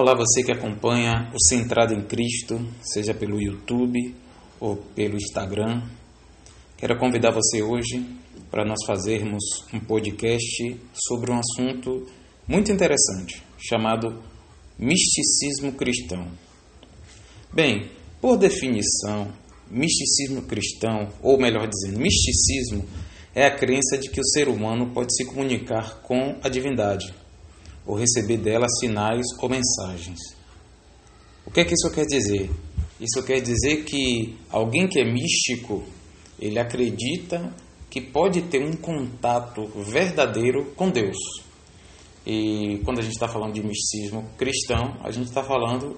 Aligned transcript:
Olá, 0.00 0.14
você 0.14 0.44
que 0.44 0.52
acompanha 0.52 1.28
o 1.34 1.44
Centrado 1.48 1.92
em 1.92 2.00
Cristo, 2.00 2.64
seja 2.80 3.12
pelo 3.12 3.42
YouTube 3.42 4.14
ou 4.60 4.76
pelo 4.76 5.16
Instagram. 5.16 5.82
Quero 6.76 6.96
convidar 7.00 7.32
você 7.32 7.64
hoje 7.64 8.06
para 8.48 8.64
nós 8.64 8.78
fazermos 8.86 9.42
um 9.74 9.80
podcast 9.80 10.80
sobre 10.92 11.32
um 11.32 11.40
assunto 11.40 12.06
muito 12.46 12.70
interessante, 12.70 13.42
chamado 13.58 14.22
misticismo 14.78 15.72
cristão. 15.72 16.28
Bem, 17.52 17.90
por 18.20 18.36
definição, 18.36 19.32
misticismo 19.68 20.42
cristão, 20.42 21.08
ou 21.20 21.40
melhor 21.40 21.66
dizendo, 21.66 21.98
misticismo 21.98 22.84
é 23.34 23.46
a 23.46 23.56
crença 23.56 23.98
de 23.98 24.08
que 24.10 24.20
o 24.20 24.24
ser 24.24 24.46
humano 24.46 24.92
pode 24.94 25.12
se 25.16 25.24
comunicar 25.24 26.02
com 26.02 26.38
a 26.40 26.48
divindade 26.48 27.12
ou 27.88 27.96
receber 27.96 28.36
dela 28.36 28.68
sinais 28.68 29.24
ou 29.40 29.48
mensagens. 29.48 30.18
O 31.46 31.50
que 31.50 31.60
é 31.60 31.64
que 31.64 31.72
isso 31.72 31.90
quer 31.90 32.04
dizer? 32.04 32.50
Isso 33.00 33.24
quer 33.24 33.40
dizer 33.40 33.84
que 33.84 34.36
alguém 34.50 34.86
que 34.86 35.00
é 35.00 35.04
místico, 35.04 35.82
ele 36.38 36.58
acredita 36.58 37.50
que 37.88 38.02
pode 38.02 38.42
ter 38.42 38.62
um 38.62 38.76
contato 38.76 39.66
verdadeiro 39.90 40.66
com 40.76 40.90
Deus. 40.90 41.16
E 42.26 42.82
quando 42.84 42.98
a 42.98 43.02
gente 43.02 43.14
está 43.14 43.26
falando 43.26 43.54
de 43.54 43.62
misticismo 43.62 44.28
cristão, 44.36 44.98
a 45.02 45.10
gente 45.10 45.28
está 45.28 45.42
falando 45.42 45.96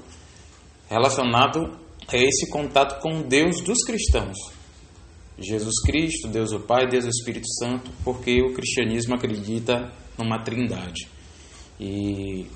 relacionado 0.88 1.76
a 2.06 2.16
esse 2.16 2.48
contato 2.50 3.00
com 3.00 3.22
Deus 3.22 3.60
dos 3.62 3.78
cristãos. 3.84 4.36
Jesus 5.36 5.82
Cristo, 5.84 6.28
Deus 6.28 6.52
o 6.52 6.60
Pai, 6.60 6.86
Deus 6.86 7.06
o 7.06 7.08
Espírito 7.08 7.48
Santo, 7.58 7.90
porque 8.04 8.40
o 8.42 8.52
cristianismo 8.54 9.14
acredita 9.16 9.90
numa 10.16 10.38
trindade. 10.44 11.19
E, 11.80 12.46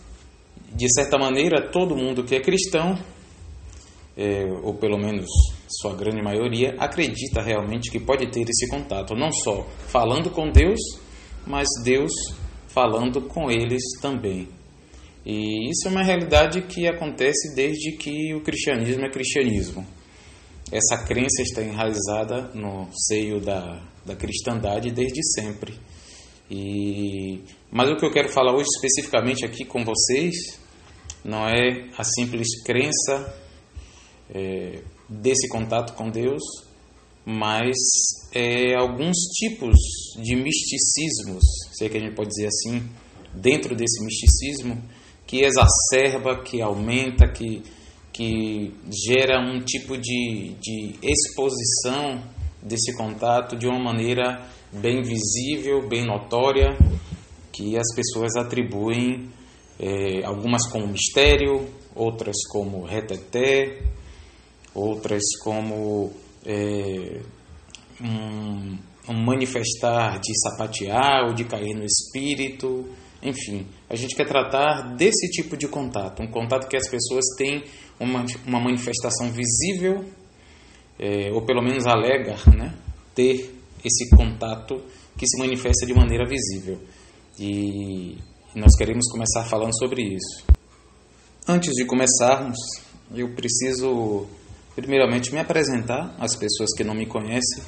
de 0.74 0.92
certa 0.92 1.16
maneira, 1.16 1.70
todo 1.70 1.96
mundo 1.96 2.22
que 2.22 2.34
é 2.34 2.40
cristão, 2.40 2.98
é, 4.16 4.44
ou 4.62 4.74
pelo 4.74 4.98
menos 4.98 5.26
sua 5.80 5.94
grande 5.96 6.22
maioria, 6.22 6.76
acredita 6.78 7.40
realmente 7.40 7.90
que 7.90 7.98
pode 7.98 8.26
ter 8.30 8.42
esse 8.42 8.68
contato, 8.68 9.14
não 9.14 9.32
só 9.32 9.66
falando 9.88 10.30
com 10.30 10.50
Deus, 10.50 10.78
mas 11.46 11.66
Deus 11.82 12.12
falando 12.68 13.22
com 13.22 13.50
eles 13.50 13.82
também. 14.02 14.48
E 15.24 15.70
isso 15.70 15.88
é 15.88 15.90
uma 15.90 16.02
realidade 16.02 16.60
que 16.62 16.86
acontece 16.86 17.54
desde 17.54 17.92
que 17.96 18.34
o 18.34 18.42
cristianismo 18.42 19.06
é 19.06 19.10
cristianismo. 19.10 19.86
Essa 20.70 21.02
crença 21.04 21.40
está 21.40 21.62
enraizada 21.62 22.50
no 22.54 22.88
seio 23.08 23.40
da, 23.40 23.82
da 24.04 24.14
cristandade 24.14 24.90
desde 24.90 25.20
sempre. 25.34 25.74
E, 26.50 27.40
mas 27.74 27.90
o 27.90 27.96
que 27.96 28.06
eu 28.06 28.12
quero 28.12 28.28
falar 28.28 28.54
hoje 28.54 28.68
especificamente 28.72 29.44
aqui 29.44 29.64
com 29.64 29.84
vocês 29.84 30.60
não 31.24 31.44
é 31.48 31.88
a 31.98 32.04
simples 32.04 32.62
crença 32.64 33.34
é, 34.32 34.80
desse 35.08 35.48
contato 35.48 35.94
com 35.94 36.08
Deus, 36.08 36.40
mas 37.26 37.74
é 38.32 38.76
alguns 38.76 39.16
tipos 39.36 39.74
de 40.22 40.36
misticismos, 40.36 41.42
se 41.72 41.84
é 41.84 41.88
que 41.88 41.96
a 41.96 42.00
gente 42.00 42.14
pode 42.14 42.28
dizer 42.28 42.46
assim, 42.46 42.88
dentro 43.34 43.74
desse 43.74 44.04
misticismo, 44.04 44.80
que 45.26 45.42
exacerba, 45.42 46.44
que 46.44 46.62
aumenta, 46.62 47.26
que, 47.26 47.60
que 48.12 48.72
gera 49.08 49.40
um 49.40 49.58
tipo 49.58 49.98
de, 49.98 50.54
de 50.60 50.94
exposição 51.02 52.22
desse 52.62 52.96
contato 52.96 53.56
de 53.56 53.66
uma 53.66 53.82
maneira 53.82 54.46
bem 54.72 55.02
visível, 55.02 55.88
bem 55.88 56.06
notória, 56.06 56.76
que 57.54 57.76
as 57.78 57.94
pessoas 57.94 58.34
atribuem 58.36 59.30
é, 59.78 60.24
algumas 60.24 60.68
como 60.68 60.88
mistério, 60.88 61.68
outras 61.94 62.34
como 62.50 62.84
reteté, 62.84 63.80
outras 64.74 65.22
como 65.40 66.12
é, 66.44 67.20
um, 68.00 68.76
um 69.08 69.24
manifestar 69.24 70.18
de 70.18 70.32
sapatear 70.40 71.28
ou 71.28 71.32
de 71.32 71.44
cair 71.44 71.74
no 71.74 71.84
espírito, 71.84 72.90
enfim, 73.22 73.66
a 73.88 73.94
gente 73.94 74.16
quer 74.16 74.26
tratar 74.26 74.96
desse 74.96 75.30
tipo 75.30 75.56
de 75.56 75.68
contato, 75.68 76.22
um 76.22 76.26
contato 76.26 76.68
que 76.68 76.76
as 76.76 76.88
pessoas 76.90 77.24
têm 77.38 77.62
uma, 78.00 78.26
uma 78.44 78.60
manifestação 78.60 79.30
visível, 79.30 80.04
é, 80.98 81.30
ou 81.32 81.42
pelo 81.42 81.62
menos 81.62 81.86
alega 81.86 82.36
né, 82.54 82.74
ter 83.14 83.54
esse 83.84 84.10
contato 84.10 84.82
que 85.16 85.26
se 85.26 85.38
manifesta 85.38 85.86
de 85.86 85.94
maneira 85.94 86.26
visível. 86.26 86.80
E 87.38 88.16
nós 88.54 88.76
queremos 88.76 89.10
começar 89.10 89.44
falando 89.44 89.76
sobre 89.76 90.02
isso. 90.02 90.44
Antes 91.48 91.72
de 91.72 91.84
começarmos, 91.84 92.56
eu 93.12 93.34
preciso 93.34 94.26
primeiramente 94.76 95.32
me 95.32 95.40
apresentar 95.40 96.14
às 96.18 96.36
pessoas 96.36 96.70
que 96.76 96.84
não 96.84 96.94
me 96.94 97.06
conhecem. 97.06 97.62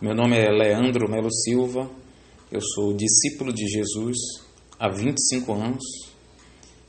Meu 0.00 0.14
nome 0.14 0.36
é 0.36 0.48
Leandro 0.50 1.10
Melo 1.10 1.32
Silva, 1.32 1.90
eu 2.50 2.60
sou 2.60 2.94
discípulo 2.94 3.52
de 3.52 3.66
Jesus 3.66 4.16
há 4.78 4.88
25 4.88 5.52
anos 5.52 5.82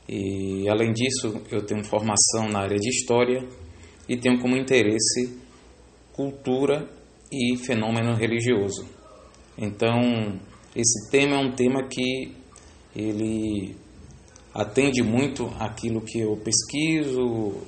e, 0.08 0.68
além 0.68 0.92
disso, 0.92 1.42
eu 1.50 1.64
tenho 1.64 1.84
formação 1.84 2.48
na 2.48 2.60
área 2.60 2.76
de 2.76 2.88
História 2.88 3.48
e 4.08 4.16
tenho 4.16 4.40
como 4.40 4.56
interesse 4.56 5.38
cultura 6.12 6.88
e 7.32 7.56
fenômeno 7.56 8.14
religioso. 8.14 8.86
Então, 9.56 10.38
esse 10.74 11.10
tema 11.10 11.36
é 11.36 11.38
um 11.38 11.52
tema 11.52 11.86
que 11.88 12.34
ele 12.94 13.76
atende 14.52 15.02
muito 15.02 15.46
aquilo 15.58 16.00
que 16.00 16.20
eu 16.20 16.36
pesquiso, 16.36 17.62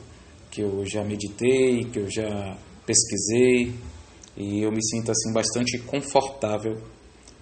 que 0.51 0.63
eu 0.63 0.85
já 0.87 1.05
meditei, 1.05 1.85
que 1.85 1.99
eu 1.99 2.11
já 2.11 2.57
pesquisei, 2.85 3.75
e 4.37 4.63
eu 4.63 4.71
me 4.71 4.83
sinto 4.85 5.11
assim 5.11 5.33
bastante 5.33 5.79
confortável 5.81 6.81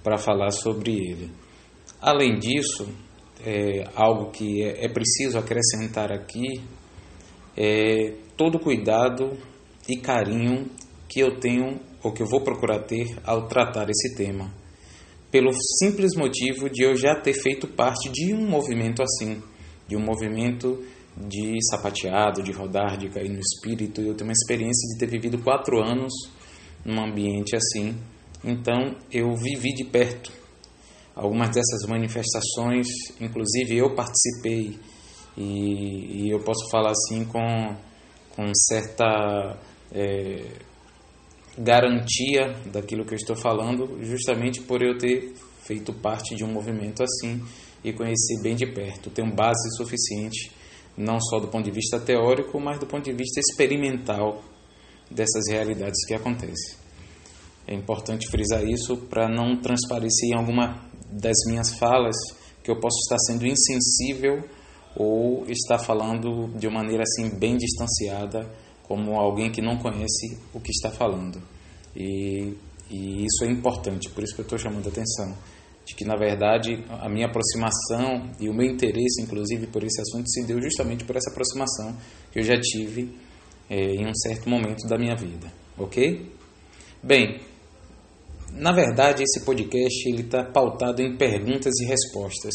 para 0.02 0.19
falar 0.19 0.50
sobre 0.50 0.92
ele. 0.92 1.30
Além 2.00 2.38
disso, 2.38 2.88
é, 3.44 3.84
algo 3.94 4.31
que 4.31 4.62
é, 4.62 4.84
é 4.84 4.88
preciso 4.88 5.38
acrescentar 5.38 6.12
aqui 6.12 6.62
é 7.56 8.14
todo 8.36 8.58
cuidado 8.58 9.38
e 9.88 9.96
carinho 9.96 10.69
que 11.08 11.20
eu 11.20 11.38
tenho 11.38 11.81
ou 12.02 12.12
que 12.12 12.22
eu 12.22 12.26
vou 12.26 12.42
procurar 12.42 12.81
ter 12.81 13.06
ao 13.25 13.46
tratar 13.46 13.88
esse 13.88 14.14
tema, 14.16 14.52
pelo 15.34 15.50
simples 15.81 16.12
motivo 16.17 16.71
de 16.71 16.84
eu 16.84 16.95
já 16.97 17.17
ter 17.17 17.33
feito 17.33 17.67
parte 17.67 18.09
de 18.09 18.33
um 18.33 18.49
movimento 18.49 19.03
assim, 19.03 19.43
de 19.89 19.97
um 19.97 20.00
movimento 20.00 20.81
de 21.17 21.59
sapateado, 21.71 22.41
de 22.41 22.53
rodar, 22.53 22.97
de 22.97 23.09
cair 23.09 23.31
no 23.31 23.41
espírito. 23.41 24.00
Eu 24.00 24.15
tenho 24.15 24.31
uma 24.31 24.33
experiência 24.33 24.89
de 24.93 24.97
ter 24.97 25.11
vivido 25.11 25.37
quatro 25.43 25.83
anos 25.83 26.12
num 26.84 27.03
ambiente 27.03 27.56
assim, 27.56 27.97
então 28.44 28.94
eu 29.11 29.34
vivi 29.34 29.75
de 29.75 29.83
perto 29.83 30.31
algumas 31.17 31.49
dessas 31.49 31.84
manifestações, 31.89 32.87
inclusive 33.21 33.77
eu 33.77 33.93
participei 33.93 34.78
e, 35.37 36.27
e 36.27 36.31
eu 36.31 36.39
posso 36.44 36.71
falar 36.71 36.93
assim 36.93 37.25
com, 37.25 37.75
com 38.37 38.53
certa 38.55 39.59
é, 39.91 40.44
garantia 41.59 42.54
daquilo 42.72 43.04
que 43.04 43.15
eu 43.15 43.19
estou 43.19 43.37
falando, 43.37 43.98
justamente 44.03 44.60
por 44.60 44.82
eu 44.82 44.98
ter 44.98 45.34
feito 45.62 45.92
parte 45.92 46.34
de 46.34 46.44
um 46.44 46.53
movimento 46.53 47.03
assim 47.03 47.42
e 47.82 47.92
conhecer 47.92 48.41
bem 48.42 48.54
de 48.54 48.66
perto. 48.66 49.10
Tenho 49.10 49.32
base 49.34 49.76
suficiente, 49.76 50.50
não 50.97 51.20
só 51.20 51.38
do 51.38 51.48
ponto 51.48 51.64
de 51.64 51.70
vista 51.70 52.00
teórico, 52.00 52.59
mas 52.60 52.78
do 52.78 52.87
ponto 52.87 53.04
de 53.04 53.12
vista 53.12 53.41
experimental 53.41 54.43
dessas 55.10 55.44
realidades 55.50 56.04
que 56.06 56.14
acontecem. 56.14 56.76
É 57.66 57.75
importante 57.75 58.28
frisar 58.28 58.64
isso 58.64 58.97
para 59.09 59.28
não 59.28 59.56
transparecer 59.60 60.31
em 60.31 60.34
alguma 60.37 60.87
das 61.10 61.37
minhas 61.47 61.75
falas 61.78 62.16
que 62.62 62.70
eu 62.70 62.78
posso 62.78 62.98
estar 63.04 63.19
sendo 63.26 63.47
insensível 63.47 64.44
ou 64.97 65.44
estar 65.48 65.78
falando 65.78 66.48
de 66.59 66.66
uma 66.66 66.81
maneira 66.81 67.02
assim 67.02 67.38
bem 67.38 67.56
distanciada 67.56 68.50
como 68.84 69.19
alguém 69.19 69.50
que 69.50 69.60
não 69.60 69.76
conhece 69.78 70.38
o 70.52 70.60
que 70.60 70.70
está 70.70 70.90
falando. 70.90 71.42
E, 71.96 72.54
e 72.90 73.25
isso 73.25 73.44
é 73.44 73.50
importante, 73.50 74.10
por 74.10 74.22
isso 74.22 74.34
que 74.34 74.40
eu 74.40 74.44
estou 74.44 74.58
chamando 74.58 74.86
a 74.86 74.90
atenção. 74.90 75.34
De 75.86 75.94
que, 75.94 76.04
na 76.04 76.16
verdade, 76.16 76.82
a 76.88 77.08
minha 77.10 77.26
aproximação 77.26 78.31
e 78.40 78.48
o 78.48 78.54
meu 78.54 78.66
interesse, 78.66 79.20
inclusive, 79.20 79.66
por 79.66 79.84
esse 79.84 80.00
assunto 80.00 80.31
se 80.31 80.46
deu 80.46 80.60
justamente 80.62 81.04
por 81.04 81.14
essa 81.14 81.31
aproximação 81.31 81.94
que 82.32 82.38
eu 82.38 82.42
já 82.42 82.58
tive 82.58 83.14
é, 83.69 83.94
em 83.94 84.06
um 84.06 84.14
certo 84.14 84.48
momento 84.48 84.86
da 84.88 84.96
minha 84.96 85.14
vida. 85.14 85.52
Ok? 85.76 86.32
Bem, 87.02 87.40
na 88.52 88.72
verdade, 88.72 89.22
esse 89.22 89.44
podcast 89.44 90.08
está 90.10 90.44
pautado 90.44 91.02
em 91.02 91.16
perguntas 91.16 91.75
e 91.81 91.86
respostas. 91.86 92.54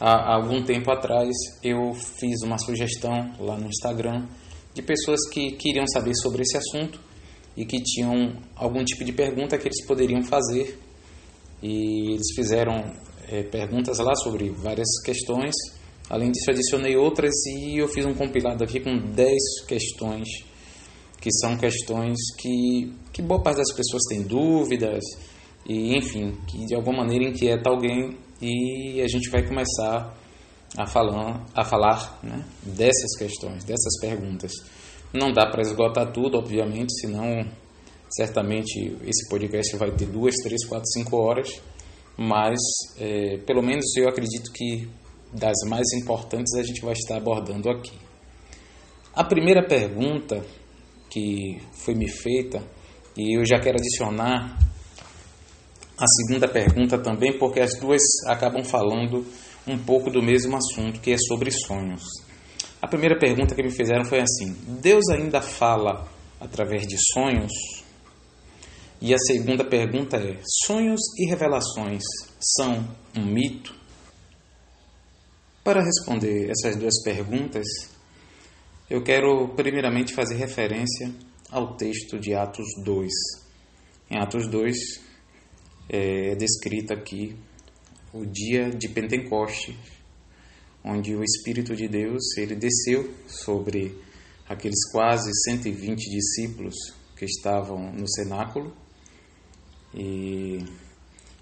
Há, 0.00 0.12
há 0.12 0.34
algum 0.36 0.62
tempo 0.62 0.90
atrás, 0.90 1.34
eu 1.62 1.92
fiz 1.92 2.42
uma 2.44 2.56
sugestão 2.56 3.12
lá 3.40 3.58
no 3.58 3.66
Instagram 3.66 4.26
de 4.80 4.86
pessoas 4.86 5.20
que 5.30 5.52
queriam 5.52 5.86
saber 5.86 6.14
sobre 6.14 6.42
esse 6.42 6.56
assunto 6.56 7.00
e 7.56 7.64
que 7.64 7.82
tinham 7.82 8.36
algum 8.54 8.84
tipo 8.84 9.04
de 9.04 9.12
pergunta 9.12 9.58
que 9.58 9.66
eles 9.66 9.84
poderiam 9.86 10.22
fazer. 10.22 10.78
E 11.62 12.12
eles 12.12 12.34
fizeram 12.36 12.94
é, 13.28 13.42
perguntas 13.42 13.98
lá 13.98 14.14
sobre 14.14 14.50
várias 14.50 14.88
questões 15.04 15.54
Além 16.10 16.30
disso, 16.30 16.50
adicionei 16.50 16.96
outras 16.96 17.34
e 17.46 17.76
eu 17.76 17.88
fiz 17.88 18.06
um 18.06 18.14
compilado 18.14 18.64
aqui 18.64 18.80
com 18.80 18.96
10 18.96 19.36
questões, 19.66 20.26
que 21.20 21.30
são 21.32 21.54
questões 21.56 22.16
que, 22.38 22.90
que 23.12 23.20
boa 23.20 23.42
parte 23.42 23.58
das 23.58 23.72
pessoas 23.74 24.02
tem 24.08 24.22
dúvidas, 24.22 25.04
e 25.68 25.94
enfim, 25.98 26.34
que 26.46 26.64
de 26.64 26.74
alguma 26.74 27.04
maneira 27.04 27.24
inquieta 27.28 27.68
alguém 27.68 28.16
e 28.40 29.02
a 29.02 29.06
gente 29.06 29.28
vai 29.28 29.46
começar 29.46 30.17
a 30.76 30.86
falar, 30.86 31.46
a 31.54 31.64
falar 31.64 32.18
né, 32.22 32.44
dessas 32.62 33.16
questões, 33.16 33.64
dessas 33.64 34.00
perguntas. 34.00 34.52
Não 35.12 35.32
dá 35.32 35.46
para 35.46 35.62
esgotar 35.62 36.12
tudo, 36.12 36.38
obviamente, 36.38 36.92
senão 37.00 37.46
certamente 38.10 38.96
esse 39.02 39.28
podcast 39.28 39.76
vai 39.76 39.90
ter 39.92 40.06
duas, 40.06 40.34
três, 40.42 40.66
quatro, 40.66 40.86
cinco 40.88 41.16
horas, 41.16 41.48
mas 42.16 42.58
é, 42.98 43.38
pelo 43.38 43.62
menos 43.62 43.84
eu 43.96 44.08
acredito 44.08 44.52
que 44.52 44.88
das 45.32 45.56
mais 45.68 45.86
importantes 45.92 46.54
a 46.54 46.62
gente 46.62 46.80
vai 46.82 46.92
estar 46.92 47.16
abordando 47.16 47.70
aqui. 47.70 47.96
A 49.14 49.24
primeira 49.24 49.66
pergunta 49.66 50.44
que 51.10 51.60
foi 51.72 51.94
me 51.94 52.08
feita, 52.08 52.62
e 53.16 53.38
eu 53.38 53.44
já 53.44 53.58
quero 53.58 53.78
adicionar 53.78 54.58
a 55.98 56.06
segunda 56.06 56.46
pergunta 56.46 56.98
também, 56.98 57.36
porque 57.38 57.60
as 57.60 57.78
duas 57.80 58.02
acabam 58.26 58.62
falando 58.62 59.26
um 59.68 59.78
pouco 59.78 60.10
do 60.10 60.22
mesmo 60.22 60.56
assunto, 60.56 61.00
que 61.00 61.12
é 61.12 61.16
sobre 61.18 61.50
sonhos. 61.50 62.02
A 62.80 62.88
primeira 62.88 63.18
pergunta 63.18 63.54
que 63.54 63.62
me 63.62 63.70
fizeram 63.70 64.04
foi 64.04 64.20
assim: 64.20 64.56
Deus 64.80 65.08
ainda 65.10 65.42
fala 65.42 66.08
através 66.40 66.86
de 66.86 66.96
sonhos? 67.12 67.52
E 69.00 69.12
a 69.12 69.18
segunda 69.18 69.64
pergunta 69.64 70.16
é: 70.16 70.40
sonhos 70.66 71.00
e 71.18 71.28
revelações 71.28 72.02
são 72.40 72.88
um 73.16 73.24
mito? 73.24 73.74
Para 75.62 75.82
responder 75.82 76.50
essas 76.50 76.76
duas 76.76 77.02
perguntas, 77.02 77.66
eu 78.88 79.02
quero 79.02 79.48
primeiramente 79.54 80.14
fazer 80.14 80.36
referência 80.36 81.12
ao 81.50 81.76
texto 81.76 82.18
de 82.18 82.34
Atos 82.34 82.66
2. 82.84 83.10
Em 84.10 84.18
Atos 84.18 84.48
2, 84.48 84.76
é 85.90 86.34
descrito 86.36 86.92
aqui 86.92 87.36
o 88.12 88.24
dia 88.24 88.70
de 88.70 88.88
Pentecoste, 88.88 89.76
onde 90.84 91.14
o 91.14 91.22
Espírito 91.22 91.74
de 91.76 91.88
Deus 91.88 92.36
ele 92.36 92.54
desceu 92.54 93.12
sobre 93.26 93.94
aqueles 94.48 94.90
quase 94.90 95.30
120 95.44 96.10
discípulos 96.10 96.74
que 97.16 97.24
estavam 97.24 97.92
no 97.92 98.08
cenáculo. 98.08 98.74
E, 99.94 100.64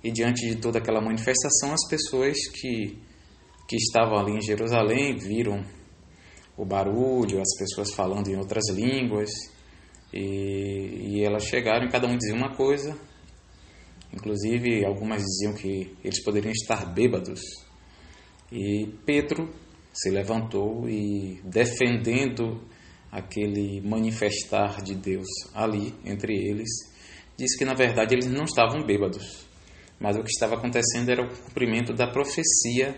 e 0.02 0.10
diante 0.10 0.48
de 0.48 0.56
toda 0.56 0.78
aquela 0.78 1.00
manifestação 1.00 1.72
as 1.72 1.88
pessoas 1.88 2.36
que, 2.48 2.98
que 3.68 3.76
estavam 3.76 4.18
ali 4.18 4.32
em 4.32 4.40
Jerusalém 4.40 5.16
viram 5.16 5.64
o 6.56 6.64
barulho, 6.64 7.40
as 7.40 7.58
pessoas 7.58 7.92
falando 7.92 8.28
em 8.28 8.36
outras 8.36 8.64
línguas 8.70 9.30
e, 10.12 11.18
e 11.18 11.24
elas 11.24 11.44
chegaram 11.44 11.86
e 11.86 11.90
cada 11.90 12.06
um 12.06 12.16
dizia 12.16 12.34
uma 12.34 12.56
coisa 12.56 12.96
Inclusive, 14.16 14.84
algumas 14.84 15.22
diziam 15.22 15.52
que 15.52 15.94
eles 16.02 16.24
poderiam 16.24 16.50
estar 16.50 16.92
bêbados. 16.92 17.40
E 18.50 18.86
Pedro 19.04 19.52
se 19.92 20.10
levantou 20.10 20.88
e, 20.88 21.40
defendendo 21.44 22.62
aquele 23.12 23.80
manifestar 23.82 24.82
de 24.82 24.94
Deus 24.94 25.26
ali 25.54 25.94
entre 26.04 26.32
eles, 26.34 26.68
disse 27.36 27.58
que 27.58 27.64
na 27.64 27.74
verdade 27.74 28.14
eles 28.14 28.26
não 28.26 28.44
estavam 28.44 28.84
bêbados, 28.84 29.46
mas 30.00 30.16
o 30.16 30.22
que 30.22 30.30
estava 30.30 30.56
acontecendo 30.56 31.10
era 31.10 31.22
o 31.22 31.28
cumprimento 31.28 31.92
da 31.92 32.06
profecia 32.06 32.94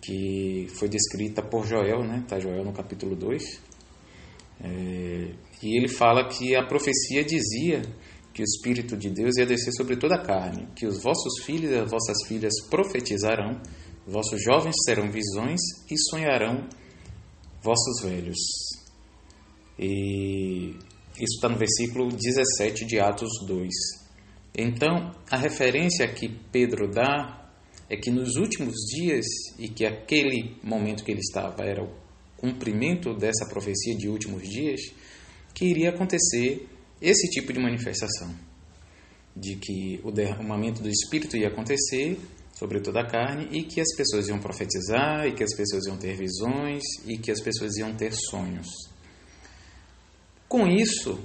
que 0.00 0.66
foi 0.78 0.88
descrita 0.88 1.42
por 1.42 1.66
Joel, 1.66 2.02
né? 2.04 2.20
Está 2.24 2.38
Joel 2.38 2.64
no 2.64 2.72
capítulo 2.72 3.14
2. 3.14 3.42
É, 4.64 5.34
e 5.62 5.76
ele 5.76 5.88
fala 5.88 6.28
que 6.28 6.54
a 6.56 6.64
profecia 6.66 7.24
dizia 7.24 7.82
que 8.32 8.42
o 8.42 8.44
Espírito 8.44 8.96
de 8.96 9.10
Deus 9.10 9.36
ia 9.36 9.46
descer 9.46 9.72
sobre 9.72 9.96
toda 9.96 10.16
a 10.16 10.22
carne, 10.22 10.68
que 10.74 10.86
os 10.86 11.02
vossos 11.02 11.44
filhos 11.44 11.70
e 11.70 11.76
as 11.76 11.90
vossas 11.90 12.16
filhas 12.26 12.52
profetizarão, 12.70 13.60
vossos 14.06 14.42
jovens 14.42 14.76
terão 14.86 15.10
visões 15.10 15.60
e 15.90 15.96
sonharão 16.10 16.66
vossos 17.62 18.02
velhos. 18.02 18.38
E 19.78 20.76
isso 21.14 21.34
está 21.36 21.48
no 21.48 21.58
versículo 21.58 22.08
17 22.08 22.86
de 22.86 22.98
Atos 22.98 23.30
2. 23.46 23.68
Então, 24.56 25.14
a 25.30 25.36
referência 25.36 26.06
que 26.08 26.28
Pedro 26.50 26.90
dá 26.90 27.50
é 27.88 27.96
que 27.96 28.10
nos 28.10 28.36
últimos 28.36 28.74
dias, 28.94 29.26
e 29.58 29.68
que 29.68 29.84
aquele 29.84 30.56
momento 30.62 31.04
que 31.04 31.10
ele 31.10 31.20
estava 31.20 31.62
era 31.64 31.82
o 31.82 31.90
cumprimento 32.36 33.14
dessa 33.14 33.46
profecia 33.46 33.94
de 33.96 34.08
últimos 34.08 34.42
dias, 34.42 34.80
que 35.54 35.66
iria 35.66 35.90
acontecer 35.90 36.68
esse 37.02 37.28
tipo 37.28 37.52
de 37.52 37.58
manifestação, 37.58 38.32
de 39.36 39.56
que 39.56 40.00
o 40.04 40.12
derramamento 40.12 40.80
do 40.80 40.88
Espírito 40.88 41.36
ia 41.36 41.48
acontecer 41.48 42.16
sobre 42.54 42.80
toda 42.80 43.00
a 43.00 43.06
carne 43.06 43.48
e 43.50 43.64
que 43.64 43.80
as 43.80 43.92
pessoas 43.96 44.28
iam 44.28 44.38
profetizar, 44.38 45.26
e 45.26 45.34
que 45.34 45.42
as 45.42 45.52
pessoas 45.54 45.84
iam 45.86 45.96
ter 45.96 46.16
visões, 46.16 46.82
e 47.04 47.18
que 47.18 47.32
as 47.32 47.40
pessoas 47.40 47.76
iam 47.76 47.92
ter 47.96 48.12
sonhos. 48.12 48.68
Com 50.48 50.68
isso, 50.68 51.18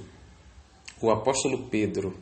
o 1.00 1.10
apóstolo 1.10 1.68
Pedro 1.68 2.12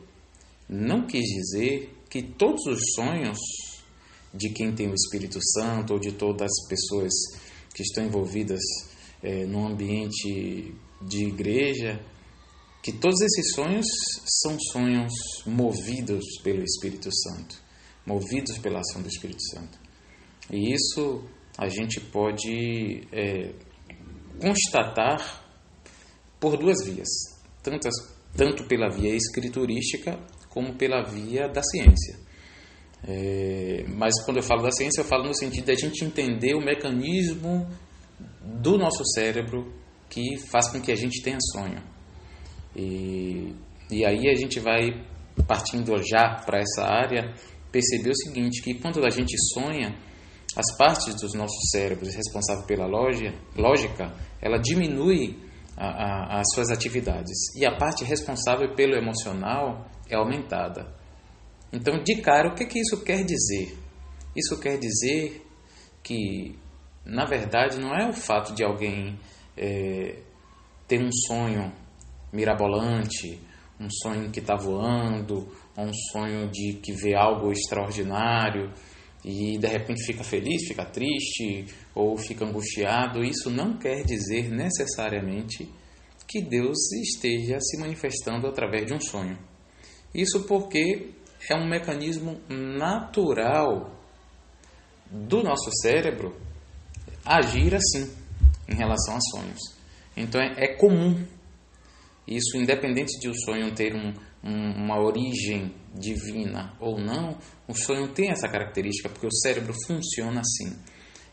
não 0.69 1.07
quis 1.07 1.23
dizer 1.23 1.95
que 2.09 2.21
todos 2.21 2.63
os 2.67 2.79
sonhos 2.93 3.39
de 4.33 4.51
quem 4.51 4.71
tem 4.75 4.87
o 4.87 4.93
Espírito 4.93 5.39
Santo 5.41 5.93
ou 5.93 5.99
de 5.99 6.11
todas 6.11 6.51
as 6.51 6.69
pessoas 6.69 7.13
que 7.73 7.81
estão 7.81 8.05
envolvidas 8.05 8.61
é, 9.23 9.45
no 9.45 9.65
ambiente 9.65 10.75
de 11.01 11.25
igreja 11.25 11.99
que 12.87 12.93
todos 12.93 13.19
esses 13.19 13.53
sonhos 13.53 13.85
são 14.41 14.57
sonhos 14.71 15.11
movidos 15.45 16.23
pelo 16.41 16.63
Espírito 16.63 17.09
Santo, 17.13 17.61
movidos 18.05 18.57
pela 18.59 18.79
ação 18.79 19.01
do 19.01 19.09
Espírito 19.09 19.41
Santo. 19.51 19.77
E 20.49 20.73
isso 20.73 21.21
a 21.57 21.67
gente 21.67 21.99
pode 21.99 23.05
é, 23.11 23.53
constatar 24.39 25.19
por 26.39 26.55
duas 26.55 26.77
vias, 26.85 27.09
tanto, 27.61 27.89
tanto 28.37 28.65
pela 28.69 28.87
via 28.87 29.13
escriturística 29.13 30.17
como 30.47 30.77
pela 30.77 31.03
via 31.03 31.49
da 31.49 31.61
ciência. 31.61 32.17
É, 33.05 33.83
mas 33.97 34.13
quando 34.23 34.37
eu 34.37 34.43
falo 34.43 34.63
da 34.63 34.71
ciência, 34.71 35.01
eu 35.01 35.05
falo 35.05 35.25
no 35.25 35.35
sentido 35.35 35.65
de 35.65 35.71
a 35.73 35.75
gente 35.75 36.05
entender 36.05 36.55
o 36.55 36.63
mecanismo 36.63 37.69
do 38.41 38.77
nosso 38.77 39.03
cérebro 39.13 39.73
que 40.09 40.37
faz 40.37 40.69
com 40.69 40.79
que 40.79 40.93
a 40.93 40.95
gente 40.95 41.21
tenha 41.21 41.37
sonho. 41.51 41.96
E, 42.75 43.53
e 43.91 44.05
aí 44.05 44.29
a 44.29 44.35
gente 44.35 44.59
vai 44.59 45.05
partindo 45.47 45.95
já 46.03 46.41
para 46.45 46.59
essa 46.59 46.83
área 46.83 47.33
perceber 47.71 48.09
o 48.09 48.15
seguinte, 48.15 48.61
que 48.61 48.75
quando 48.75 49.05
a 49.05 49.09
gente 49.09 49.35
sonha, 49.53 49.95
as 50.55 50.77
partes 50.77 51.13
dos 51.21 51.33
nossos 51.33 51.69
cérebros 51.71 52.15
responsáveis 52.15 52.65
pela 52.65 52.87
lógica, 52.87 54.13
ela 54.41 54.57
diminui 54.57 55.37
a, 55.75 55.87
a, 55.87 56.39
as 56.39 56.47
suas 56.53 56.69
atividades 56.71 57.37
e 57.55 57.65
a 57.65 57.77
parte 57.77 58.03
responsável 58.03 58.73
pelo 58.73 58.95
emocional 58.95 59.85
é 60.09 60.15
aumentada. 60.15 60.95
Então, 61.71 62.01
de 62.01 62.21
cara, 62.21 62.49
o 62.49 62.55
que, 62.55 62.65
que 62.65 62.79
isso 62.79 63.03
quer 63.03 63.23
dizer? 63.23 63.77
Isso 64.35 64.59
quer 64.59 64.79
dizer 64.79 65.45
que, 66.01 66.57
na 67.05 67.25
verdade, 67.25 67.77
não 67.77 67.93
é 67.93 68.09
o 68.09 68.13
fato 68.13 68.55
de 68.55 68.63
alguém 68.63 69.19
é, 69.55 70.19
ter 70.87 70.99
um 70.99 71.11
sonho 71.27 71.71
mirabolante, 72.31 73.39
um 73.79 73.87
sonho 73.89 74.31
que 74.31 74.39
está 74.39 74.55
voando, 74.55 75.47
ou 75.75 75.85
um 75.85 75.93
sonho 76.11 76.49
de 76.49 76.79
que 76.81 76.93
vê 76.93 77.15
algo 77.15 77.51
extraordinário 77.51 78.71
e 79.23 79.57
de 79.57 79.67
repente 79.67 80.05
fica 80.05 80.23
feliz, 80.23 80.67
fica 80.67 80.85
triste 80.85 81.65
ou 81.93 82.17
fica 82.17 82.45
angustiado, 82.45 83.23
isso 83.23 83.49
não 83.49 83.77
quer 83.77 84.03
dizer 84.03 84.49
necessariamente 84.49 85.69
que 86.27 86.41
Deus 86.41 86.77
esteja 87.03 87.57
se 87.59 87.79
manifestando 87.79 88.47
através 88.47 88.85
de 88.85 88.93
um 88.93 88.99
sonho. 88.99 89.37
Isso 90.13 90.45
porque 90.45 91.11
é 91.49 91.55
um 91.55 91.67
mecanismo 91.67 92.39
natural 92.49 93.91
do 95.09 95.41
nosso 95.41 95.69
cérebro 95.81 96.35
agir 97.25 97.75
assim 97.75 98.11
em 98.67 98.75
relação 98.75 99.15
a 99.15 99.21
sonhos. 99.21 99.59
Então 100.15 100.41
é, 100.41 100.53
é 100.57 100.75
comum 100.75 101.25
isso, 102.27 102.57
independente 102.57 103.19
de 103.19 103.29
o 103.29 103.33
sonho 103.33 103.73
ter 103.73 103.95
um, 103.95 104.13
um, 104.43 104.83
uma 104.83 104.99
origem 104.99 105.73
divina 105.93 106.73
ou 106.79 106.99
não, 106.99 107.37
o 107.67 107.73
sonho 107.73 108.07
tem 108.09 108.29
essa 108.29 108.47
característica, 108.49 109.09
porque 109.09 109.27
o 109.27 109.31
cérebro 109.31 109.73
funciona 109.85 110.41
assim. 110.41 110.75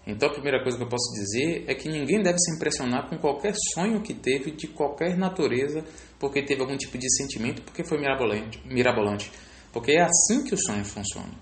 Então, 0.06 0.28
a 0.28 0.32
primeira 0.32 0.62
coisa 0.62 0.76
que 0.76 0.84
eu 0.84 0.88
posso 0.88 1.10
dizer 1.14 1.64
é 1.66 1.74
que 1.74 1.88
ninguém 1.88 2.22
deve 2.22 2.38
se 2.38 2.54
impressionar 2.54 3.08
com 3.08 3.16
qualquer 3.16 3.54
sonho 3.72 4.02
que 4.02 4.12
teve 4.12 4.50
de 4.50 4.68
qualquer 4.68 5.16
natureza, 5.16 5.82
porque 6.18 6.42
teve 6.42 6.60
algum 6.60 6.76
tipo 6.76 6.98
de 6.98 7.10
sentimento, 7.16 7.62
porque 7.62 7.82
foi 7.84 7.98
mirabolante, 7.98 8.60
mirabolante 8.66 9.30
porque 9.74 9.90
é 9.90 10.02
assim 10.02 10.44
que 10.44 10.54
o 10.54 10.58
sonho 10.58 10.84
funciona. 10.84 11.34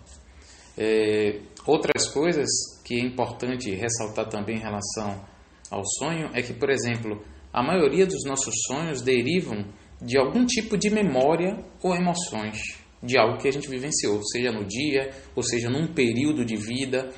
É, 0.77 1.39
outras 1.67 2.09
coisas 2.09 2.49
que 2.83 2.83
que 2.83 2.97
é 2.97 3.01
importante 3.01 3.71
ressaltar 3.71 4.29
também 4.29 4.57
em 4.57 4.61
relação 4.61 5.25
ao 5.71 5.83
sonho 5.99 6.31
é 6.35 6.43
que, 6.43 6.53
por 6.53 6.69
exemplo, 6.69 7.23
a 7.53 7.63
maioria 7.63 8.07
dos 8.07 8.25
nossos 8.25 8.55
sonhos 8.67 9.03
derivam 9.03 9.65
de 10.01 10.19
algum 10.19 10.45
tipo 10.47 10.77
de 10.77 10.91
memória 10.91 11.59
ou 11.83 11.95
emoções 11.95 12.83
de 13.03 13.19
algo 13.19 13.39
que 13.39 13.49
a 13.49 13.53
gente 13.53 13.69
vivenciou, 13.69 14.23
seja 14.23 14.53
no 14.53 14.65
dia, 14.65 15.11
ou 15.35 15.43
seja 15.43 15.69
num 15.69 15.89
período 15.89 16.45
de 16.45 16.57
vida. 16.57 17.11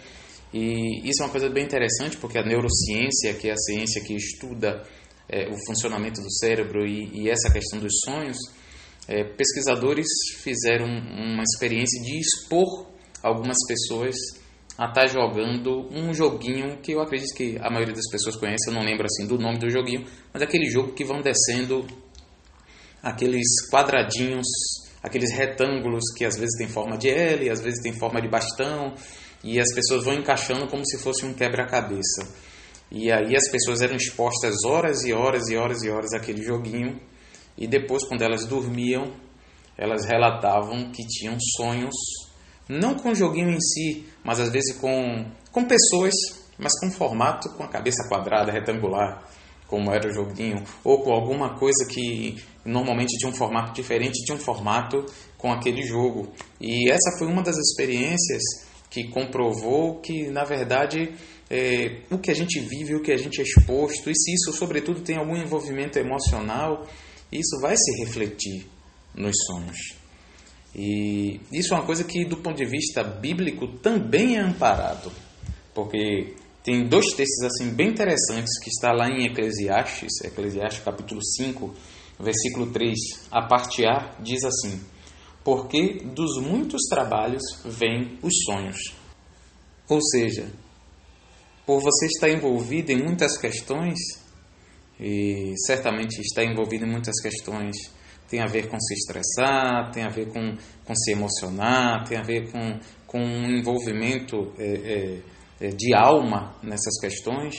E 0.52 1.06
isso 1.08 1.22
é 1.22 1.26
uma 1.26 1.30
coisa 1.30 1.50
bem 1.50 1.64
interessante, 1.64 2.16
porque 2.16 2.38
a 2.38 2.42
neurociência, 2.42 3.34
que 3.34 3.48
é 3.48 3.52
a 3.52 3.56
ciência 3.56 4.02
que 4.02 4.14
estuda 4.14 4.82
é, 5.28 5.48
o 5.48 5.66
funcionamento 5.66 6.22
do 6.22 6.32
cérebro 6.32 6.86
e, 6.86 7.24
e 7.24 7.28
essa 7.28 7.52
questão 7.52 7.78
dos 7.78 7.92
sonhos, 8.04 8.38
é, 9.06 9.24
pesquisadores 9.24 10.06
fizeram 10.42 10.86
uma 10.86 11.42
experiência 11.42 12.00
de 12.02 12.18
expor 12.18 12.94
algumas 13.22 13.58
pessoas 13.66 14.16
a 14.76 14.86
estar 14.86 15.02
tá 15.02 15.06
jogando 15.06 15.88
um 15.92 16.12
joguinho 16.12 16.78
que 16.78 16.92
eu 16.92 17.00
acredito 17.00 17.34
que 17.36 17.56
a 17.60 17.70
maioria 17.70 17.94
das 17.94 18.10
pessoas 18.10 18.36
conhece, 18.36 18.68
eu 18.68 18.74
não 18.74 18.82
lembro 18.82 19.06
assim 19.06 19.26
do 19.26 19.38
nome 19.38 19.58
do 19.58 19.70
joguinho, 19.70 20.04
mas 20.32 20.42
aquele 20.42 20.68
jogo 20.68 20.92
que 20.92 21.04
vão 21.04 21.20
descendo 21.20 21.86
aqueles 23.02 23.46
quadradinhos, 23.70 24.46
aqueles 25.02 25.32
retângulos 25.32 26.02
que 26.16 26.24
às 26.24 26.36
vezes 26.36 26.56
tem 26.58 26.68
forma 26.68 26.96
de 26.96 27.08
L, 27.08 27.50
às 27.50 27.60
vezes 27.60 27.82
tem 27.82 27.92
forma 27.92 28.20
de 28.20 28.28
bastão, 28.28 28.94
e 29.44 29.60
as 29.60 29.72
pessoas 29.72 30.04
vão 30.04 30.14
encaixando 30.14 30.66
como 30.66 30.84
se 30.84 30.98
fosse 30.98 31.24
um 31.24 31.34
quebra-cabeça. 31.34 32.34
E 32.90 33.12
aí 33.12 33.36
as 33.36 33.48
pessoas 33.50 33.80
eram 33.82 33.96
expostas 33.96 34.56
horas 34.64 35.04
e 35.04 35.12
horas 35.12 35.48
e 35.48 35.56
horas 35.56 35.82
e 35.82 35.90
horas 35.90 36.12
àquele 36.14 36.42
joguinho, 36.42 37.00
e 37.56 37.68
depois 37.68 38.04
quando 38.04 38.22
elas 38.22 38.44
dormiam, 38.46 39.12
elas 39.76 40.04
relatavam 40.04 40.90
que 40.90 41.06
tinham 41.06 41.36
sonhos 41.56 41.94
não 42.68 42.94
com 42.94 43.10
o 43.10 43.14
joguinho 43.14 43.50
em 43.50 43.60
si, 43.60 44.06
mas 44.24 44.40
às 44.40 44.50
vezes 44.50 44.76
com, 44.78 45.26
com 45.52 45.64
pessoas, 45.64 46.14
mas 46.58 46.72
com 46.80 46.90
formato, 46.90 47.50
com 47.50 47.62
a 47.62 47.68
cabeça 47.68 48.08
quadrada, 48.08 48.50
retangular, 48.50 49.22
como 49.68 49.92
era 49.92 50.08
o 50.08 50.12
joguinho, 50.12 50.62
ou 50.82 51.02
com 51.02 51.12
alguma 51.12 51.58
coisa 51.58 51.86
que 51.88 52.42
normalmente 52.64 53.18
tinha 53.18 53.30
um 53.30 53.34
formato 53.34 53.72
diferente, 53.72 54.24
tinha 54.24 54.36
um 54.36 54.40
formato 54.40 55.04
com 55.36 55.52
aquele 55.52 55.82
jogo. 55.82 56.32
E 56.60 56.90
essa 56.90 57.18
foi 57.18 57.26
uma 57.26 57.42
das 57.42 57.56
experiências 57.56 58.42
que 58.88 59.08
comprovou 59.10 60.00
que, 60.00 60.30
na 60.30 60.44
verdade, 60.44 61.12
é, 61.50 62.02
o 62.10 62.18
que 62.18 62.30
a 62.30 62.34
gente 62.34 62.60
vive, 62.60 62.94
o 62.94 63.02
que 63.02 63.12
a 63.12 63.16
gente 63.16 63.40
é 63.40 63.44
exposto, 63.44 64.10
e 64.10 64.14
se 64.14 64.32
isso, 64.32 64.52
sobretudo, 64.52 65.00
tem 65.00 65.16
algum 65.16 65.36
envolvimento 65.36 65.98
emocional, 65.98 66.86
isso 67.32 67.60
vai 67.60 67.76
se 67.76 68.04
refletir 68.04 68.66
nos 69.14 69.34
sonhos. 69.46 70.03
E 70.74 71.40
isso 71.52 71.72
é 71.72 71.76
uma 71.76 71.86
coisa 71.86 72.02
que, 72.02 72.24
do 72.24 72.38
ponto 72.38 72.56
de 72.56 72.64
vista 72.64 73.04
bíblico, 73.04 73.68
também 73.78 74.36
é 74.36 74.40
amparado, 74.40 75.12
porque 75.72 76.34
tem 76.64 76.88
dois 76.88 77.06
textos 77.14 77.44
assim 77.44 77.70
bem 77.70 77.90
interessantes 77.90 78.58
que 78.58 78.70
está 78.70 78.90
lá 78.92 79.08
em 79.08 79.26
Eclesiastes, 79.26 80.20
Eclesiastes 80.24 80.82
capítulo 80.82 81.22
5, 81.22 81.74
versículo 82.18 82.72
3, 82.72 82.98
a 83.30 83.42
parte 83.46 83.86
A 83.86 84.16
diz 84.20 84.42
assim: 84.44 84.80
Porque 85.44 85.98
dos 86.02 86.40
muitos 86.40 86.82
trabalhos 86.88 87.42
vêm 87.64 88.18
os 88.22 88.32
sonhos. 88.44 88.94
Ou 89.88 90.00
seja, 90.02 90.50
por 91.64 91.80
você 91.80 92.06
estar 92.06 92.30
envolvido 92.30 92.90
em 92.90 93.02
muitas 93.02 93.38
questões, 93.38 93.98
e 94.98 95.52
certamente 95.66 96.20
está 96.20 96.44
envolvido 96.44 96.84
em 96.84 96.90
muitas 96.90 97.20
questões 97.20 97.76
tem 98.28 98.40
a 98.40 98.46
ver 98.46 98.68
com 98.68 98.78
se 98.80 98.94
estressar, 98.94 99.90
tem 99.92 100.04
a 100.04 100.08
ver 100.08 100.32
com, 100.32 100.56
com 100.84 100.94
se 100.94 101.12
emocionar, 101.12 102.04
tem 102.06 102.18
a 102.18 102.22
ver 102.22 102.50
com, 102.50 102.78
com 103.06 103.18
um 103.18 103.50
envolvimento 103.50 104.52
é, 104.58 104.64
é, 104.64 105.66
é, 105.66 105.68
de 105.68 105.94
alma 105.94 106.54
nessas 106.62 106.98
questões. 107.00 107.54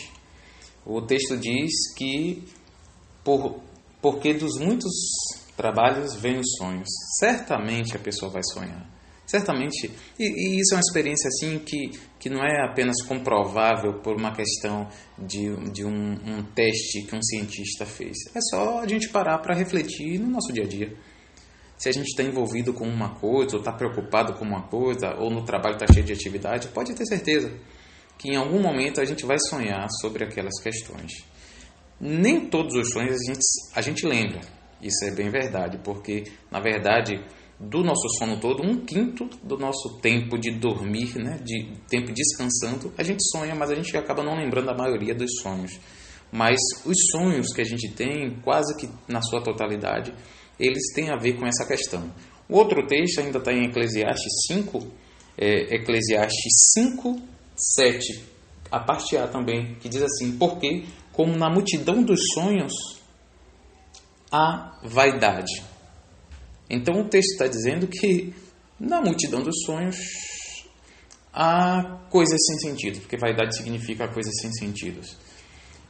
O 0.86 1.02
texto 1.02 1.38
diz 1.38 1.94
que 1.96 2.44
por, 3.24 3.60
porque 4.02 4.34
dos 4.34 4.60
muitos 4.60 4.92
trabalhos 5.56 6.16
vêm 6.16 6.38
os 6.38 6.56
sonhos. 6.58 6.88
Certamente 7.20 7.96
a 7.96 8.00
pessoa 8.00 8.32
vai 8.32 8.44
sonhar. 8.44 8.95
Certamente, 9.26 9.92
e, 10.20 10.24
e, 10.24 10.60
isso 10.60 10.74
é 10.74 10.78
uma 10.78 10.82
experiência 10.82 11.28
assim 11.28 11.58
que, 11.58 11.92
que 12.20 12.30
não 12.30 12.44
é 12.44 12.64
apenas 12.64 13.02
comprovável 13.08 14.00
por 14.02 14.16
uma 14.16 14.32
questão 14.36 14.88
de, 15.18 15.56
de 15.72 15.84
um, 15.84 16.14
um 16.14 16.44
teste 16.54 17.02
que 17.04 17.16
um 17.16 17.22
cientista 17.24 17.86
fez. 17.86 18.16
É 18.36 18.40
só 18.52 18.80
a 18.80 18.88
gente 18.88 19.10
parar 19.10 19.40
para 19.40 19.56
refletir 19.56 20.20
no 20.20 20.28
nosso 20.28 20.54
dia 20.54 20.64
a 20.64 20.68
dia. 20.68 20.94
Se 21.76 21.90
a 21.90 21.92
gente 21.92 22.08
está 22.08 22.24
envolvido 22.24 22.72
com 22.72 22.88
uma 22.88 23.16
coisa, 23.16 23.56
ou 23.56 23.60
está 23.60 23.72
preocupado 23.72 24.34
com 24.34 24.46
uma 24.46 24.62
coisa, 24.68 25.16
ou 25.16 25.32
no 25.32 25.44
trabalho 25.44 25.76
está 25.76 25.92
cheio 25.92 26.06
de 26.06 26.14
atividade, 26.14 26.68
pode 26.70 26.94
ter 26.94 27.06
certeza 27.06 27.52
que 28.18 28.30
em 28.30 28.36
algum 28.36 28.62
momento 28.62 29.02
a 29.02 29.06
gente 29.06 29.26
vai 29.26 29.38
sonhar 29.40 29.88
sobre 30.02 30.24
aquelas 30.24 30.62
questões. 30.62 31.12
Nem 32.00 32.48
todos 32.48 32.76
os 32.76 32.90
sonhos 32.90 33.16
a 33.16 33.34
gente, 33.34 33.42
a 33.74 33.82
gente 33.82 34.06
lembra, 34.06 34.42
isso 34.82 35.04
é 35.06 35.12
bem 35.12 35.30
verdade, 35.30 35.80
porque 35.84 36.24
na 36.52 36.60
verdade 36.60 37.22
do 37.60 37.84
nosso 37.84 38.08
sono 38.20 38.40
todo, 38.40 38.64
um 38.64 38.86
quinto 38.86 39.30
do 39.42 39.58
nosso 39.58 39.98
tempo 40.02 40.38
de 40.38 40.52
dormir, 40.52 41.18
né, 41.18 41.40
de 41.44 41.72
tempo 41.88 42.12
descansando, 42.12 42.94
a 42.98 43.04
gente 43.04 43.24
sonha, 43.32 43.56
mas 43.56 43.72
a 43.72 43.76
gente 43.76 43.96
acaba 43.96 44.24
não 44.24 44.36
lembrando 44.36 44.70
a 44.70 44.78
maioria 44.78 45.16
dos 45.16 45.40
sonhos. 45.42 45.80
Mas 46.32 46.60
os 46.86 46.98
sonhos 47.12 47.54
que 47.54 47.62
a 47.62 47.66
gente 47.66 47.90
tem, 47.94 48.38
quase 48.42 48.76
que 48.78 48.90
na 49.08 49.22
sua 49.22 49.42
totalidade, 49.42 50.14
eles 50.60 50.94
têm 50.94 51.10
a 51.10 51.16
ver 51.16 51.34
com 51.34 51.46
essa 51.46 51.66
questão. 51.66 52.12
O 52.50 52.58
outro 52.58 52.86
texto 52.88 53.20
ainda 53.20 53.38
está 53.38 53.54
em 53.54 53.66
Eclesiastes 53.66 54.34
5, 54.48 54.80
é, 55.38 55.76
Eclesiastes 55.76 56.74
5, 56.74 57.22
7, 57.56 58.24
a 58.70 58.80
parte 58.80 59.16
A 59.16 59.28
também, 59.28 59.76
que 59.76 59.88
diz 59.88 60.02
assim: 60.02 60.38
Porque, 60.38 60.84
como 61.14 61.36
na 61.38 61.50
multidão 61.50 62.04
dos 62.04 62.20
sonhos, 62.34 62.74
há 64.32 64.80
vaidade 64.84 65.75
então 66.70 67.02
o 67.02 67.10
texto 67.10 67.32
está 67.32 67.48
dizendo 67.48 67.88
que 67.88 68.34
na 68.80 69.02
multidão 69.02 69.42
dos 69.42 69.64
sonhos 69.66 69.96
há 71.34 72.08
coisas 72.10 72.40
sem 72.46 72.70
sentido, 72.70 73.00
porque 73.02 73.18
vaidade 73.18 73.56
significa 73.56 74.08
coisas 74.08 74.34
sem 74.40 74.52
sentido. 74.54 75.02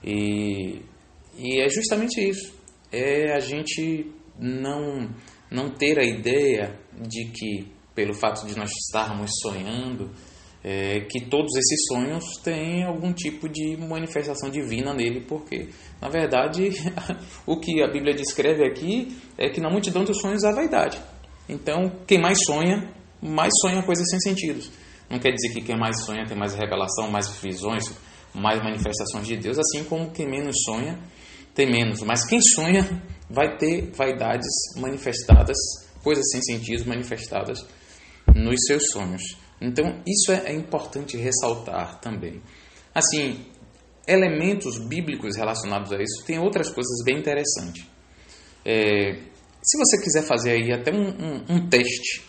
E, 0.03 0.81
e 1.37 1.61
é 1.61 1.69
justamente 1.69 2.19
isso. 2.19 2.53
É 2.91 3.33
a 3.33 3.39
gente 3.39 4.11
não, 4.39 5.09
não 5.51 5.69
ter 5.69 5.99
a 5.99 6.03
ideia 6.03 6.79
de 6.93 7.25
que, 7.31 7.71
pelo 7.93 8.13
fato 8.13 8.45
de 8.45 8.57
nós 8.57 8.71
estarmos 8.71 9.31
sonhando, 9.41 10.11
é, 10.67 11.01
que 11.01 11.19
todos 11.21 11.55
esses 11.55 11.85
sonhos 11.87 12.23
têm 12.43 12.83
algum 12.83 13.13
tipo 13.13 13.47
de 13.47 13.77
manifestação 13.77 14.49
divina 14.49 14.95
nele, 14.95 15.21
porque, 15.21 15.69
na 16.01 16.09
verdade, 16.09 16.71
o 17.45 17.59
que 17.59 17.83
a 17.83 17.87
Bíblia 17.87 18.15
descreve 18.15 18.65
aqui 18.65 19.15
é 19.37 19.47
que 19.47 19.61
na 19.61 19.69
multidão 19.69 20.03
dos 20.03 20.19
sonhos 20.19 20.43
há 20.43 20.51
vaidade. 20.51 20.99
Então, 21.47 21.91
quem 22.07 22.19
mais 22.19 22.39
sonha, 22.43 22.91
mais 23.21 23.51
sonha 23.61 23.83
coisas 23.83 24.09
sem 24.09 24.19
sentido. 24.19 24.67
Não 25.07 25.19
quer 25.19 25.33
dizer 25.33 25.53
que 25.53 25.61
quem 25.61 25.77
mais 25.77 26.03
sonha 26.03 26.25
tem 26.25 26.35
mais 26.35 26.55
revelação, 26.55 27.11
mais 27.11 27.29
visões, 27.39 27.83
mais 28.33 28.59
manifestações 28.63 29.27
de 29.27 29.37
Deus, 29.37 29.59
assim 29.59 29.83
como 29.83 30.09
quem 30.09 30.27
menos 30.27 30.55
sonha 30.65 30.97
tem 31.53 31.69
menos. 31.69 32.01
Mas 32.01 32.25
quem 32.25 32.41
sonha 32.41 33.03
vai 33.29 33.55
ter 33.55 33.91
vaidades 33.91 34.49
manifestadas, 34.77 35.57
coisas 36.03 36.25
sem 36.31 36.41
sentido 36.41 36.89
manifestadas 36.89 37.59
nos 38.33 38.55
seus 38.65 38.81
sonhos. 38.91 39.44
Então, 39.61 40.01
isso 40.05 40.31
é, 40.31 40.51
é 40.51 40.53
importante 40.53 41.17
ressaltar 41.17 41.99
também. 41.99 42.41
Assim, 42.93 43.45
elementos 44.07 44.77
bíblicos 44.77 45.35
relacionados 45.35 45.91
a 45.91 45.97
isso, 45.97 46.25
tem 46.25 46.39
outras 46.39 46.69
coisas 46.69 47.03
bem 47.03 47.19
interessantes. 47.19 47.85
É, 48.63 49.13
se 49.61 49.77
você 49.77 50.01
quiser 50.01 50.23
fazer 50.23 50.51
aí 50.51 50.71
até 50.71 50.91
um, 50.91 51.09
um, 51.09 51.45
um 51.49 51.69
teste 51.69 52.23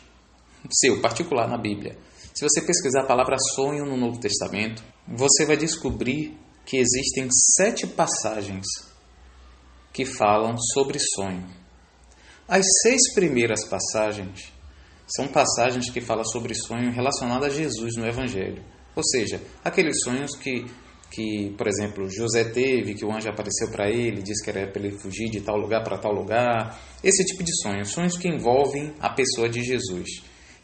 seu, 0.71 1.01
particular 1.01 1.49
na 1.49 1.59
Bíblia, 1.59 1.97
se 2.35 2.43
você 2.43 2.61
pesquisar 2.61 3.03
a 3.03 3.07
palavra 3.07 3.37
sonho 3.55 3.85
no 3.85 3.97
Novo 3.97 4.19
Testamento, 4.19 4.83
você 5.07 5.47
vai 5.47 5.57
descobrir 5.57 6.37
que 6.65 6.77
existem 6.77 7.29
sete 7.31 7.87
passagens 7.87 8.67
que 9.93 10.05
falam 10.05 10.57
sobre 10.59 10.99
sonho. 10.99 11.47
As 12.49 12.65
seis 12.83 13.15
primeiras 13.15 13.65
passagens 13.65 14.53
são 15.07 15.29
passagens 15.29 15.91
que 15.91 16.01
falam 16.01 16.25
sobre 16.25 16.55
sonho 16.55 16.91
relacionado 16.91 17.45
a 17.45 17.51
Jesus 17.51 17.97
no 17.97 18.07
Evangelho. 18.07 18.63
Ou 18.95 19.05
seja, 19.05 19.41
aqueles 19.65 19.97
sonhos 20.03 20.35
que, 20.37 20.65
que 21.11 21.55
por 21.57 21.69
exemplo, 21.69 22.09
José 22.11 22.45
teve, 22.45 22.95
que 22.95 23.05
o 23.05 23.13
anjo 23.13 23.29
apareceu 23.29 23.71
para 23.71 23.91
ele, 23.91 24.23
disse 24.23 24.43
que 24.43 24.51
era 24.51 24.67
para 24.67 24.83
ele 24.83 24.99
fugir 24.99 25.31
de 25.31 25.41
tal 25.41 25.57
lugar 25.57 25.85
para 25.85 25.99
tal 25.99 26.13
lugar. 26.13 26.81
Esse 27.05 27.25
tipo 27.25 27.45
de 27.45 27.55
sonhos, 27.63 27.91
sonhos 27.91 28.17
que 28.17 28.29
envolvem 28.29 28.95
a 28.99 29.11
pessoa 29.11 29.49
de 29.49 29.63
Jesus. 29.63 30.09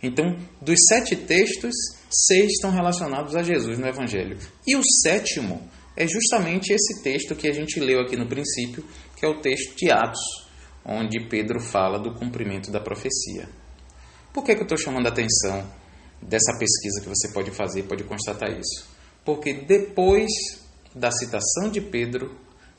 Então, 0.02 0.36
dos 0.60 0.78
sete 0.88 1.14
textos, 1.14 1.74
seis 2.10 2.52
estão 2.52 2.72
relacionados 2.72 3.36
a 3.36 3.42
Jesus 3.42 3.78
no 3.78 3.86
Evangelho. 3.86 4.36
E 4.66 4.74
o 4.74 4.82
sétimo 5.02 5.62
é 5.96 6.06
justamente 6.08 6.72
esse 6.72 7.02
texto 7.02 7.36
que 7.36 7.46
a 7.46 7.52
gente 7.52 7.78
leu 7.78 8.00
aqui 8.00 8.16
no 8.16 8.26
princípio, 8.26 8.84
que 9.14 9.24
é 9.24 9.28
o 9.28 9.40
texto 9.40 9.76
de 9.76 9.92
Atos, 9.92 10.20
onde 10.84 11.28
Pedro 11.28 11.60
fala 11.60 11.98
do 11.98 12.14
cumprimento 12.14 12.72
da 12.72 12.80
profecia. 12.80 13.48
Por 14.32 14.42
que, 14.44 14.54
que 14.54 14.60
eu 14.60 14.64
estou 14.64 14.78
chamando 14.78 15.06
a 15.06 15.10
atenção 15.10 15.66
dessa 16.20 16.56
pesquisa 16.58 17.00
que 17.02 17.08
você 17.08 17.32
pode 17.32 17.50
fazer, 17.50 17.82
pode 17.84 18.04
constatar 18.04 18.50
isso? 18.50 18.88
Porque 19.24 19.52
depois 19.52 20.30
da 20.94 21.10
citação 21.10 21.70
de 21.70 21.80
Pedro, 21.80 22.36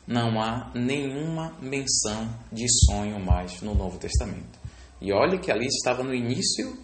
não 0.07 0.41
há 0.41 0.71
nenhuma 0.75 1.57
menção 1.61 2.29
de 2.51 2.65
sonho 2.85 3.19
mais 3.19 3.61
no 3.61 3.73
Novo 3.73 3.97
Testamento. 3.97 4.59
E 5.01 5.11
olhe 5.13 5.39
que 5.39 5.51
ali 5.51 5.67
estava 5.67 6.03
no 6.03 6.13
início 6.13 6.77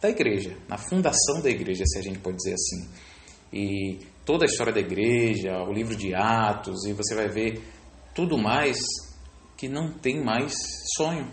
da 0.00 0.10
igreja, 0.10 0.56
na 0.68 0.76
fundação 0.76 1.40
da 1.42 1.50
igreja, 1.50 1.84
se 1.86 1.98
a 1.98 2.02
gente 2.02 2.18
pode 2.18 2.36
dizer 2.36 2.54
assim. 2.54 2.88
E 3.52 3.98
toda 4.24 4.44
a 4.44 4.46
história 4.46 4.72
da 4.72 4.80
igreja, 4.80 5.62
o 5.62 5.72
livro 5.72 5.94
de 5.94 6.14
Atos, 6.14 6.84
e 6.86 6.92
você 6.92 7.14
vai 7.14 7.28
ver 7.28 7.62
tudo 8.14 8.36
mais 8.38 8.78
que 9.56 9.68
não 9.68 9.92
tem 9.92 10.22
mais 10.22 10.54
sonho. 10.96 11.30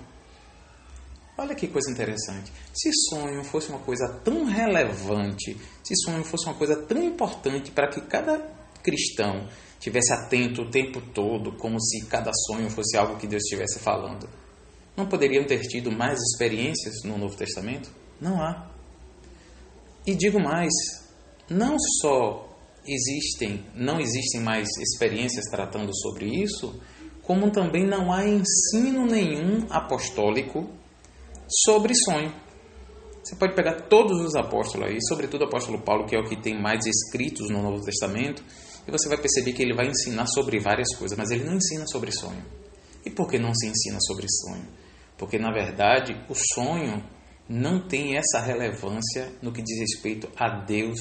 Olha 1.40 1.56
que 1.56 1.70
coisa 1.70 1.90
interessante. 1.90 2.52
Se 2.74 2.92
sonho 3.10 3.42
fosse 3.46 3.70
uma 3.70 3.80
coisa 3.80 4.10
tão 4.26 4.44
relevante, 4.44 5.56
se 5.82 5.96
sonho 6.04 6.22
fosse 6.22 6.46
uma 6.46 6.54
coisa 6.54 6.76
tão 6.76 7.02
importante 7.02 7.72
para 7.72 7.88
que 7.88 8.02
cada 8.02 8.40
cristão 8.84 9.48
tivesse 9.80 10.12
atento 10.12 10.64
o 10.64 10.70
tempo 10.70 11.00
todo, 11.14 11.54
como 11.54 11.80
se 11.80 12.06
cada 12.08 12.30
sonho 12.46 12.70
fosse 12.70 12.98
algo 12.98 13.18
que 13.18 13.26
Deus 13.26 13.42
estivesse 13.44 13.80
falando, 13.80 14.30
não 14.98 15.08
poderiam 15.08 15.46
ter 15.46 15.62
tido 15.62 15.90
mais 15.90 16.20
experiências 16.20 16.96
no 17.06 17.18
Novo 17.18 17.38
Testamento? 17.38 17.90
Não 18.20 18.42
há. 18.42 18.70
E 20.06 20.14
digo 20.16 20.42
mais, 20.42 20.74
não 21.50 21.78
só 22.02 22.50
existem, 22.86 23.64
não 23.74 24.02
existem 24.02 24.42
mais 24.42 24.68
experiências 24.78 25.46
tratando 25.46 25.96
sobre 26.00 26.26
isso, 26.26 26.82
como 27.24 27.50
também 27.50 27.88
não 27.88 28.12
há 28.12 28.28
ensino 28.28 29.06
nenhum 29.06 29.66
apostólico 29.70 30.79
sobre 31.50 31.94
sonho. 31.96 32.34
Você 33.24 33.36
pode 33.36 33.56
pegar 33.56 33.82
todos 33.88 34.20
os 34.22 34.36
apóstolos 34.36 34.88
aí, 34.88 34.98
sobretudo 35.08 35.42
o 35.42 35.46
apóstolo 35.46 35.82
Paulo, 35.82 36.06
que 36.06 36.16
é 36.16 36.20
o 36.20 36.24
que 36.24 36.36
tem 36.36 36.60
mais 36.60 36.86
escritos 36.86 37.50
no 37.50 37.62
Novo 37.62 37.84
Testamento, 37.84 38.44
e 38.88 38.92
você 38.92 39.08
vai 39.08 39.18
perceber 39.18 39.54
que 39.54 39.62
ele 39.62 39.76
vai 39.76 39.88
ensinar 39.88 40.26
sobre 40.28 40.60
várias 40.60 40.96
coisas, 40.96 41.18
mas 41.18 41.30
ele 41.30 41.44
não 41.44 41.56
ensina 41.56 41.86
sobre 41.88 42.12
sonho. 42.12 42.44
E 43.06 43.10
por 43.10 43.28
que 43.28 43.38
não 43.38 43.54
se 43.54 43.68
ensina 43.68 44.00
sobre 44.02 44.26
sonho? 44.30 44.68
Porque, 45.18 45.38
na 45.38 45.52
verdade, 45.52 46.16
o 46.30 46.34
sonho 46.34 47.04
não 47.48 47.88
tem 47.88 48.16
essa 48.16 48.40
relevância 48.40 49.32
no 49.42 49.52
que 49.52 49.62
diz 49.62 49.80
respeito 49.80 50.30
a 50.38 50.64
Deus 50.66 51.00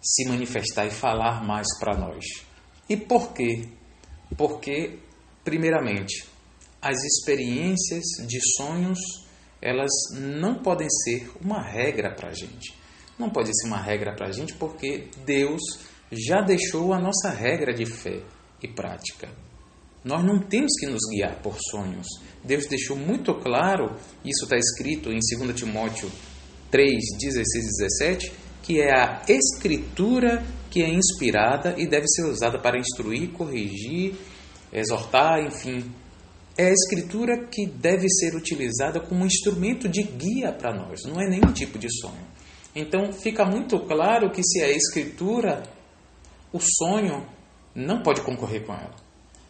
se 0.00 0.28
manifestar 0.28 0.86
e 0.86 0.90
falar 0.90 1.44
mais 1.44 1.66
para 1.78 1.96
nós. 1.96 2.24
E 2.88 2.96
por 2.96 3.32
quê? 3.32 3.68
Porque, 4.36 4.98
primeiramente, 5.44 6.26
as 6.82 6.96
experiências 7.04 8.04
de 8.26 8.40
sonhos 8.56 8.98
elas 9.60 9.90
não 10.14 10.54
podem 10.56 10.88
ser 11.04 11.30
uma 11.40 11.62
regra 11.62 12.14
para 12.14 12.30
a 12.30 12.34
gente. 12.34 12.74
Não 13.18 13.28
pode 13.28 13.50
ser 13.54 13.66
uma 13.66 13.80
regra 13.80 14.14
para 14.14 14.28
a 14.28 14.32
gente 14.32 14.54
porque 14.54 15.08
Deus 15.24 15.60
já 16.10 16.40
deixou 16.40 16.92
a 16.92 16.98
nossa 16.98 17.30
regra 17.30 17.72
de 17.72 17.86
fé 17.86 18.22
e 18.62 18.68
prática. 18.68 19.28
Nós 20.02 20.24
não 20.24 20.40
temos 20.40 20.72
que 20.80 20.86
nos 20.86 21.02
guiar 21.10 21.40
por 21.42 21.56
sonhos. 21.70 22.06
Deus 22.42 22.66
deixou 22.66 22.96
muito 22.96 23.34
claro, 23.34 23.94
isso 24.24 24.44
está 24.44 24.56
escrito 24.56 25.10
em 25.10 25.18
2 25.18 25.54
Timóteo 25.54 26.10
3, 26.70 26.94
16 27.20 27.64
e 27.64 27.82
17, 28.08 28.32
que 28.62 28.80
é 28.80 28.92
a 28.92 29.22
Escritura 29.28 30.42
que 30.70 30.82
é 30.82 30.88
inspirada 30.88 31.74
e 31.76 31.86
deve 31.86 32.06
ser 32.06 32.24
usada 32.24 32.58
para 32.58 32.78
instruir, 32.78 33.30
corrigir, 33.32 34.14
exortar, 34.72 35.40
enfim. 35.44 35.84
É 36.60 36.66
a 36.66 36.72
Escritura 36.74 37.46
que 37.46 37.64
deve 37.64 38.06
ser 38.10 38.36
utilizada 38.36 39.00
como 39.00 39.24
instrumento 39.24 39.88
de 39.88 40.02
guia 40.02 40.52
para 40.52 40.76
nós, 40.76 41.00
não 41.06 41.18
é 41.18 41.26
nenhum 41.26 41.54
tipo 41.54 41.78
de 41.78 41.88
sonho. 42.02 42.26
Então 42.76 43.14
fica 43.14 43.46
muito 43.46 43.80
claro 43.86 44.30
que 44.30 44.42
se 44.42 44.60
é 44.60 44.66
a 44.66 44.70
Escritura, 44.70 45.62
o 46.52 46.60
sonho 46.60 47.26
não 47.74 48.02
pode 48.02 48.20
concorrer 48.20 48.66
com 48.66 48.74
ela. 48.74 48.94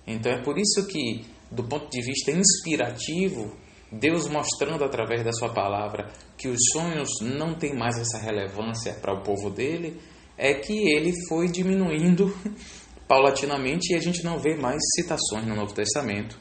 Então 0.07 0.31
é 0.31 0.40
por 0.40 0.57
isso 0.57 0.87
que, 0.87 1.26
do 1.50 1.64
ponto 1.64 1.90
de 1.90 2.00
vista 2.00 2.31
inspirativo, 2.31 3.56
Deus 3.91 4.28
mostrando 4.28 4.84
através 4.84 5.25
da 5.25 5.32
sua 5.32 5.52
palavra 5.52 6.13
que 6.39 6.47
os 6.47 6.61
sonhos 6.73 7.08
não 7.23 7.58
têm 7.58 7.76
mais 7.76 7.99
essa 7.99 8.19
relevância 8.19 8.95
para 8.95 9.19
o 9.19 9.25
povo 9.25 9.50
dele, 9.50 10.00
é 10.39 10.54
que 10.54 10.95
ele 10.95 11.13
foi 11.28 11.49
diminuindo 11.49 12.32
paulatinamente 13.08 13.95
e 13.95 13.97
a 13.97 14.00
gente 14.00 14.23
não 14.23 14.39
vê 14.39 14.54
mais 14.54 14.78
citações 14.95 15.45
no 15.45 15.56
Novo 15.56 15.75
Testamento 15.75 16.39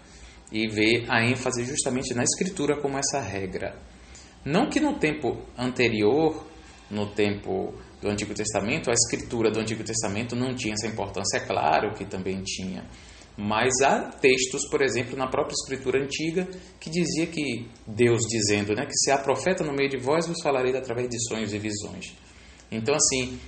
e 0.51 0.67
vê 0.67 1.05
a 1.07 1.23
ênfase 1.23 1.63
justamente 1.63 2.13
na 2.13 2.23
escritura 2.23 2.79
como 2.81 2.97
essa 2.97 3.19
regra. 3.19 3.75
Não 4.43 4.69
que 4.69 4.79
no 4.79 4.97
tempo 4.97 5.37
anterior, 5.57 6.45
no 6.89 7.13
tempo 7.13 7.73
do 8.01 8.09
Antigo 8.09 8.33
Testamento, 8.33 8.89
a 8.89 8.93
escritura 8.93 9.51
do 9.51 9.59
Antigo 9.59 9.83
Testamento 9.83 10.35
não 10.35 10.55
tinha 10.55 10.73
essa 10.73 10.87
importância, 10.87 11.37
é 11.37 11.45
claro 11.45 11.93
que 11.93 12.05
também 12.05 12.41
tinha. 12.43 12.85
Mas 13.37 13.81
há 13.81 14.11
textos, 14.19 14.67
por 14.69 14.81
exemplo, 14.81 15.17
na 15.17 15.27
própria 15.27 15.53
escritura 15.53 16.03
antiga, 16.03 16.45
que 16.79 16.89
dizia 16.89 17.25
que 17.27 17.69
Deus 17.87 18.21
dizendo, 18.27 18.75
né, 18.75 18.85
que 18.85 18.93
se 18.93 19.11
há 19.11 19.17
profeta 19.17 19.63
no 19.63 19.73
meio 19.73 19.89
de 19.89 19.97
vós, 19.97 20.27
vos 20.27 20.41
falarei 20.43 20.75
através 20.75 21.07
de 21.07 21.17
sonhos 21.27 21.53
e 21.53 21.57
visões. 21.57 22.13
Então, 22.69 22.93
assim, 22.93 23.39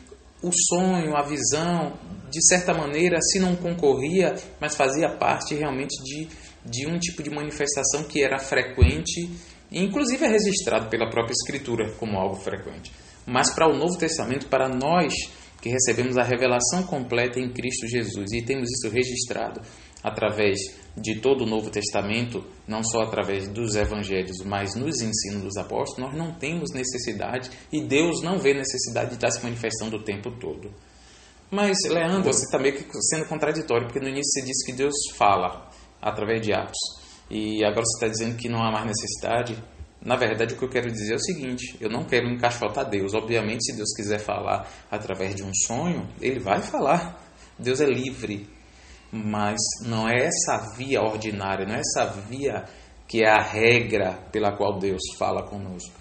o 0.42 0.50
sonho, 0.70 1.16
a 1.16 1.24
visão, 1.24 1.98
de 2.30 2.42
certa 2.48 2.74
maneira, 2.74 3.20
se 3.22 3.38
não 3.40 3.56
concorria, 3.56 4.34
mas 4.62 4.76
fazia 4.76 5.10
parte 5.10 5.56
realmente 5.56 6.02
de, 6.04 6.28
de 6.66 6.88
um 6.88 6.98
tipo 7.00 7.24
de 7.24 7.30
manifestação 7.30 8.04
que 8.04 8.24
era 8.24 8.38
frequente, 8.38 9.30
inclusive 9.72 10.26
é 10.26 10.30
registrado 10.30 10.90
pela 10.90 11.10
própria 11.10 11.34
escritura 11.34 11.92
como 11.94 12.18
algo 12.18 12.36
frequente. 12.36 12.92
Mas 13.26 13.52
para 13.52 13.68
o 13.68 13.78
Novo 13.78 13.98
Testamento, 13.98 14.48
para 14.48 14.68
nós 14.68 15.14
que 15.62 15.70
recebemos 15.70 16.18
a 16.18 16.24
revelação 16.24 16.84
completa 16.84 17.40
em 17.40 17.52
Cristo 17.52 17.88
Jesus 17.88 18.32
e 18.32 18.42
temos 18.42 18.68
isso 18.70 18.92
registrado 18.92 19.62
através 20.04 20.58
de 20.98 21.22
todo 21.22 21.44
o 21.44 21.48
Novo 21.48 21.70
Testamento, 21.70 22.44
não 22.68 22.84
só 22.84 23.02
através 23.02 23.48
dos 23.48 23.76
evangelhos, 23.76 24.38
mas 24.44 24.76
nos 24.76 25.02
ensinos 25.02 25.44
dos 25.44 25.58
apóstolos, 25.58 26.10
nós 26.10 26.18
não 26.18 26.34
temos 26.34 26.72
necessidade 26.74 27.50
e 27.72 27.82
Deus 27.82 28.22
não 28.22 28.40
vê 28.40 28.54
necessidade 28.54 29.10
de 29.10 29.16
estar 29.16 29.30
se 29.30 29.44
manifestando 29.44 29.98
o 29.98 30.04
tempo 30.04 30.32
todo. 30.40 30.74
Mas, 31.52 31.78
Leandro, 31.88 32.34
você 32.34 32.46
está 32.46 32.58
meio 32.58 32.76
que 32.76 32.86
sendo 33.10 33.26
contraditório, 33.26 33.86
porque 33.86 34.00
no 34.00 34.10
início 34.10 34.32
você 34.32 34.42
disse 34.42 34.66
que 34.66 34.74
Deus 34.74 34.94
fala 35.16 35.70
através 36.02 36.42
de 36.42 36.54
atos 36.54 37.02
e 37.34 37.64
agora 37.64 37.86
você 37.86 38.06
está 38.06 38.08
dizendo 38.10 38.36
que 38.36 38.50
não 38.50 38.62
há 38.62 38.70
mais 38.70 38.88
necessidade. 38.88 39.58
Na 40.02 40.18
verdade, 40.18 40.54
o 40.54 40.58
que 40.58 40.66
eu 40.66 40.70
quero 40.70 40.92
dizer 40.92 41.14
é 41.14 41.16
o 41.16 41.22
seguinte: 41.22 41.78
eu 41.80 41.90
não 41.90 42.04
quero 42.04 42.28
encaixotar 42.28 42.90
Deus. 42.90 43.14
Obviamente, 43.14 43.64
se 43.64 43.78
Deus 43.78 43.94
quiser 43.96 44.20
falar 44.20 44.70
através 44.92 45.34
de 45.34 45.42
um 45.42 45.52
sonho, 45.66 46.10
ele 46.20 46.42
vai 46.42 46.62
falar. 46.62 47.18
Deus 47.58 47.80
é 47.80 47.86
livre. 47.86 48.50
Mas 49.14 49.60
não 49.86 50.10
é 50.10 50.26
essa 50.26 50.74
via 50.76 51.02
ordinária, 51.02 51.66
não 51.66 51.76
é 51.76 51.80
essa 51.80 52.06
via 52.30 52.66
que 53.08 53.24
é 53.24 53.30
a 53.30 53.42
regra 53.42 54.14
pela 54.32 54.56
qual 54.56 54.78
Deus 54.78 55.02
fala 55.18 55.44
conosco. 55.44 55.94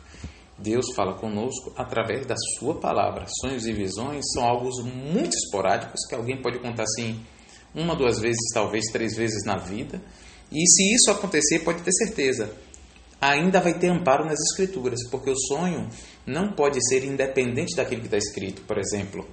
Deus 0.59 0.87
fala 0.95 1.15
conosco 1.15 1.73
através 1.77 2.27
da 2.27 2.37
Sua 2.59 2.79
palavra. 2.79 3.25
Sonhos 3.41 3.67
e 3.67 3.73
visões 3.73 4.25
são 4.33 4.45
algo 4.45 4.69
muito 4.85 5.35
esporádicos 5.35 6.07
que 6.09 6.15
alguém 6.15 6.41
pode 6.41 6.59
contar 6.59 6.85
assim 6.85 7.21
uma, 7.75 7.95
duas 7.95 8.19
vezes, 8.19 8.41
talvez 8.53 8.85
três 8.93 9.17
vezes 9.17 9.45
na 9.45 9.57
vida. 9.57 10.01
E 10.51 10.67
se 10.67 10.95
isso 10.95 11.11
acontecer, 11.11 11.61
pode 11.61 11.83
ter 11.83 11.93
certeza, 11.93 12.53
ainda 13.21 13.61
vai 13.61 13.75
ter 13.79 13.89
amparo 13.89 14.25
nas 14.25 14.41
escrituras, 14.41 14.99
porque 15.11 15.31
o 15.31 15.37
sonho 15.37 15.89
não 16.27 16.53
pode 16.53 16.79
ser 16.89 17.05
independente 17.05 17.77
daquilo 17.77 18.01
que 18.01 18.07
está 18.07 18.19
escrito. 18.19 18.63
Por 18.63 18.79
exemplo, 18.79 19.27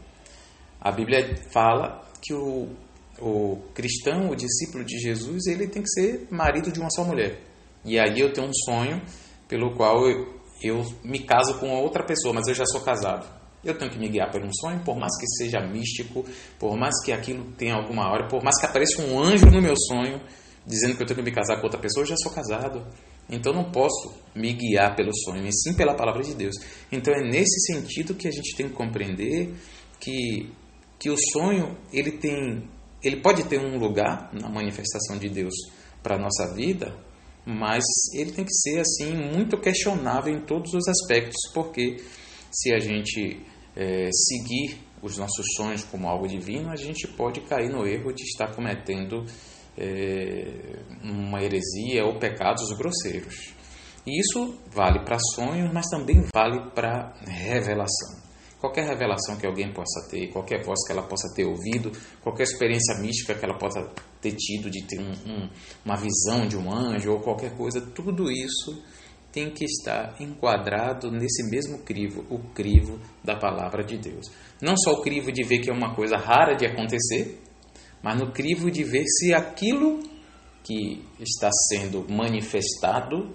a 0.80 0.92
Bíblia 0.92 1.36
fala 1.52 2.06
que 2.22 2.34
o, 2.34 2.70
o 3.20 3.58
cristão, 3.74 4.30
o 4.30 4.36
discípulo 4.36 4.84
de 4.84 5.00
Jesus, 5.00 5.48
ele 5.48 5.68
tem 5.68 5.82
que 5.82 5.90
ser 5.90 6.28
marido 6.30 6.72
de 6.72 6.80
uma 6.80 6.90
só 6.92 7.04
mulher. 7.04 7.40
E 7.84 7.98
aí 7.98 8.20
eu 8.20 8.34
tenho 8.34 8.48
um 8.48 8.54
sonho 8.54 9.02
pelo 9.48 9.74
qual 9.76 10.08
eu, 10.08 10.40
eu 10.62 10.86
me 11.04 11.20
caso 11.20 11.58
com 11.60 11.70
outra 11.70 12.04
pessoa, 12.04 12.34
mas 12.34 12.48
eu 12.48 12.54
já 12.54 12.66
sou 12.66 12.82
casado. 12.82 13.28
Eu 13.64 13.78
tenho 13.78 13.92
que 13.92 13.98
me 13.98 14.08
guiar 14.08 14.32
por 14.32 14.42
um 14.42 14.54
sonho, 14.54 14.80
por 14.84 14.98
mais 14.98 15.12
que 15.20 15.28
seja 15.38 15.60
místico, 15.60 16.24
por 16.60 16.78
mais 16.78 16.94
que 17.04 17.12
aquilo 17.12 17.52
tenha 17.58 17.76
alguma 17.76 18.10
hora, 18.10 18.28
por 18.28 18.44
mais 18.44 18.60
que 18.60 18.66
apareça 18.66 19.02
um 19.02 19.20
anjo 19.20 19.48
no 19.48 19.62
meu 19.62 19.76
sonho 19.76 20.22
dizendo 20.66 20.98
que 20.98 21.04
eu 21.04 21.08
tenho 21.08 21.20
que 21.20 21.24
me 21.24 21.32
casar 21.32 21.58
com 21.58 21.64
outra 21.64 21.80
pessoa, 21.80 22.04
eu 22.04 22.08
já 22.08 22.16
sou 22.18 22.32
casado. 22.32 22.86
Então 23.30 23.54
não 23.54 23.72
posso 23.72 24.14
me 24.36 24.54
guiar 24.54 24.96
pelo 24.96 25.12
sonho, 25.16 25.46
e 25.48 25.52
sim 25.54 25.74
pela 25.74 25.96
palavra 25.96 26.22
de 26.22 26.36
Deus. 26.36 26.56
Então 26.92 27.14
é 27.14 27.22
nesse 27.22 27.74
sentido 27.74 28.14
que 28.14 28.28
a 28.28 28.32
gente 28.32 28.56
tem 28.56 28.68
que 28.68 28.74
compreender 28.74 29.54
que, 30.00 30.52
que 31.00 31.10
o 31.10 31.16
sonho 31.32 31.78
ele 31.92 32.12
tem 32.12 32.68
ele 33.04 33.22
pode 33.22 33.44
ter 33.44 33.60
um 33.60 33.78
lugar 33.78 34.32
na 34.34 34.50
manifestação 34.50 35.18
de 35.18 35.30
Deus 35.30 35.54
para 36.02 36.16
a 36.16 36.20
nossa 36.20 36.54
vida, 36.54 36.96
mas 37.46 37.84
ele 38.14 38.32
tem 38.32 38.44
que 38.44 38.54
ser 38.54 38.80
assim 38.80 39.14
muito 39.16 39.58
questionável 39.58 40.34
em 40.34 40.42
todos 40.42 40.74
os 40.74 40.88
aspectos, 40.88 41.38
porque 41.54 41.98
se 42.52 42.74
a 42.74 42.80
gente 42.80 43.42
é, 43.76 44.10
seguir 44.12 44.80
os 45.02 45.18
nossos 45.18 45.46
sonhos 45.56 45.84
como 45.84 46.08
algo 46.08 46.28
divino, 46.28 46.70
a 46.70 46.76
gente 46.76 47.08
pode 47.10 47.42
cair 47.42 47.70
no 47.70 47.86
erro 47.86 48.12
de 48.12 48.24
estar 48.24 48.54
cometendo 48.56 49.26
é, 49.78 50.80
uma 51.04 51.42
heresia 51.42 52.04
ou 52.06 52.18
pecados 52.18 52.76
grosseiros. 52.78 53.54
E 54.06 54.20
isso 54.20 54.58
vale 54.72 55.04
para 55.04 55.18
sonhos, 55.36 55.72
mas 55.72 55.86
também 55.88 56.26
vale 56.34 56.72
para 56.72 57.14
revelação. 57.28 58.26
qualquer 58.60 58.88
revelação 58.88 59.38
que 59.38 59.46
alguém 59.46 59.72
possa 59.72 60.10
ter, 60.10 60.32
qualquer 60.32 60.64
voz 60.64 60.80
que 60.88 60.92
ela 60.92 61.04
possa 61.04 61.32
ter 61.36 61.46
ouvido, 61.46 61.92
qualquer 62.24 62.44
experiência 62.44 62.98
mística 63.00 63.36
que 63.36 63.46
ela 63.46 63.58
possa 63.58 63.82
ter 64.20 64.32
tido 64.32 64.72
de 64.72 64.84
ter 64.88 65.00
um, 65.00 65.12
um, 65.12 65.50
uma 65.86 65.96
visão 65.96 66.48
de 66.48 66.58
um 66.58 66.74
anjo 66.74 67.12
ou 67.12 67.20
qualquer 67.20 67.56
coisa, 67.56 67.80
tudo 67.82 68.32
isso 68.32 68.82
tem 69.38 69.52
que 69.52 69.66
estar 69.66 70.16
enquadrado 70.20 71.12
nesse 71.12 71.48
mesmo 71.48 71.84
crivo, 71.84 72.26
o 72.28 72.40
crivo 72.56 73.00
da 73.24 73.36
palavra 73.36 73.84
de 73.84 73.96
Deus. 73.96 74.32
Não 74.60 74.76
só 74.76 74.94
o 74.94 75.02
crivo 75.04 75.32
de 75.32 75.44
ver 75.44 75.60
que 75.60 75.70
é 75.70 75.74
uma 75.74 75.94
coisa 75.94 76.18
rara 76.18 76.56
de 76.56 76.66
acontecer, 76.66 77.40
mas 78.02 78.20
no 78.20 78.32
crivo 78.32 78.72
de 78.72 78.84
ver 78.84 79.04
se 79.06 79.36
aquilo 79.36 80.00
que 80.64 81.06
está 81.20 81.52
sendo 81.70 82.04
manifestado 82.12 83.30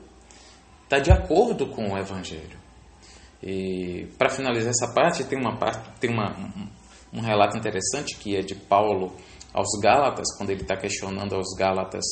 está 0.83 0.99
de 0.99 1.13
acordo 1.13 1.69
com 1.69 1.93
o 1.93 1.97
Evangelho. 1.97 2.59
E 3.41 4.09
para 4.19 4.29
finalizar 4.29 4.71
essa 4.71 4.93
parte, 4.93 5.23
tem 5.23 5.39
uma 5.39 5.57
parte, 5.57 5.89
tem 6.01 6.11
uma, 6.11 6.37
um, 7.13 7.21
relato 7.21 7.57
interessante 7.57 8.17
que 8.17 8.35
é 8.35 8.41
de 8.41 8.57
Paulo 8.57 9.15
aos 9.55 9.69
Gálatas, 9.81 10.37
quando 10.37 10.51
ele 10.51 10.63
está 10.63 10.77
questionando 10.77 11.37
aos 11.37 11.55
Gálatas 11.57 12.05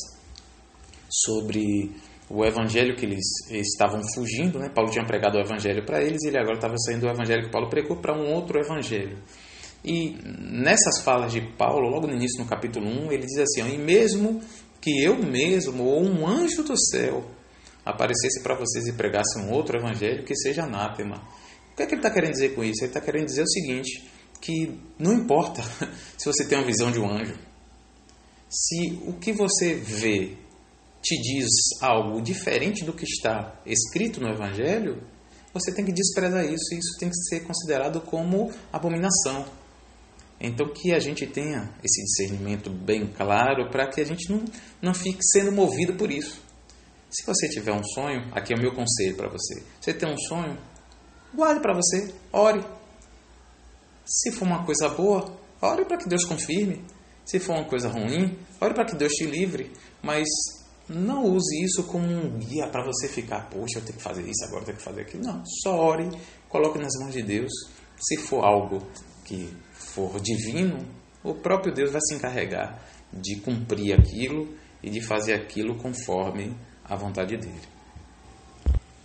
sobre 1.09 1.91
o 2.33 2.45
evangelho 2.45 2.95
que 2.95 3.05
eles 3.05 3.25
estavam 3.49 4.01
fugindo, 4.15 4.57
né? 4.57 4.69
Paulo 4.69 4.89
tinha 4.89 5.05
pregado 5.05 5.37
o 5.37 5.41
evangelho 5.41 5.85
para 5.85 6.01
eles 6.01 6.23
e 6.23 6.27
ele 6.27 6.37
agora 6.37 6.55
estava 6.55 6.75
saindo 6.77 7.01
do 7.01 7.09
evangelho 7.09 7.43
que 7.43 7.51
Paulo 7.51 7.69
pregou 7.69 7.97
para 7.97 8.17
um 8.17 8.33
outro 8.33 8.59
evangelho. 8.59 9.17
E 9.83 10.15
nessas 10.39 11.01
falas 11.03 11.33
de 11.33 11.41
Paulo, 11.57 11.89
logo 11.89 12.07
no 12.07 12.13
início, 12.13 12.41
no 12.41 12.47
capítulo 12.47 12.87
1, 12.87 13.11
ele 13.11 13.25
diz 13.25 13.37
assim: 13.39 13.73
E 13.73 13.77
mesmo 13.77 14.41
que 14.79 15.03
eu 15.03 15.17
mesmo 15.17 15.83
ou 15.83 16.03
um 16.03 16.25
anjo 16.25 16.63
do 16.63 16.79
céu 16.79 17.25
aparecesse 17.83 18.41
para 18.43 18.55
vocês 18.55 18.87
e 18.87 18.93
pregasse 18.93 19.39
um 19.39 19.51
outro 19.51 19.77
evangelho, 19.77 20.23
que 20.23 20.35
seja 20.35 20.63
anátema. 20.63 21.17
O 21.73 21.75
que 21.75 21.83
é 21.83 21.85
que 21.85 21.95
ele 21.95 21.99
está 21.99 22.11
querendo 22.11 22.31
dizer 22.31 22.55
com 22.55 22.63
isso? 22.63 22.83
Ele 22.83 22.89
está 22.89 23.01
querendo 23.01 23.25
dizer 23.25 23.43
o 23.43 23.49
seguinte: 23.49 24.07
que 24.39 24.79
não 24.97 25.13
importa 25.13 25.63
se 26.17 26.25
você 26.25 26.45
tem 26.45 26.57
uma 26.57 26.67
visão 26.67 26.91
de 26.91 26.99
um 26.99 27.09
anjo, 27.09 27.37
se 28.47 28.99
o 29.05 29.13
que 29.13 29.33
você 29.33 29.73
vê 29.73 30.37
te 31.01 31.15
diz 31.15 31.81
algo 31.81 32.21
diferente 32.21 32.85
do 32.85 32.93
que 32.93 33.05
está 33.05 33.59
escrito 33.65 34.21
no 34.21 34.29
Evangelho, 34.29 35.01
você 35.53 35.73
tem 35.73 35.83
que 35.83 35.91
desprezar 35.91 36.45
isso 36.45 36.73
e 36.73 36.77
isso 36.77 36.97
tem 36.99 37.09
que 37.09 37.15
ser 37.15 37.41
considerado 37.41 38.01
como 38.01 38.51
abominação. 38.71 39.45
Então, 40.39 40.67
que 40.73 40.93
a 40.93 40.99
gente 40.99 41.27
tenha 41.27 41.69
esse 41.83 42.03
discernimento 42.03 42.69
bem 42.69 43.05
claro 43.05 43.69
para 43.69 43.87
que 43.87 44.01
a 44.01 44.05
gente 44.05 44.31
não, 44.31 44.43
não 44.81 44.93
fique 44.93 45.19
sendo 45.21 45.51
movido 45.51 45.93
por 45.93 46.09
isso. 46.11 46.41
Se 47.11 47.25
você 47.25 47.47
tiver 47.49 47.73
um 47.73 47.83
sonho, 47.83 48.31
aqui 48.31 48.53
é 48.53 48.57
o 48.57 48.59
meu 48.59 48.73
conselho 48.73 49.15
para 49.15 49.29
você. 49.29 49.61
Você 49.79 49.93
tem 49.93 50.11
um 50.11 50.17
sonho, 50.17 50.57
guarde 51.33 51.61
para 51.61 51.75
você, 51.75 52.13
ore. 52.31 52.63
Se 54.05 54.31
for 54.31 54.45
uma 54.45 54.65
coisa 54.65 54.89
boa, 54.89 55.37
ore 55.61 55.85
para 55.85 55.97
que 55.97 56.09
Deus 56.09 56.25
confirme. 56.25 56.83
Se 57.25 57.39
for 57.39 57.53
uma 57.53 57.65
coisa 57.65 57.89
ruim, 57.89 58.35
ore 58.59 58.73
para 58.73 58.85
que 58.85 58.95
Deus 58.95 59.11
te 59.11 59.25
livre. 59.25 59.71
Mas 60.01 60.27
não 60.93 61.23
use 61.23 61.63
isso 61.63 61.83
como 61.83 62.05
um 62.05 62.37
guia 62.37 62.67
para 62.67 62.83
você 62.83 63.07
ficar, 63.07 63.49
poxa, 63.49 63.79
eu 63.79 63.81
tenho 63.85 63.97
que 63.97 64.03
fazer 64.03 64.23
isso, 64.23 64.45
agora 64.45 64.61
eu 64.61 64.65
tenho 64.65 64.77
que 64.77 64.83
fazer 64.83 65.01
aquilo. 65.01 65.23
Não, 65.23 65.43
só 65.63 65.75
ore, 65.75 66.09
coloque 66.49 66.77
nas 66.77 66.93
mãos 67.01 67.13
de 67.13 67.23
Deus. 67.23 67.51
Se 67.97 68.17
for 68.17 68.43
algo 68.43 68.85
que 69.23 69.49
for 69.71 70.19
divino, 70.19 70.85
o 71.23 71.33
próprio 71.35 71.73
Deus 71.73 71.91
vai 71.91 72.01
se 72.01 72.15
encarregar 72.15 72.81
de 73.13 73.39
cumprir 73.41 73.93
aquilo 73.93 74.53
e 74.81 74.89
de 74.89 75.01
fazer 75.01 75.33
aquilo 75.33 75.75
conforme 75.77 76.55
a 76.83 76.95
vontade 76.95 77.37
dele. 77.37 77.61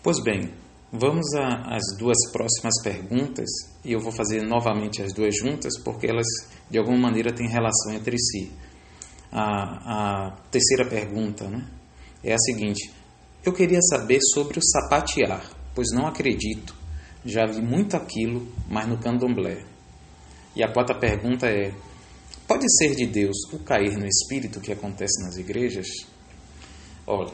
Pois 0.02 0.22
bem, 0.22 0.52
vamos 0.92 1.26
às 1.34 1.82
duas 1.98 2.16
próximas 2.32 2.74
perguntas 2.82 3.48
e 3.84 3.92
eu 3.92 4.00
vou 4.00 4.12
fazer 4.12 4.42
novamente 4.42 5.02
as 5.02 5.12
duas 5.12 5.36
juntas 5.36 5.78
porque 5.82 6.06
elas 6.06 6.26
de 6.70 6.78
alguma 6.78 6.98
maneira 6.98 7.32
têm 7.32 7.48
relação 7.48 7.92
entre 7.92 8.16
si. 8.18 8.52
A, 9.30 10.28
a 10.28 10.30
terceira 10.50 10.88
pergunta 10.88 11.48
né, 11.48 11.66
é 12.26 12.34
a 12.34 12.38
seguinte: 12.38 12.92
Eu 13.44 13.52
queria 13.52 13.80
saber 13.80 14.18
sobre 14.34 14.58
o 14.58 14.62
sapatear, 14.62 15.48
pois 15.74 15.88
não 15.92 16.06
acredito. 16.06 16.74
Já 17.24 17.46
vi 17.46 17.62
muito 17.62 17.96
aquilo, 17.96 18.46
mas 18.68 18.88
no 18.88 18.98
candomblé. 18.98 19.64
E 20.54 20.62
a 20.62 20.72
quarta 20.72 20.94
pergunta 20.94 21.46
é: 21.46 21.72
Pode 22.46 22.66
ser 22.76 22.94
de 22.94 23.06
Deus 23.06 23.36
o 23.52 23.60
cair 23.60 23.96
no 23.96 24.06
espírito 24.06 24.60
que 24.60 24.72
acontece 24.72 25.22
nas 25.24 25.36
igrejas? 25.36 25.86
Olha, 27.06 27.32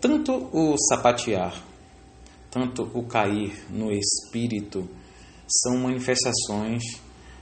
tanto 0.00 0.48
o 0.52 0.76
sapatear, 0.88 1.60
tanto 2.50 2.84
o 2.94 3.04
cair 3.04 3.52
no 3.70 3.90
espírito 3.90 4.88
são 5.48 5.78
manifestações 5.78 6.82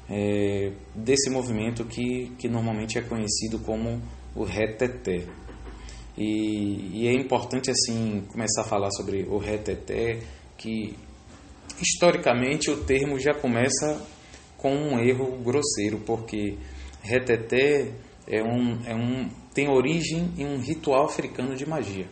é, 0.09 0.73
desse 0.95 1.31
movimento 1.31 1.85
que, 1.85 2.33
que 2.39 2.49
normalmente 2.49 2.99
é 2.99 3.03
conhecido 3.03 3.59
como 3.59 4.03
o 4.35 4.45
reteté. 4.45 5.27
E, 6.17 7.03
e, 7.03 7.09
é 7.09 7.13
importante 7.13 7.71
assim 7.71 8.23
começar 8.29 8.63
a 8.63 8.65
falar 8.65 8.91
sobre 8.91 9.23
o 9.23 9.39
reteté, 9.39 10.21
que 10.57 10.97
historicamente 11.81 12.71
o 12.71 12.85
termo 12.85 13.19
já 13.19 13.33
começa 13.33 14.07
com 14.57 14.75
um 14.75 14.99
erro 14.99 15.39
grosseiro, 15.39 16.01
porque 16.01 16.59
reteté 17.01 17.93
é 18.27 18.43
um, 18.43 18.85
é 18.85 18.95
um, 18.95 19.31
tem 19.55 19.69
origem 19.69 20.31
em 20.37 20.45
um 20.45 20.59
ritual 20.59 21.07
africano 21.07 21.57
de 21.57 21.67
magia. 21.67 22.09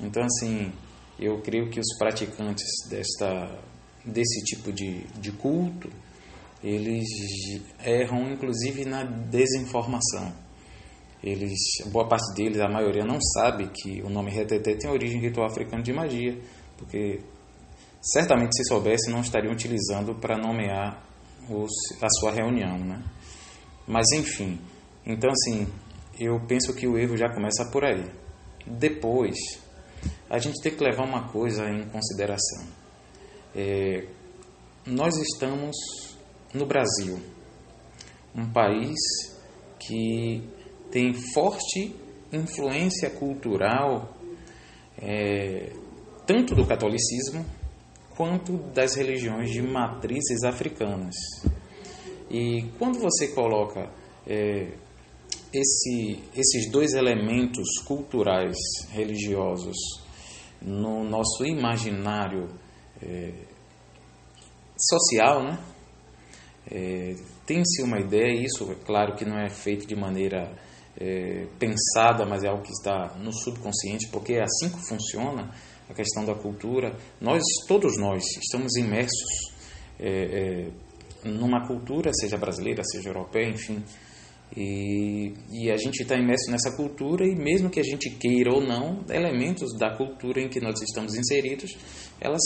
Então, 0.00 0.22
assim, 0.22 0.72
eu 1.18 1.40
creio 1.42 1.68
que 1.68 1.78
os 1.78 1.98
praticantes 1.98 2.66
desta, 2.88 3.58
desse 4.04 4.42
tipo 4.44 4.72
de, 4.72 5.04
de 5.18 5.32
culto 5.32 5.90
eles 6.62 7.06
erram 7.84 8.30
inclusive 8.32 8.84
na 8.84 9.02
desinformação. 9.04 10.32
Eles, 11.22 11.58
boa 11.86 12.08
parte 12.08 12.34
deles, 12.34 12.60
a 12.60 12.68
maioria 12.68 13.04
não 13.04 13.20
sabe 13.20 13.68
que 13.68 14.00
o 14.02 14.08
nome 14.08 14.30
reteté 14.30 14.74
tem 14.74 14.90
origem 14.90 15.20
ritual 15.20 15.46
africano 15.46 15.82
de 15.82 15.92
magia, 15.92 16.38
porque 16.78 17.20
certamente 18.00 18.56
se 18.56 18.64
soubesse 18.64 19.10
não 19.10 19.20
estariam 19.20 19.52
utilizando 19.52 20.14
para 20.14 20.38
nomear 20.38 21.04
os, 21.48 21.70
a 22.02 22.08
sua 22.20 22.32
reunião, 22.32 22.78
né? 22.78 23.02
Mas 23.86 24.06
enfim, 24.12 24.58
então 25.04 25.30
assim, 25.30 25.66
eu 26.18 26.40
penso 26.46 26.74
que 26.74 26.86
o 26.86 26.96
erro 26.96 27.16
já 27.16 27.28
começa 27.28 27.68
por 27.70 27.84
aí. 27.84 28.10
Depois, 28.66 29.36
a 30.28 30.38
gente 30.38 30.62
tem 30.62 30.74
que 30.74 30.82
levar 30.82 31.04
uma 31.04 31.28
coisa 31.28 31.68
em 31.68 31.86
consideração. 31.88 32.66
É, 33.54 34.06
nós 34.86 35.16
estamos 35.16 35.76
no 36.54 36.66
Brasil, 36.66 37.20
um 38.34 38.50
país 38.50 38.96
que 39.78 40.42
tem 40.90 41.12
forte 41.32 41.94
influência 42.32 43.10
cultural 43.10 44.16
é, 45.00 45.72
tanto 46.26 46.54
do 46.54 46.66
catolicismo 46.66 47.44
quanto 48.16 48.58
das 48.74 48.94
religiões 48.94 49.50
de 49.50 49.62
matrizes 49.62 50.44
africanas. 50.44 51.14
E 52.30 52.66
quando 52.78 53.00
você 53.00 53.28
coloca 53.28 53.90
é, 54.26 54.72
esse, 55.52 56.22
esses 56.36 56.70
dois 56.70 56.92
elementos 56.92 57.66
culturais 57.84 58.56
religiosos 58.90 59.76
no 60.60 61.02
nosso 61.02 61.44
imaginário 61.44 62.48
é, 63.02 63.32
social, 64.76 65.42
né? 65.42 65.58
É, 66.70 67.14
Tem-se 67.46 67.82
uma 67.82 67.98
ideia, 67.98 68.44
isso 68.44 68.70
é 68.70 68.74
claro 68.84 69.16
que 69.16 69.24
não 69.24 69.38
é 69.38 69.48
feito 69.48 69.86
de 69.86 69.96
maneira 69.96 70.54
é, 70.98 71.46
pensada, 71.58 72.24
mas 72.26 72.42
é 72.44 72.48
algo 72.48 72.62
que 72.62 72.72
está 72.72 73.16
no 73.18 73.32
subconsciente, 73.32 74.08
porque 74.10 74.34
é 74.34 74.42
assim 74.42 74.68
que 74.68 74.88
funciona 74.88 75.50
a 75.88 75.94
questão 75.94 76.24
da 76.24 76.34
cultura. 76.34 76.96
Nós, 77.20 77.42
todos 77.66 77.98
nós, 77.98 78.22
estamos 78.42 78.76
imersos 78.76 79.52
é, 79.98 80.70
é, 81.24 81.28
numa 81.28 81.66
cultura, 81.66 82.10
seja 82.12 82.36
brasileira, 82.36 82.82
seja 82.84 83.08
europeia, 83.08 83.48
enfim, 83.48 83.82
e, 84.56 85.32
e, 85.52 85.70
a 85.70 85.76
gente 85.76 86.02
está 86.02 86.16
imerso 86.16 86.50
nessa 86.50 86.72
cultura 86.76 87.24
e 87.24 87.36
mesmo 87.36 87.70
que 87.70 87.78
a 87.78 87.84
gente 87.84 88.10
queira 88.16 88.52
ou 88.52 88.60
não, 88.60 89.04
elementos 89.08 89.76
da 89.78 89.96
cultura 89.96 90.40
em 90.40 90.48
que 90.48 90.60
nós 90.60 90.80
estamos 90.82 91.14
inseridos, 91.14 91.70
elas 92.20 92.40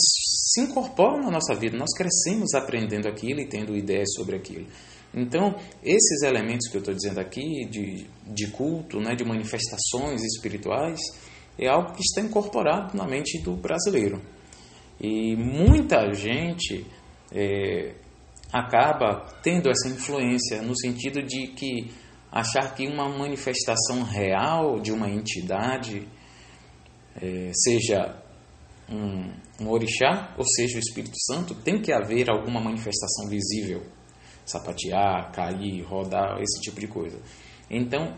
se 0.53 0.61
incorporam 0.61 1.23
na 1.23 1.31
nossa 1.31 1.55
vida. 1.55 1.79
Nós 1.79 1.97
crescemos 1.97 2.53
aprendendo 2.53 3.09
aquilo 3.09 3.41
e 3.41 3.49
tendo 3.49 3.75
ideias 3.75 4.13
sobre 4.15 4.37
aquilo. 4.37 4.67
Então, 5.15 5.55
esses 5.83 6.23
elementos 6.23 6.69
que 6.69 6.77
eu 6.77 6.81
estou 6.81 6.95
dizendo 6.95 7.21
aqui, 7.21 7.67
de, 7.71 8.07
de 8.27 8.49
culto, 8.49 8.99
né, 8.99 9.15
de 9.15 9.25
manifestações 9.25 10.23
espirituais, 10.23 11.01
é 11.59 11.69
algo 11.69 11.93
que 11.93 12.01
está 12.01 12.21
incorporado 12.21 12.97
na 12.97 13.07
mente 13.07 13.41
do 13.41 13.55
brasileiro. 13.55 14.21
E 15.01 15.37
muita 15.37 16.13
gente 16.13 16.85
é, 17.33 17.95
acaba 18.53 19.27
tendo 19.43 19.71
essa 19.71 19.89
influência 19.89 20.63
no 20.63 20.77
sentido 20.77 21.23
de 21.23 21.49
que 21.49 21.91
achar 22.31 22.75
que 22.75 22.87
uma 22.87 23.09
manifestação 23.09 24.03
real 24.03 24.81
de 24.81 24.91
uma 24.91 25.09
entidade, 25.09 26.09
é, 27.23 27.53
seja 27.55 28.21
um, 28.89 29.31
um 29.61 29.71
orixá, 29.71 30.35
ou 30.37 30.45
seja, 30.45 30.77
o 30.77 30.81
Espírito 30.81 31.17
Santo, 31.27 31.55
tem 31.55 31.81
que 31.81 31.93
haver 31.93 32.29
alguma 32.29 32.61
manifestação 32.61 33.29
visível. 33.29 33.83
Sapatear, 34.45 35.33
cair, 35.33 35.83
rodar, 35.83 36.41
esse 36.41 36.61
tipo 36.61 36.81
de 36.81 36.87
coisa. 36.87 37.19
Então, 37.71 38.17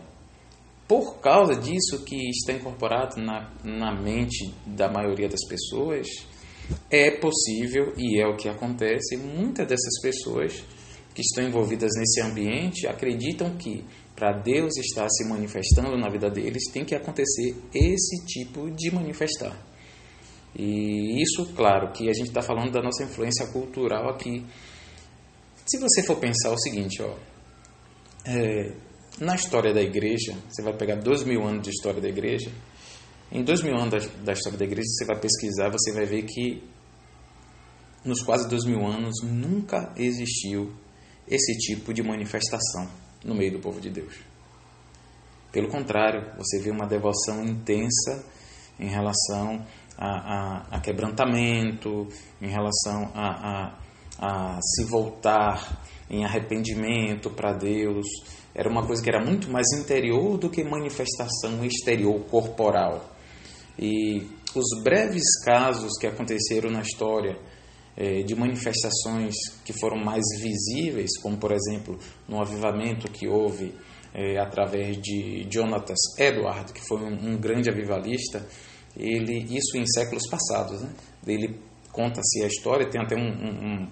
por 0.87 1.19
causa 1.19 1.55
disso 1.55 2.03
que 2.05 2.29
está 2.29 2.53
incorporado 2.53 3.19
na, 3.21 3.51
na 3.63 3.93
mente 3.93 4.53
da 4.65 4.89
maioria 4.89 5.27
das 5.27 5.45
pessoas, 5.47 6.07
é 6.89 7.11
possível 7.11 7.93
e 7.97 8.21
é 8.21 8.27
o 8.27 8.35
que 8.35 8.47
acontece. 8.47 9.17
Muitas 9.17 9.67
dessas 9.67 10.01
pessoas 10.01 10.63
que 11.13 11.21
estão 11.21 11.43
envolvidas 11.43 11.91
nesse 11.97 12.21
ambiente 12.21 12.87
acreditam 12.87 13.55
que 13.57 13.83
para 14.15 14.33
Deus 14.33 14.77
estar 14.77 15.07
se 15.09 15.27
manifestando 15.27 15.97
na 15.97 16.09
vida 16.09 16.29
deles 16.29 16.71
tem 16.71 16.85
que 16.85 16.95
acontecer 16.95 17.55
esse 17.73 18.25
tipo 18.25 18.69
de 18.71 18.91
manifestar. 18.91 19.55
E 20.55 21.21
isso, 21.21 21.53
claro, 21.55 21.91
que 21.91 22.09
a 22.09 22.13
gente 22.13 22.29
está 22.29 22.41
falando 22.41 22.71
da 22.71 22.81
nossa 22.81 23.03
influência 23.03 23.45
cultural 23.47 24.09
aqui. 24.09 24.43
Se 25.67 25.77
você 25.77 26.01
for 26.01 26.17
pensar 26.17 26.51
o 26.51 26.57
seguinte, 26.57 27.01
ó, 27.01 27.13
é, 28.25 28.73
na 29.19 29.35
história 29.35 29.73
da 29.73 29.81
igreja, 29.81 30.33
você 30.47 30.61
vai 30.61 30.73
pegar 30.73 30.95
dois 30.95 31.23
mil 31.23 31.43
anos 31.43 31.63
de 31.63 31.71
história 31.71 32.01
da 32.01 32.07
igreja, 32.07 32.49
em 33.31 33.43
dois 33.43 33.61
mil 33.61 33.75
anos 33.75 33.91
da, 33.91 34.23
da 34.23 34.33
história 34.33 34.57
da 34.57 34.63
igreja, 34.63 34.87
você 34.87 35.05
vai 35.05 35.19
pesquisar, 35.19 35.69
você 35.69 35.91
vai 35.91 36.05
ver 36.05 36.23
que 36.23 36.63
nos 38.05 38.21
quase 38.23 38.47
dois 38.47 38.63
mil 38.63 38.85
anos 38.85 39.15
nunca 39.23 39.93
existiu 39.97 40.73
esse 41.27 41.57
tipo 41.57 41.93
de 41.93 42.01
manifestação 42.01 42.89
no 43.25 43.35
meio 43.35 43.51
do 43.51 43.59
povo 43.59 43.81
de 43.81 43.89
Deus. 43.89 44.13
Pelo 45.51 45.67
contrário, 45.67 46.33
você 46.37 46.59
vê 46.59 46.71
uma 46.71 46.87
devoção 46.87 47.43
intensa 47.43 48.25
em 48.79 48.87
relação 48.87 49.65
a, 49.97 50.07
a, 50.07 50.77
a 50.77 50.79
quebrantamento, 50.79 52.07
em 52.41 52.47
relação 52.47 53.11
a, 53.13 53.27
a, 53.27 53.86
a 54.19 54.59
se 54.61 54.85
voltar 54.85 55.81
em 56.09 56.23
arrependimento 56.25 57.29
para 57.29 57.53
Deus. 57.53 58.05
Era 58.53 58.69
uma 58.69 58.85
coisa 58.85 59.03
que 59.03 59.09
era 59.09 59.23
muito 59.23 59.49
mais 59.51 59.67
interior 59.73 60.37
do 60.37 60.49
que 60.49 60.63
manifestação 60.63 61.63
exterior 61.63 62.19
corporal. 62.25 63.15
E 63.77 64.25
os 64.55 64.83
breves 64.83 65.43
casos 65.43 65.91
que 65.99 66.07
aconteceram 66.07 66.71
na 66.71 66.81
história 66.81 67.37
eh, 67.95 68.23
de 68.23 68.35
manifestações 68.35 69.35
que 69.63 69.73
foram 69.73 69.97
mais 69.97 70.23
visíveis, 70.39 71.17
como 71.21 71.37
por 71.37 71.51
exemplo 71.51 71.97
no 72.27 72.41
avivamento 72.41 73.11
que 73.11 73.27
houve 73.27 73.73
eh, 74.13 74.39
através 74.39 74.97
de 74.99 75.47
Jonatas 75.49 75.99
Edward, 76.17 76.73
que 76.73 76.81
foi 76.87 76.97
um, 77.03 77.37
grande 77.37 77.69
avivalista, 77.69 78.47
ele 78.95 79.45
isso 79.55 79.77
em 79.77 79.85
séculos 79.85 80.23
passados, 80.27 80.81
né? 80.81 80.89
Ele 81.27 81.59
conta-se 81.91 82.43
a 82.43 82.47
história, 82.47 82.89
tem 82.89 83.01
até 83.01 83.15
um, 83.15 83.27
um, 83.27 83.87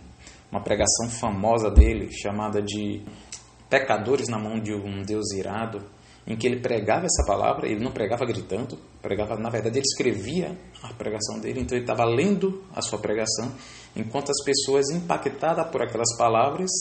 uma 0.56 0.64
pregação 0.64 1.10
famosa 1.10 1.70
dele 1.70 2.10
chamada 2.12 2.62
de 2.62 3.04
Pecadores 3.70 4.30
na 4.30 4.40
mão 4.40 4.58
de 4.60 4.74
um 4.74 5.02
Deus 5.04 5.34
irado, 5.34 5.84
em 6.26 6.38
que 6.38 6.48
ele 6.48 6.62
pregava 6.62 7.06
essa 7.06 7.26
palavra, 7.28 7.68
ele 7.68 7.84
não 7.84 7.92
pregava 7.92 8.26
gritando, 8.26 8.78
pregava, 9.02 9.36
na 9.38 9.50
verdade, 9.50 9.80
ele 9.80 9.86
escrevia 9.86 10.58
a 10.82 10.94
pregação 10.94 11.40
dele, 11.40 11.60
então 11.60 11.78
ele 11.78 11.84
estava 11.84 12.06
lendo 12.06 12.64
a 12.74 12.82
sua 12.82 13.00
pregação, 13.00 13.52
enquanto 13.96 14.32
as 14.32 14.42
pessoas 14.44 14.90
impactadas 14.92 15.70
por 15.72 15.82
aquelas 15.82 16.16
palavras 16.18 16.72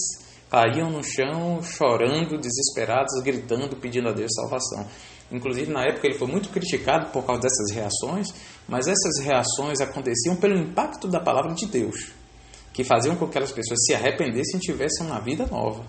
caíam 0.49 0.91
no 0.91 1.03
chão, 1.03 1.61
chorando, 1.63 2.39
desesperadas, 2.39 3.21
gritando, 3.25 3.77
pedindo 3.77 4.09
a 4.09 4.13
Deus 4.13 4.31
salvação. 4.35 4.87
Inclusive, 5.33 5.73
na 5.73 5.83
época, 5.83 6.07
ele 6.07 6.19
foi 6.19 6.29
muito 6.29 6.49
criticado 6.51 7.11
por 7.11 7.25
causa 7.27 7.43
dessas 7.43 7.73
reações, 7.73 8.29
mas 8.69 8.87
essas 8.87 9.25
reações 9.25 9.81
aconteciam 9.81 10.37
pelo 10.37 10.57
impacto 10.57 11.09
da 11.09 11.19
palavra 11.19 11.55
de 11.55 11.67
Deus, 11.67 12.13
que 12.75 12.83
faziam 12.83 13.15
com 13.15 13.25
que 13.25 13.31
aquelas 13.31 13.53
pessoas 13.53 13.79
se 13.87 13.95
arrependessem 13.95 14.57
e 14.57 14.61
tivessem 14.61 15.07
uma 15.07 15.21
vida 15.21 15.47
nova. 15.47 15.85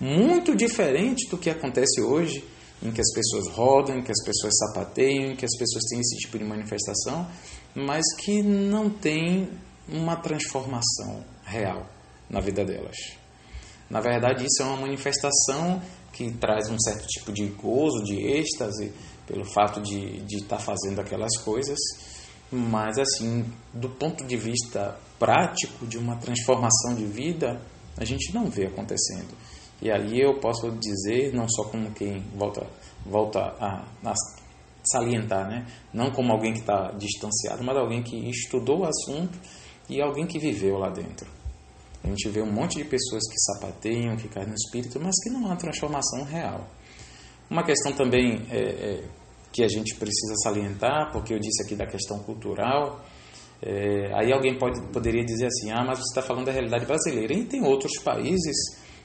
Muito 0.00 0.56
diferente 0.56 1.28
do 1.28 1.36
que 1.36 1.50
acontece 1.50 2.00
hoje, 2.00 2.42
em 2.82 2.90
que 2.90 3.00
as 3.00 3.12
pessoas 3.12 3.48
rodam, 3.54 3.98
em 3.98 4.02
que 4.02 4.10
as 4.10 4.24
pessoas 4.24 4.54
sapateiam, 4.58 5.32
em 5.32 5.36
que 5.36 5.44
as 5.44 5.56
pessoas 5.56 5.84
têm 5.88 6.00
esse 6.00 6.16
tipo 6.16 6.38
de 6.38 6.44
manifestação, 6.44 7.28
mas 7.74 8.02
que 8.20 8.42
não 8.42 8.88
tem 8.88 9.50
uma 9.86 10.16
transformação 10.16 11.22
real 11.44 11.86
na 12.28 12.40
vida 12.40 12.64
delas. 12.64 12.96
Na 13.90 14.00
verdade, 14.00 14.46
isso 14.46 14.62
é 14.62 14.64
uma 14.64 14.80
manifestação 14.80 15.80
que 16.10 16.30
traz 16.32 16.70
um 16.70 16.78
certo 16.80 17.06
tipo 17.06 17.32
de 17.32 17.46
gozo, 17.48 18.02
de 18.02 18.16
êxtase, 18.16 18.92
pelo 19.26 19.44
fato 19.44 19.80
de, 19.82 20.20
de 20.22 20.36
estar 20.36 20.56
tá 20.56 20.62
fazendo 20.62 21.00
aquelas 21.00 21.36
coisas, 21.38 21.78
mas 22.50 22.98
assim, 22.98 23.44
do 23.72 23.90
ponto 23.90 24.24
de 24.24 24.36
vista 24.36 24.98
prático, 25.18 25.86
de 25.86 25.98
uma 25.98 26.16
transformação 26.16 26.94
de 26.94 27.04
vida, 27.04 27.60
a 27.96 28.04
gente 28.04 28.34
não 28.34 28.46
vê 28.46 28.66
acontecendo. 28.66 29.34
E 29.80 29.90
aí 29.90 30.20
eu 30.20 30.38
posso 30.40 30.70
dizer, 30.72 31.32
não 31.34 31.48
só 31.48 31.64
como 31.64 31.90
quem 31.92 32.20
volta, 32.34 32.66
volta 33.04 33.40
a, 33.60 33.84
a 34.04 34.14
salientar, 34.90 35.48
né? 35.48 35.66
não 35.92 36.10
como 36.10 36.32
alguém 36.32 36.52
que 36.52 36.60
está 36.60 36.92
distanciado, 36.92 37.62
mas 37.64 37.76
alguém 37.76 38.02
que 38.02 38.16
estudou 38.28 38.80
o 38.80 38.84
assunto 38.84 39.38
e 39.88 40.00
alguém 40.00 40.26
que 40.26 40.38
viveu 40.38 40.78
lá 40.78 40.90
dentro. 40.90 41.28
A 42.02 42.08
gente 42.08 42.28
vê 42.28 42.42
um 42.42 42.52
monte 42.52 42.76
de 42.76 42.84
pessoas 42.84 43.22
que 43.30 43.38
sapateiam, 43.40 44.16
que 44.16 44.28
caem 44.28 44.48
no 44.48 44.54
espírito, 44.54 45.00
mas 45.00 45.14
que 45.22 45.30
não 45.30 45.50
há 45.50 45.56
transformação 45.56 46.22
real. 46.24 46.68
Uma 47.48 47.64
questão 47.64 47.92
também 47.92 48.42
é, 48.50 48.58
é, 48.58 49.04
que 49.50 49.62
a 49.62 49.68
gente 49.68 49.94
precisa 49.94 50.34
salientar, 50.42 51.10
porque 51.12 51.32
eu 51.32 51.38
disse 51.38 51.62
aqui 51.62 51.74
da 51.74 51.86
questão 51.86 52.18
cultural, 52.18 53.00
é, 53.66 54.12
aí 54.14 54.30
alguém 54.30 54.58
pode, 54.58 54.78
poderia 54.92 55.24
dizer 55.24 55.46
assim, 55.46 55.70
ah, 55.70 55.82
mas 55.86 55.98
você 55.98 56.10
está 56.10 56.20
falando 56.20 56.44
da 56.44 56.52
realidade 56.52 56.84
brasileira. 56.84 57.32
E 57.32 57.44
tem 57.44 57.64
outros 57.64 57.98
países 58.02 58.54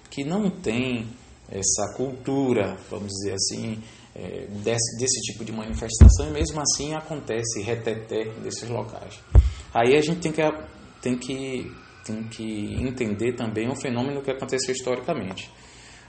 que 0.10 0.26
não 0.26 0.50
têm 0.50 1.08
essa 1.50 1.94
cultura, 1.96 2.76
vamos 2.90 3.08
dizer 3.08 3.34
assim, 3.34 3.82
é, 4.14 4.48
desse, 4.62 4.98
desse 5.00 5.22
tipo 5.22 5.46
de 5.46 5.54
manifestação, 5.54 6.28
e 6.28 6.32
mesmo 6.32 6.60
assim 6.60 6.94
acontece 6.94 7.62
reteté 7.62 8.26
desses 8.44 8.68
locais. 8.70 9.18
Aí 9.74 9.96
a 9.96 10.02
gente 10.02 10.20
tem 10.20 10.32
que, 10.34 10.42
tem 11.02 11.18
que 11.18 11.72
tem 12.04 12.24
que 12.24 12.76
entender 12.82 13.34
também 13.34 13.70
o 13.70 13.76
fenômeno 13.76 14.22
que 14.22 14.32
aconteceu 14.32 14.74
historicamente. 14.74 15.50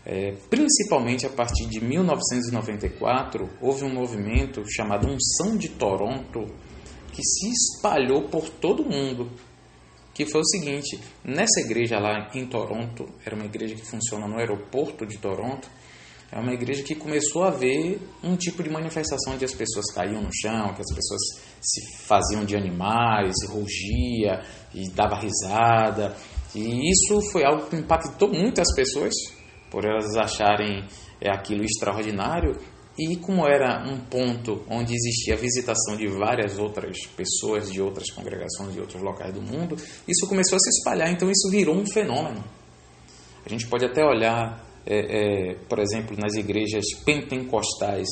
É, 0.05 0.33
principalmente 0.49 1.27
a 1.27 1.29
partir 1.29 1.67
de 1.69 1.85
1994, 1.85 3.49
houve 3.61 3.85
um 3.85 3.93
movimento 3.93 4.63
chamado 4.67 5.07
Unção 5.07 5.59
de 5.59 5.69
Toronto 5.69 6.47
que 7.11 7.23
se 7.23 7.49
espalhou 7.51 8.29
por 8.29 8.49
todo 8.49 8.83
o 8.83 8.89
mundo. 8.89 9.31
Que 10.15 10.27
foi 10.27 10.41
o 10.41 10.47
seguinte: 10.47 10.99
nessa 11.25 11.61
igreja 11.61 11.99
lá 11.99 12.31
em 12.35 12.47
Toronto, 12.47 13.07
era 13.25 13.35
uma 13.35 13.45
igreja 13.45 13.75
que 13.75 13.87
funciona 13.87 14.27
no 14.27 14.39
aeroporto 14.39 15.07
de 15.07 15.19
Toronto, 15.19 15.69
é 16.33 16.39
uma 16.39 16.53
igreja 16.53 16.85
que 16.85 16.95
começou 16.95 17.43
a 17.43 17.51
ver 17.51 18.01
um 18.23 18.37
tipo 18.37 18.63
de 18.63 18.71
manifestação 18.71 19.37
de 19.37 19.45
as 19.45 19.53
pessoas 19.53 19.87
caíam 19.93 20.23
no 20.23 20.31
chão, 20.33 20.73
que 20.75 20.81
as 20.81 20.95
pessoas 20.95 21.21
se 21.61 22.05
faziam 22.07 22.45
de 22.45 22.57
animais, 22.57 23.35
rugia 23.49 24.41
e 24.73 24.89
dava 24.91 25.17
risada. 25.17 26.15
E 26.55 26.91
isso 26.91 27.21
foi 27.33 27.45
algo 27.45 27.67
que 27.69 27.75
impactou 27.75 28.33
muito 28.33 28.61
as 28.61 28.73
pessoas, 28.75 29.13
por 29.71 29.85
elas 29.85 30.17
acharem 30.17 30.85
é, 31.21 31.31
aquilo 31.31 31.65
extraordinário. 31.65 32.57
E 33.03 33.17
como 33.17 33.47
era 33.47 33.83
um 33.89 33.99
ponto 33.99 34.63
onde 34.69 34.93
existia 34.93 35.33
a 35.33 35.37
visitação 35.39 35.97
de 35.97 36.07
várias 36.07 36.59
outras 36.59 37.07
pessoas, 37.17 37.73
de 37.73 37.81
outras 37.81 38.11
congregações, 38.11 38.75
de 38.75 38.81
outros 38.81 39.01
locais 39.01 39.33
do 39.33 39.41
mundo, 39.41 39.75
isso 40.07 40.29
começou 40.29 40.57
a 40.57 40.59
se 40.59 40.69
espalhar, 40.69 41.11
então 41.11 41.31
isso 41.31 41.49
virou 41.51 41.75
um 41.75 41.87
fenômeno. 41.87 42.45
A 43.43 43.49
gente 43.49 43.67
pode 43.69 43.87
até 43.87 44.05
olhar 44.05 44.63
é, 44.85 44.99
é, 44.99 45.55
por 45.67 45.79
exemplo, 45.79 46.15
nas 46.15 46.35
igrejas 46.35 46.85
pentecostais, 47.03 48.07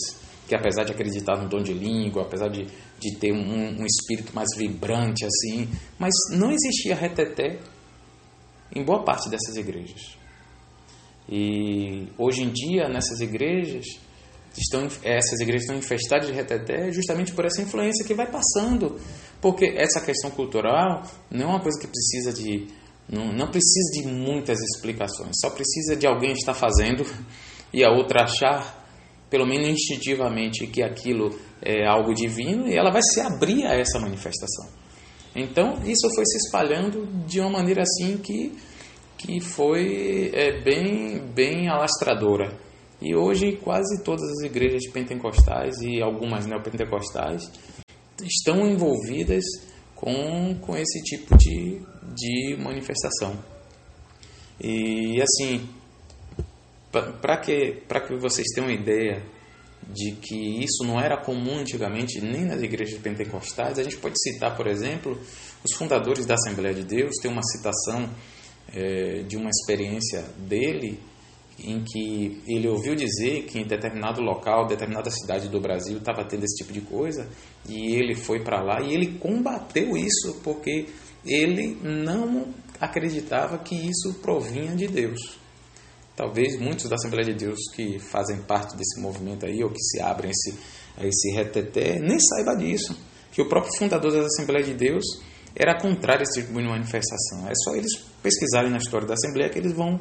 que 0.49 0.55
apesar 0.55 0.85
de 0.85 0.93
acreditar 0.93 1.37
no 1.37 1.51
dom 1.51 1.63
de 1.63 1.75
língua, 1.75 2.23
apesar 2.23 2.49
de, 2.49 2.67
de 2.99 3.15
ter 3.17 3.31
um, 3.31 3.83
um 3.83 3.85
espírito 3.85 4.35
mais 4.35 4.49
vibrante 4.57 5.27
assim, 5.27 5.69
mas 5.99 6.15
não 6.33 6.51
existia 6.51 6.95
reteté 6.95 7.59
em 8.75 8.83
boa 8.83 9.05
parte 9.05 9.29
dessas 9.29 9.55
igrejas. 9.57 10.17
E 11.29 12.09
hoje 12.17 12.43
em 12.43 12.51
dia, 12.51 12.89
nessas 12.89 13.21
igrejas, 13.21 13.85
estão, 14.61 14.89
essas 15.03 15.41
igrejas 15.41 15.63
estão 15.63 15.77
infestadas 15.77 16.27
de 16.27 16.33
reteté 16.33 16.91
justamente 16.93 17.33
por 17.33 17.45
essa 17.45 17.63
influência 17.63 18.05
que 18.07 18.15
vai 18.15 18.31
passando. 18.31 18.99
Porque 19.41 19.75
essa 19.77 20.01
questão 20.01 20.31
cultural 20.31 21.03
não 21.31 21.47
é 21.47 21.49
uma 21.51 21.61
coisa 21.61 21.79
que 21.81 21.87
precisa 21.87 22.33
de 22.33 22.67
não, 23.09 23.33
não 23.33 23.49
precisa 23.49 23.91
de 23.93 24.07
muitas 24.07 24.59
explicações, 24.61 25.37
só 25.41 25.49
precisa 25.49 25.97
de 25.97 26.07
alguém 26.07 26.33
estar 26.33 26.53
fazendo 26.53 27.07
e 27.73 27.83
a 27.83 27.91
outra 27.91 28.25
achar, 28.25 28.87
pelo 29.31 29.47
menos 29.47 29.69
instintivamente, 29.69 30.67
que 30.67 30.83
aquilo 30.83 31.39
é 31.63 31.87
algo 31.87 32.15
divino 32.15 32.69
e 32.69 32.77
ela 32.77 32.91
vai 32.91 33.03
se 33.03 33.21
abrir 33.21 33.65
a 33.67 33.75
essa 33.75 33.99
manifestação. 33.99 34.69
Então, 35.35 35.83
isso 35.85 36.09
foi 36.15 36.25
se 36.27 36.39
espalhando 36.39 37.07
de 37.27 37.41
uma 37.41 37.51
maneira 37.51 37.83
assim 37.83 38.19
que, 38.19 38.53
que 39.17 39.41
foi 39.41 40.31
é, 40.35 40.61
bem, 40.63 41.19
bem 41.35 41.69
alastradora. 41.69 42.68
E 43.01 43.15
hoje, 43.15 43.53
quase 43.57 44.03
todas 44.03 44.29
as 44.31 44.41
igrejas 44.45 44.91
pentecostais 44.93 45.77
e 45.83 46.03
algumas 46.03 46.47
neopentecostais 46.47 47.51
estão 48.23 48.67
envolvidas 48.67 49.45
com, 49.95 50.57
com 50.61 50.77
esse 50.77 51.03
tipo 51.03 51.37
de, 51.37 51.81
de 52.15 52.57
manifestação. 52.57 53.39
E 54.61 55.21
assim, 55.23 55.69
para 56.91 57.37
que, 57.37 57.83
que 58.07 58.17
vocês 58.17 58.47
tenham 58.55 58.69
uma 58.69 58.75
ideia 58.75 59.23
de 59.89 60.13
que 60.13 60.63
isso 60.63 60.85
não 60.85 61.01
era 61.01 61.17
comum 61.17 61.59
antigamente 61.59 62.21
nem 62.21 62.45
nas 62.45 62.63
igrejas 62.63 63.01
pentecostais, 63.01 63.79
a 63.79 63.83
gente 63.83 63.97
pode 63.97 64.21
citar, 64.21 64.57
por 64.57 64.67
exemplo, 64.67 65.19
os 65.65 65.77
fundadores 65.77 66.27
da 66.27 66.35
Assembleia 66.35 66.75
de 66.75 66.85
Deus, 66.85 67.15
tem 67.23 67.31
uma 67.31 67.43
citação 67.43 68.11
é, 68.75 69.23
de 69.23 69.37
uma 69.37 69.49
experiência 69.49 70.23
dele 70.37 71.01
em 71.65 71.83
que 71.83 72.41
ele 72.47 72.69
ouviu 72.69 72.95
dizer 72.95 73.45
que 73.45 73.59
em 73.59 73.67
determinado 73.67 74.21
local, 74.21 74.67
determinada 74.67 75.11
cidade 75.11 75.49
do 75.49 75.61
Brasil 75.61 75.99
estava 75.99 76.25
tendo 76.25 76.45
esse 76.45 76.57
tipo 76.57 76.73
de 76.73 76.81
coisa 76.81 77.29
e 77.69 77.95
ele 77.97 78.15
foi 78.15 78.41
para 78.43 78.63
lá 78.63 78.81
e 78.81 78.95
ele 78.95 79.19
combateu 79.19 79.97
isso 79.97 80.41
porque 80.43 80.87
ele 81.27 81.77
não 81.83 82.47
acreditava 82.81 83.59
que 83.59 83.75
isso 83.75 84.15
provinha 84.21 84.75
de 84.77 84.87
Deus. 84.87 85.39
Talvez 86.15 86.59
muitos 86.59 86.89
da 86.89 86.97
Assembleia 86.97 87.33
de 87.33 87.47
Deus 87.47 87.59
que 87.75 87.99
fazem 87.99 88.43
parte 88.43 88.77
desse 88.77 89.01
movimento 89.01 89.47
aí 89.47 89.63
ou 89.63 89.71
que 89.71 89.81
se 89.81 90.01
abrem 90.01 90.31
esse, 90.31 90.59
a 90.97 91.07
esse 91.07 91.31
reteté 91.33 91.99
nem 92.01 92.19
saiba 92.19 92.57
disso, 92.57 92.97
que 93.33 93.43
o 93.43 93.49
próprio 93.49 93.73
fundador 93.77 94.13
da 94.13 94.23
Assembleia 94.23 94.65
de 94.65 94.75
Deus 94.75 95.05
era 95.55 95.81
contrário 95.81 96.21
a 96.21 96.23
esse 96.23 96.41
tipo 96.41 96.59
de 96.59 96.69
manifestação. 96.69 97.49
É 97.49 97.55
só 97.55 97.75
eles 97.75 97.97
pesquisarem 98.23 98.71
na 98.71 98.79
história 98.79 99.07
da 99.07 99.15
Assembleia 99.15 99.51
que 99.51 99.59
eles 99.59 99.73
vão 99.73 100.01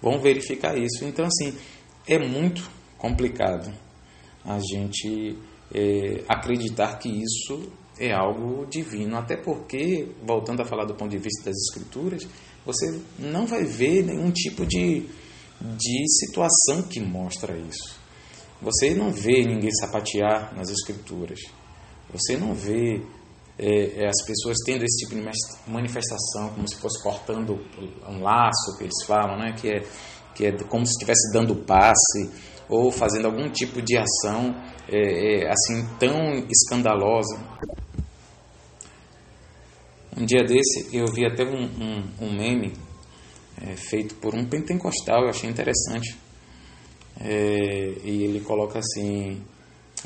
vão 0.00 0.20
verificar 0.20 0.76
isso. 0.76 1.04
Então, 1.04 1.26
assim, 1.26 1.56
é 2.06 2.18
muito 2.18 2.68
complicado 2.96 3.72
a 4.44 4.58
gente 4.58 5.36
é, 5.74 6.24
acreditar 6.28 6.98
que 6.98 7.08
isso 7.08 7.70
é 7.98 8.12
algo 8.12 8.64
divino, 8.66 9.16
até 9.16 9.36
porque, 9.36 10.08
voltando 10.24 10.62
a 10.62 10.64
falar 10.64 10.84
do 10.84 10.94
ponto 10.94 11.10
de 11.10 11.18
vista 11.18 11.44
das 11.44 11.56
Escrituras, 11.68 12.26
você 12.64 13.00
não 13.18 13.46
vai 13.46 13.64
ver 13.64 14.04
nenhum 14.04 14.30
tipo 14.30 14.64
de, 14.64 15.04
de 15.60 16.04
situação 16.08 16.82
que 16.82 17.00
mostra 17.00 17.56
isso. 17.56 17.98
Você 18.62 18.94
não 18.94 19.10
vê 19.10 19.44
ninguém 19.44 19.70
sapatear 19.72 20.54
nas 20.56 20.70
Escrituras. 20.70 21.40
Você 22.12 22.36
não 22.36 22.54
vê 22.54 23.02
é, 23.58 24.04
é, 24.04 24.08
as 24.08 24.24
pessoas 24.24 24.56
tendo 24.64 24.84
esse 24.84 25.04
tipo 25.04 25.16
de 25.16 25.30
manifestação, 25.66 26.50
como 26.54 26.68
se 26.68 26.76
fosse 26.76 27.02
cortando 27.02 27.58
um 28.08 28.22
laço, 28.22 28.76
que 28.78 28.84
eles 28.84 29.04
falam, 29.04 29.36
né? 29.36 29.52
que, 29.52 29.68
é, 29.68 29.82
que 30.34 30.46
é 30.46 30.52
como 30.64 30.86
se 30.86 30.92
estivesse 30.92 31.32
dando 31.32 31.56
passe, 31.56 32.30
ou 32.68 32.92
fazendo 32.92 33.26
algum 33.26 33.50
tipo 33.50 33.82
de 33.82 33.96
ação 33.96 34.54
é, 34.88 35.42
é, 35.42 35.50
assim 35.50 35.88
tão 35.98 36.46
escandalosa. 36.48 37.36
Um 40.16 40.24
dia 40.24 40.44
desse 40.44 40.96
eu 40.96 41.06
vi 41.06 41.24
até 41.24 41.44
um, 41.44 41.64
um, 41.64 42.26
um 42.26 42.32
meme 42.36 42.74
é, 43.60 43.74
feito 43.74 44.14
por 44.16 44.34
um 44.34 44.44
pentecostal, 44.44 45.22
eu 45.22 45.30
achei 45.30 45.50
interessante. 45.50 46.16
É, 47.20 47.94
e 48.04 48.22
ele 48.22 48.40
coloca 48.40 48.78
assim, 48.78 49.42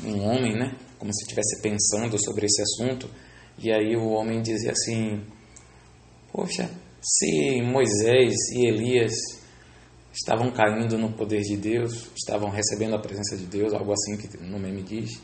um 0.03 0.23
homem, 0.23 0.57
né, 0.57 0.75
como 0.97 1.13
se 1.13 1.23
estivesse 1.23 1.61
pensando 1.61 2.17
sobre 2.23 2.47
esse 2.47 2.61
assunto, 2.61 3.07
e 3.57 3.71
aí 3.71 3.95
o 3.95 4.09
homem 4.09 4.41
dizia 4.41 4.71
assim: 4.71 5.21
Poxa, 6.31 6.69
se 7.01 7.61
Moisés 7.61 8.33
e 8.55 8.67
Elias 8.67 9.13
estavam 10.13 10.51
caindo 10.51 10.97
no 10.97 11.11
poder 11.11 11.41
de 11.41 11.57
Deus, 11.57 12.09
estavam 12.15 12.49
recebendo 12.49 12.95
a 12.95 12.99
presença 12.99 13.35
de 13.35 13.45
Deus, 13.45 13.73
algo 13.73 13.91
assim 13.91 14.15
que 14.15 14.37
no 14.37 14.59
meme 14.59 14.83
diz, 14.83 15.19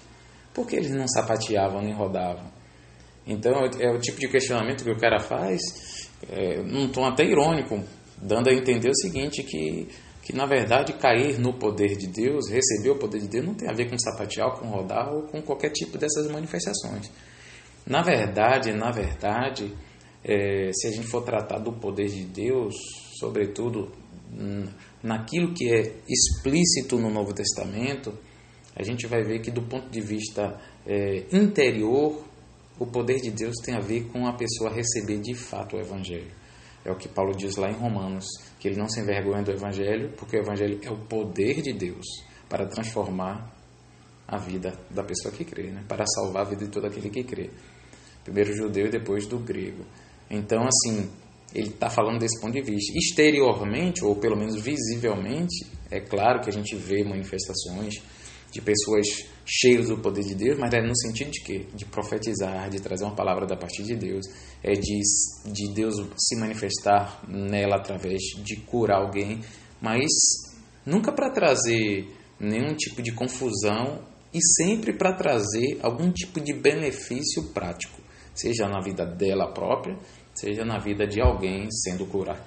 por 0.54 0.66
que 0.66 0.76
eles 0.76 0.92
não 0.92 1.08
sapateavam 1.08 1.82
nem 1.82 1.94
rodavam? 1.94 2.52
Então 3.26 3.54
é 3.80 3.92
o 3.92 4.00
tipo 4.00 4.20
de 4.20 4.28
questionamento 4.28 4.84
que 4.84 4.92
o 4.92 4.98
cara 4.98 5.20
faz, 5.20 5.62
é, 6.30 6.62
num 6.64 6.90
tom 6.90 7.06
até 7.06 7.24
irônico, 7.24 7.84
dando 8.18 8.50
a 8.50 8.54
entender 8.54 8.90
o 8.90 8.96
seguinte: 8.96 9.44
que, 9.44 9.88
que 10.24 10.34
na 10.34 10.46
verdade 10.46 10.94
cair 10.94 11.40
no 11.40 11.54
poder 11.54 11.96
de 11.96 12.08
Deus, 12.08 12.50
receber 12.50 12.90
o 12.90 12.98
poder 12.98 13.22
de 13.22 13.28
Deus, 13.28 13.46
não 13.46 13.54
tem 13.54 13.70
a 13.70 13.74
ver 13.74 13.90
com 13.90 13.98
sapatear, 14.00 14.52
com 14.60 14.68
rodar 14.68 15.14
ou 15.14 15.24
com 15.24 15.42
qualquer 15.42 15.70
tipo 15.70 15.98
dessas 15.98 16.28
manifestações. 16.32 17.12
Na 17.90 18.04
verdade, 18.04 18.72
na 18.72 18.92
verdade, 18.92 19.76
é, 20.24 20.70
se 20.72 20.88
a 20.88 20.92
gente 20.92 21.08
for 21.08 21.24
tratar 21.24 21.58
do 21.58 21.74
poder 21.74 22.08
de 22.08 22.24
Deus, 22.24 22.76
sobretudo 23.20 23.92
naquilo 25.02 25.56
que 25.56 25.74
é 25.74 25.96
explícito 26.08 27.00
no 27.00 27.10
Novo 27.10 27.34
Testamento, 27.34 28.14
a 28.76 28.84
gente 28.84 29.08
vai 29.08 29.24
ver 29.24 29.40
que 29.40 29.50
do 29.50 29.64
ponto 29.64 29.90
de 29.90 30.02
vista 30.02 30.62
é, 30.86 31.26
interior, 31.34 32.24
o 32.78 32.86
poder 32.86 33.20
de 33.22 33.32
Deus 33.32 33.56
tem 33.66 33.76
a 33.76 33.80
ver 33.80 34.06
com 34.06 34.28
a 34.28 34.34
pessoa 34.34 34.72
receber 34.72 35.20
de 35.20 35.34
fato 35.34 35.76
o 35.76 35.80
Evangelho. 35.80 36.32
É 36.86 36.92
o 36.92 36.96
que 36.96 37.10
Paulo 37.10 37.36
diz 37.36 37.56
lá 37.56 37.72
em 37.72 37.74
Romanos, 37.74 38.26
que 38.60 38.68
ele 38.68 38.78
não 38.78 38.88
se 38.88 39.02
envergonha 39.02 39.42
do 39.42 39.52
Evangelho, 39.52 40.14
porque 40.16 40.38
o 40.38 40.42
Evangelho 40.42 40.80
é 40.84 40.92
o 40.92 40.98
poder 41.08 41.64
de 41.64 41.74
Deus 41.74 42.06
para 42.48 42.68
transformar 42.68 43.52
a 44.28 44.38
vida 44.38 44.78
da 44.92 45.04
pessoa 45.04 45.34
que 45.34 45.44
crê, 45.44 45.72
né? 45.72 45.84
para 45.88 46.06
salvar 46.06 46.46
a 46.46 46.50
vida 46.50 46.66
de 46.66 46.72
todo 46.72 46.86
aquele 46.86 47.10
que 47.10 47.24
crê 47.24 47.50
primeiro 48.24 48.54
judeu 48.54 48.88
e 48.88 48.90
depois 48.90 49.26
do 49.26 49.40
grego. 49.40 49.86
Então, 50.30 50.68
assim, 50.68 51.10
ele 51.54 51.70
está 51.70 51.90
falando 51.90 52.20
desse 52.20 52.40
ponto 52.40 52.54
de 52.54 52.62
vista. 52.62 52.94
Exteriormente, 52.96 54.04
ou 54.04 54.16
pelo 54.16 54.38
menos 54.38 54.62
visivelmente, 54.62 55.66
é 55.90 56.00
claro 56.00 56.42
que 56.42 56.50
a 56.50 56.54
gente 56.54 56.76
vê 56.76 57.04
manifestações 57.04 57.96
de 58.52 58.62
pessoas 58.62 59.08
cheias 59.46 59.88
do 59.88 59.98
poder 59.98 60.24
de 60.24 60.36
Deus, 60.36 60.58
mas 60.60 60.74
é 60.74 60.82
no 60.82 60.96
sentido 60.96 61.32
de 61.32 61.42
quê? 61.42 61.66
De 61.74 61.86
profetizar, 61.86 62.70
de 62.70 62.80
trazer 62.80 63.04
uma 63.04 63.16
palavra 63.16 63.46
da 63.46 63.56
parte 63.56 63.84
de 63.84 63.96
Deus, 63.96 64.26
é 64.64 64.74
de, 64.74 65.00
de 65.46 65.74
Deus 65.74 65.96
se 66.18 66.36
manifestar 66.36 67.24
nela 67.28 67.78
através 67.78 68.22
de 68.44 68.56
curar 68.58 69.02
alguém, 69.02 69.42
mas 69.82 70.10
nunca 70.86 71.12
para 71.12 71.32
trazer 71.32 72.08
nenhum 72.40 72.76
tipo 72.76 73.02
de 73.02 73.12
confusão 73.12 74.04
e 74.34 74.40
sempre 74.58 74.94
para 74.94 75.14
trazer 75.14 75.80
algum 75.82 76.12
tipo 76.12 76.40
de 76.40 76.54
benefício 76.54 77.52
prático 77.52 77.99
seja 78.40 78.68
na 78.68 78.80
vida 78.82 79.06
dela 79.06 79.52
própria, 79.52 79.98
seja 80.34 80.64
na 80.64 80.80
vida 80.80 81.06
de 81.06 81.22
alguém 81.22 81.68
sendo 81.72 82.06
curado, 82.06 82.42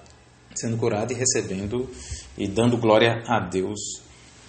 sendo 0.55 0.77
curado 0.77 1.13
e 1.13 1.17
recebendo 1.17 1.89
e 2.37 2.49
dando 2.49 2.77
glória 2.77 3.23
a 3.27 3.41
Deus 3.41 4.03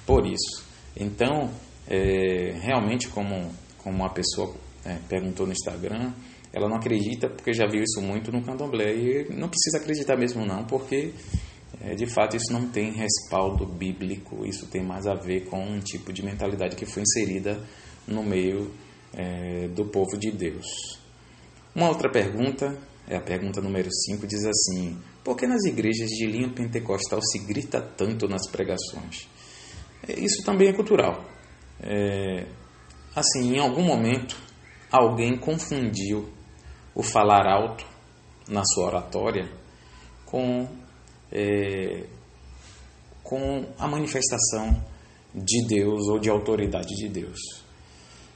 por 0.06 0.26
isso. 0.26 0.66
Então, 0.96 1.50
é, 1.88 2.54
realmente, 2.62 3.10
como, 3.10 3.52
como 3.78 3.98
uma 3.98 4.14
pessoa 4.14 4.54
é, 4.86 4.98
perguntou 5.10 5.46
no 5.46 5.52
Instagram, 5.52 6.14
ela 6.52 6.70
não 6.70 6.78
acredita 6.78 7.28
porque 7.28 7.52
já 7.52 7.66
viu 7.66 7.82
isso 7.82 8.00
muito 8.02 8.32
no 8.32 8.44
candomblé 8.44 8.94
e 8.94 9.34
não 9.34 9.50
precisa 9.50 9.80
acreditar 9.80 10.16
mesmo 10.16 10.46
não, 10.46 10.66
porque 10.66 11.14
é, 11.82 11.96
de 11.96 12.06
fato 12.06 12.38
isso 12.38 12.54
não 12.54 12.70
tem 12.70 12.92
respaldo 12.92 13.66
bíblico, 13.66 14.46
isso 14.46 14.68
tem 14.68 14.84
mais 14.84 15.08
a 15.08 15.16
ver 15.16 15.46
com 15.48 15.60
um 15.60 15.80
tipo 15.80 16.14
de 16.14 16.24
mentalidade 16.24 16.76
que 16.76 16.86
foi 16.86 17.02
inserida 17.02 17.60
no 18.08 18.24
meio 18.24 18.72
é, 19.14 19.68
do 19.70 19.86
povo 19.86 20.18
de 20.18 20.32
Deus. 20.32 21.03
Uma 21.76 21.90
outra 21.90 22.08
pergunta, 22.10 22.78
é 23.08 23.16
a 23.16 23.22
pergunta 23.22 23.60
número 23.60 23.90
5, 23.92 24.28
diz 24.28 24.46
assim: 24.46 24.98
Por 25.24 25.36
que 25.36 25.48
nas 25.48 25.64
igrejas 25.66 26.10
de 26.10 26.28
linha 26.28 26.50
pentecostal 26.54 27.20
se 27.22 27.40
grita 27.40 27.82
tanto 27.82 28.28
nas 28.28 28.48
pregações? 28.48 29.28
É, 30.08 30.20
isso 30.20 30.44
também 30.46 30.70
é 30.70 30.74
cultural. 30.74 31.26
É, 31.82 32.46
assim, 33.16 33.56
em 33.56 33.60
algum 33.60 33.82
momento, 33.82 34.38
alguém 34.92 35.36
confundiu 35.36 36.30
o 36.94 37.02
falar 37.02 37.48
alto 37.48 37.86
na 38.48 38.64
sua 38.64 38.86
oratória 38.86 39.50
com, 40.26 40.68
é, 41.32 42.06
com 43.24 43.66
a 43.80 43.88
manifestação 43.88 44.80
de 45.34 45.66
Deus 45.68 46.08
ou 46.08 46.20
de 46.20 46.30
autoridade 46.30 46.96
de 46.96 47.10
Deus. 47.10 47.40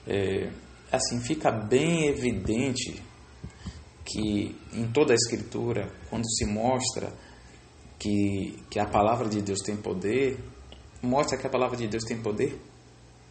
É, 0.07 0.49
assim, 0.91 1.19
fica 1.19 1.51
bem 1.51 2.07
evidente 2.07 3.05
que 4.07 4.55
em 4.73 4.87
toda 4.87 5.11
a 5.11 5.15
Escritura, 5.15 5.91
quando 6.09 6.25
se 6.29 6.45
mostra 6.45 7.11
que, 7.99 8.57
que 8.69 8.79
a 8.79 8.85
palavra 8.85 9.27
de 9.27 9.41
Deus 9.41 9.59
tem 9.59 9.75
poder, 9.75 10.39
mostra 11.01 11.37
que 11.37 11.45
a 11.45 11.49
palavra 11.49 11.75
de 11.75 11.87
Deus 11.87 12.03
tem 12.05 12.17
poder 12.21 12.57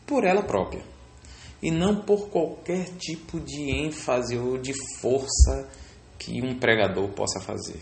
por 0.07 0.23
ela 0.25 0.43
própria 0.43 0.83
e 1.63 1.71
não 1.71 2.03
por 2.03 2.29
qualquer 2.29 2.91
tipo 2.99 3.41
de 3.41 3.71
ênfase 3.71 4.37
ou 4.37 4.59
de 4.59 4.75
força 5.01 5.69
que 6.19 6.43
um 6.43 6.59
pregador 6.59 7.09
possa 7.11 7.41
fazer. 7.41 7.81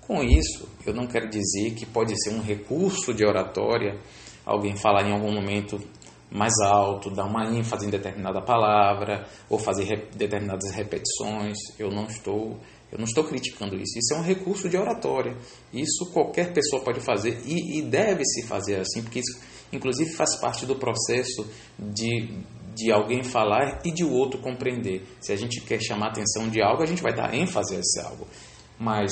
Com 0.00 0.22
isso, 0.22 0.68
eu 0.84 0.92
não 0.92 1.06
quero 1.06 1.30
dizer 1.30 1.74
que 1.74 1.86
pode 1.86 2.12
ser 2.20 2.34
um 2.34 2.42
recurso 2.42 3.14
de 3.14 3.24
oratória 3.24 3.98
alguém 4.44 4.76
falar 4.76 5.08
em 5.08 5.12
algum 5.12 5.32
momento 5.32 5.80
mais 6.32 6.54
alto, 6.60 7.10
dar 7.10 7.24
uma 7.24 7.46
ênfase 7.46 7.86
em 7.86 7.90
determinada 7.90 8.40
palavra 8.40 9.26
ou 9.48 9.58
fazer 9.58 10.08
determinadas 10.14 10.70
repetições. 10.70 11.56
Eu 11.78 11.90
não 11.90 12.06
estou 12.06 12.58
eu 12.90 12.98
não 12.98 13.06
estou 13.06 13.24
criticando 13.24 13.74
isso. 13.76 13.98
Isso 13.98 14.12
é 14.12 14.18
um 14.18 14.22
recurso 14.22 14.68
de 14.68 14.76
oratória. 14.76 15.34
Isso 15.72 16.12
qualquer 16.12 16.52
pessoa 16.52 16.82
pode 16.82 17.00
fazer 17.00 17.40
e, 17.46 17.78
e 17.78 17.82
deve 17.82 18.22
se 18.24 18.46
fazer 18.46 18.80
assim, 18.80 19.02
porque 19.02 19.20
isso 19.20 19.40
inclusive 19.72 20.10
faz 20.12 20.36
parte 20.36 20.66
do 20.66 20.76
processo 20.76 21.46
de, 21.78 22.38
de 22.74 22.92
alguém 22.92 23.22
falar 23.22 23.80
e 23.84 23.90
de 23.90 24.04
o 24.04 24.12
outro 24.12 24.40
compreender. 24.40 25.02
Se 25.20 25.32
a 25.32 25.36
gente 25.36 25.62
quer 25.62 25.80
chamar 25.80 26.08
atenção 26.08 26.50
de 26.50 26.60
algo, 26.62 26.82
a 26.82 26.86
gente 26.86 27.02
vai 27.02 27.14
dar 27.14 27.34
ênfase 27.34 27.76
a 27.76 27.78
esse 27.78 28.00
algo. 28.00 28.26
Mas 28.78 29.10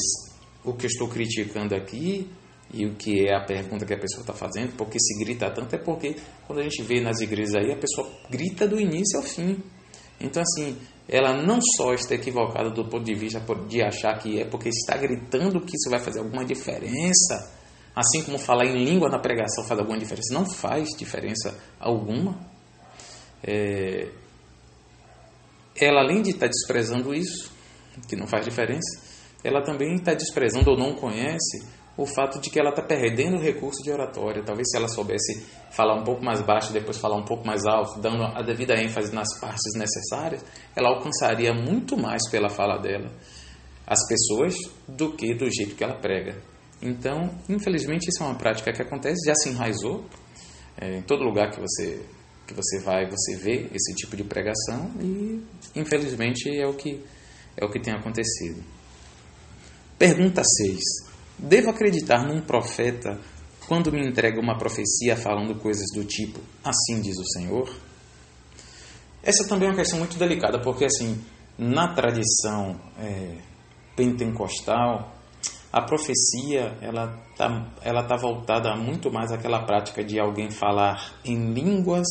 o 0.63 0.75
que 0.75 0.85
eu 0.85 0.91
estou 0.91 1.09
criticando 1.09 1.75
aqui 1.75 2.31
e 2.73 2.87
o 2.87 2.95
que 2.95 3.27
é 3.27 3.35
a 3.35 3.45
pergunta 3.45 3.85
que 3.85 3.95
a 3.95 3.99
pessoa 3.99 4.21
está 4.21 4.33
fazendo, 4.33 4.77
porque 4.77 4.99
se 5.01 5.19
grita 5.19 5.51
tanto, 5.51 5.75
é 5.75 5.79
porque 5.79 6.15
quando 6.47 6.61
a 6.61 6.63
gente 6.63 6.83
vê 6.83 7.01
nas 7.01 7.21
igrejas 7.21 7.57
aí, 7.57 7.73
a 7.73 7.77
pessoa 7.77 8.09
grita 8.31 8.67
do 8.67 8.81
início 8.81 9.19
ao 9.19 9.25
fim. 9.25 9.61
Então, 10.21 10.43
assim, 10.43 10.77
ela 11.09 11.43
não 11.43 11.59
só 11.77 11.93
está 11.93 12.15
equivocada 12.15 12.71
do 12.71 12.85
ponto 12.85 13.03
de 13.03 13.15
vista 13.15 13.43
de 13.67 13.83
achar 13.83 14.17
que 14.19 14.41
é 14.41 14.45
porque 14.45 14.69
está 14.69 14.97
gritando 14.97 15.61
que 15.61 15.75
isso 15.75 15.91
vai 15.91 15.99
fazer 15.99 16.21
alguma 16.21 16.45
diferença, 16.45 17.53
assim 17.97 18.23
como 18.23 18.39
falar 18.39 18.67
em 18.67 18.85
língua 18.85 19.09
na 19.09 19.19
pregação 19.19 19.65
faz 19.65 19.81
alguma 19.81 19.99
diferença. 19.99 20.33
Não 20.33 20.49
faz 20.49 20.91
diferença 20.97 21.59
alguma. 21.81 22.39
É... 23.43 24.09
Ela, 25.75 26.03
além 26.03 26.23
de 26.23 26.31
estar 26.31 26.47
desprezando 26.47 27.13
isso, 27.13 27.51
que 28.07 28.15
não 28.15 28.29
faz 28.29 28.45
diferença, 28.45 29.03
ela 29.43 29.63
também 29.63 29.95
está 29.95 30.15
desprezando 30.15 30.71
ou 30.71 30.79
não 30.79 30.95
conhece 30.95 31.67
o 31.97 32.07
fato 32.07 32.41
de 32.41 32.51
que 32.51 32.59
ela 32.59 32.71
está 32.71 32.83
perdendo 32.83 33.37
o 33.37 33.41
recurso 33.41 33.83
de 33.83 33.91
oratória. 33.91 34.43
Talvez 34.45 34.69
se 34.71 34.77
ela 34.77 34.89
soubesse 34.89 35.47
falar 35.71 36.01
um 36.01 36.05
pouco 36.05 36.25
mais 36.25 36.41
baixo 36.43 36.73
depois 36.73 36.99
falar 36.99 37.17
um 37.17 37.25
pouco 37.25 37.47
mais 37.47 37.65
alto, 37.67 38.01
dando 38.01 38.25
a 38.25 38.43
devida 38.43 38.75
ênfase 38.75 39.15
nas 39.15 39.39
partes 39.41 39.75
necessárias, 39.77 40.45
ela 40.75 40.89
alcançaria 40.89 41.53
muito 41.53 41.97
mais 41.97 42.29
pela 42.31 42.49
fala 42.49 42.79
dela 42.79 43.11
as 43.91 44.07
pessoas 44.07 44.55
do 44.87 45.17
que 45.17 45.35
do 45.35 45.51
jeito 45.51 45.75
que 45.75 45.83
ela 45.83 45.99
prega. 45.99 46.41
Então, 46.81 47.29
infelizmente, 47.49 48.09
isso 48.09 48.23
é 48.23 48.27
uma 48.27 48.39
prática 48.39 48.73
que 48.73 48.81
acontece, 48.81 49.27
já 49.27 49.35
se 49.35 49.49
enraizou. 49.49 50.05
É, 50.81 50.99
em 50.99 51.03
todo 51.03 51.25
lugar 51.25 51.51
que 51.51 51.61
você, 51.61 52.01
que 52.47 52.55
você 52.55 52.79
vai, 52.85 53.11
você 53.11 53.37
vê 53.37 53.69
esse 53.75 53.93
tipo 53.97 54.17
de 54.17 54.23
pregação 54.23 54.91
e, 55.01 55.45
infelizmente, 55.75 56.49
é 56.49 56.67
o 56.67 56.73
que, 56.73 57.05
é 57.57 57.65
o 57.65 57.69
que 57.69 57.81
tem 57.81 57.93
acontecido. 57.93 58.65
Pergunta 59.99 60.43
6. 60.45 61.10
Devo 61.43 61.71
acreditar 61.71 62.23
num 62.23 62.43
profeta 62.43 63.19
quando 63.67 63.91
me 63.91 64.07
entrega 64.07 64.39
uma 64.39 64.59
profecia 64.59 65.17
falando 65.17 65.59
coisas 65.59 65.87
do 65.95 66.05
tipo, 66.05 66.39
assim 66.63 67.01
diz 67.01 67.17
o 67.17 67.25
Senhor? 67.25 67.75
Essa 69.23 69.49
também 69.49 69.69
é 69.69 69.71
uma 69.71 69.77
questão 69.77 69.99
muito 69.99 70.19
delicada, 70.19 70.61
porque 70.61 70.85
assim, 70.85 71.19
na 71.57 71.95
tradição 71.95 72.79
é, 72.99 73.39
pentecostal, 73.97 75.15
a 75.73 75.81
profecia 75.81 76.77
ela 76.83 77.19
está 77.31 77.71
ela 77.83 78.03
tá 78.03 78.17
voltada 78.17 78.77
muito 78.77 79.11
mais 79.11 79.33
àquela 79.33 79.65
prática 79.65 80.05
de 80.05 80.21
alguém 80.21 80.51
falar 80.51 81.15
em 81.25 81.55
línguas 81.55 82.07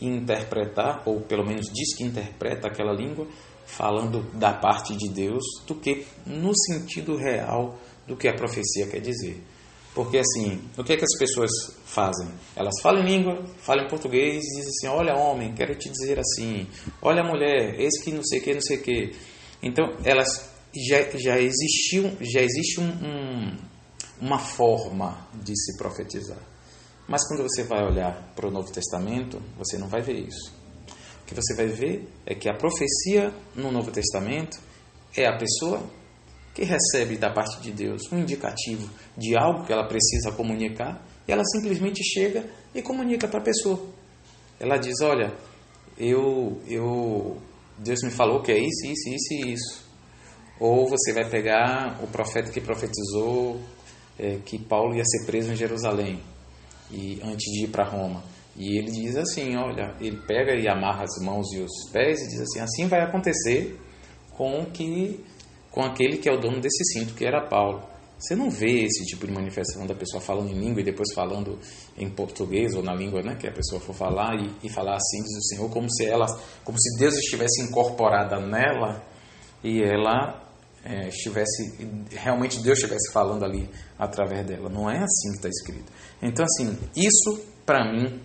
e 0.00 0.06
interpretar, 0.06 1.02
ou 1.06 1.22
pelo 1.22 1.44
menos 1.44 1.66
diz 1.72 1.96
que 1.96 2.04
interpreta 2.04 2.68
aquela 2.68 2.92
língua, 2.92 3.26
falando 3.66 4.22
da 4.38 4.52
parte 4.52 4.96
de 4.96 5.08
Deus, 5.08 5.42
do 5.66 5.74
que 5.74 6.06
no 6.24 6.56
sentido 6.56 7.16
real 7.16 7.78
do 8.06 8.16
que 8.16 8.28
a 8.28 8.34
profecia 8.34 8.86
quer 8.86 9.00
dizer. 9.00 9.42
Porque 9.94 10.18
assim, 10.18 10.60
o 10.76 10.82
que 10.82 10.94
é 10.94 10.96
que 10.96 11.04
as 11.04 11.18
pessoas 11.18 11.50
fazem? 11.84 12.28
Elas 12.56 12.74
falam 12.82 13.02
em 13.02 13.06
língua, 13.06 13.44
falam 13.58 13.86
português 13.86 14.42
e 14.44 14.56
dizem 14.56 14.68
assim: 14.68 14.86
Olha, 14.88 15.14
homem, 15.14 15.54
quero 15.54 15.74
te 15.76 15.88
dizer 15.88 16.18
assim. 16.18 16.66
Olha, 17.00 17.22
mulher, 17.22 17.80
esse 17.80 18.02
que 18.02 18.10
não 18.10 18.24
sei 18.24 18.40
que, 18.40 18.54
não 18.54 18.60
sei 18.60 18.78
que. 18.78 19.12
Então, 19.62 19.84
elas 20.04 20.50
já, 20.74 21.00
já, 21.16 21.38
existiu, 21.38 22.10
já 22.20 22.40
existe 22.40 22.80
um, 22.80 22.88
um, 22.88 23.56
uma 24.20 24.38
forma 24.38 25.28
de 25.32 25.56
se 25.56 25.78
profetizar. 25.78 26.42
Mas 27.06 27.26
quando 27.28 27.44
você 27.44 27.62
vai 27.62 27.84
olhar 27.84 28.32
para 28.34 28.48
o 28.48 28.50
Novo 28.50 28.72
Testamento, 28.72 29.40
você 29.56 29.78
não 29.78 29.88
vai 29.88 30.00
ver 30.00 30.26
isso. 30.26 30.52
O 31.22 31.26
que 31.26 31.34
você 31.34 31.54
vai 31.54 31.68
ver 31.68 32.08
é 32.26 32.34
que 32.34 32.48
a 32.48 32.54
profecia 32.54 33.32
no 33.54 33.70
Novo 33.70 33.92
Testamento 33.92 34.58
é 35.16 35.26
a 35.26 35.36
pessoa 35.36 35.80
que 36.54 36.62
recebe 36.62 37.16
da 37.16 37.30
parte 37.30 37.60
de 37.60 37.72
Deus 37.72 38.02
um 38.12 38.20
indicativo 38.20 38.88
de 39.18 39.36
algo 39.36 39.64
que 39.66 39.72
ela 39.72 39.88
precisa 39.88 40.30
comunicar, 40.30 41.04
e 41.26 41.32
ela 41.32 41.42
simplesmente 41.44 42.02
chega 42.04 42.48
e 42.74 42.80
comunica 42.80 43.26
para 43.26 43.40
a 43.40 43.42
pessoa. 43.42 43.80
Ela 44.60 44.76
diz: 44.78 45.00
Olha, 45.02 45.34
eu, 45.98 46.60
eu, 46.66 47.36
Deus 47.78 48.00
me 48.04 48.10
falou 48.10 48.40
que 48.40 48.52
é 48.52 48.58
isso, 48.58 48.86
isso, 48.86 49.08
isso 49.08 49.34
e 49.34 49.52
isso. 49.52 49.84
Ou 50.60 50.88
você 50.88 51.12
vai 51.12 51.28
pegar 51.28 51.98
o 52.02 52.06
profeta 52.06 52.50
que 52.50 52.60
profetizou 52.60 53.60
é, 54.18 54.38
que 54.44 54.58
Paulo 54.58 54.94
ia 54.94 55.04
ser 55.04 55.26
preso 55.26 55.50
em 55.52 55.56
Jerusalém 55.56 56.20
e 56.90 57.20
antes 57.24 57.52
de 57.52 57.64
ir 57.64 57.68
para 57.68 57.84
Roma. 57.84 58.22
E 58.56 58.78
ele 58.78 58.92
diz 58.92 59.16
assim: 59.16 59.56
Olha, 59.56 59.94
ele 60.00 60.18
pega 60.26 60.54
e 60.54 60.68
amarra 60.68 61.02
as 61.02 61.24
mãos 61.24 61.52
e 61.52 61.58
os 61.58 61.90
pés 61.90 62.20
e 62.20 62.28
diz 62.28 62.40
assim: 62.40 62.60
Assim 62.60 62.86
vai 62.86 63.00
acontecer 63.00 63.76
com 64.30 64.64
que 64.66 65.24
com 65.74 65.82
aquele 65.82 66.18
que 66.18 66.28
é 66.28 66.32
o 66.32 66.38
dono 66.38 66.60
desse 66.60 66.84
cinto, 66.92 67.14
que 67.14 67.26
era 67.26 67.48
Paulo. 67.48 67.82
Você 68.16 68.36
não 68.36 68.48
vê 68.48 68.84
esse 68.84 69.04
tipo 69.06 69.26
de 69.26 69.32
manifestação 69.32 69.84
da 69.88 69.94
pessoa 69.94 70.20
falando 70.20 70.48
em 70.48 70.54
língua 70.54 70.80
e 70.80 70.84
depois 70.84 71.12
falando 71.12 71.58
em 71.98 72.08
português 72.08 72.76
ou 72.76 72.82
na 72.82 72.94
língua 72.94 73.22
né, 73.22 73.34
que 73.34 73.48
a 73.48 73.52
pessoa 73.52 73.80
for 73.80 73.92
falar 73.92 74.36
e, 74.36 74.52
e 74.62 74.68
falar 74.68 74.94
assim, 74.94 75.20
diz 75.20 75.36
o 75.36 75.42
Senhor, 75.48 75.68
como 75.70 75.90
se 75.90 76.06
ela, 76.06 76.26
como 76.62 76.78
se 76.80 76.96
Deus 76.96 77.14
estivesse 77.16 77.60
incorporada 77.60 78.38
nela 78.38 79.04
e 79.64 79.82
ela 79.82 80.48
é, 80.84 81.08
estivesse, 81.08 81.76
realmente 82.12 82.62
Deus 82.62 82.78
estivesse 82.78 83.12
falando 83.12 83.44
ali 83.44 83.68
através 83.98 84.46
dela. 84.46 84.68
Não 84.68 84.88
é 84.88 84.98
assim 84.98 85.30
que 85.30 85.36
está 85.38 85.48
escrito. 85.48 85.92
Então, 86.22 86.44
assim, 86.44 86.78
isso 86.94 87.44
para 87.66 87.84
mim 87.92 88.20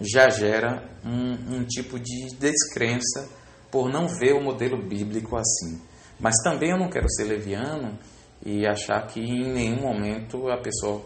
já 0.00 0.28
gera 0.28 0.88
um, 1.04 1.56
um 1.56 1.64
tipo 1.64 1.98
de 1.98 2.28
descrença 2.38 3.28
por 3.72 3.90
não 3.90 4.06
ver 4.06 4.34
o 4.34 4.40
modelo 4.40 4.80
bíblico 4.80 5.36
assim. 5.36 5.80
Mas 6.18 6.34
também 6.42 6.70
eu 6.70 6.78
não 6.78 6.88
quero 6.88 7.08
ser 7.10 7.24
leviano 7.24 7.98
e 8.44 8.66
achar 8.66 9.06
que 9.06 9.20
em 9.20 9.52
nenhum 9.52 9.82
momento 9.82 10.48
a 10.48 10.58
pessoa 10.58 11.02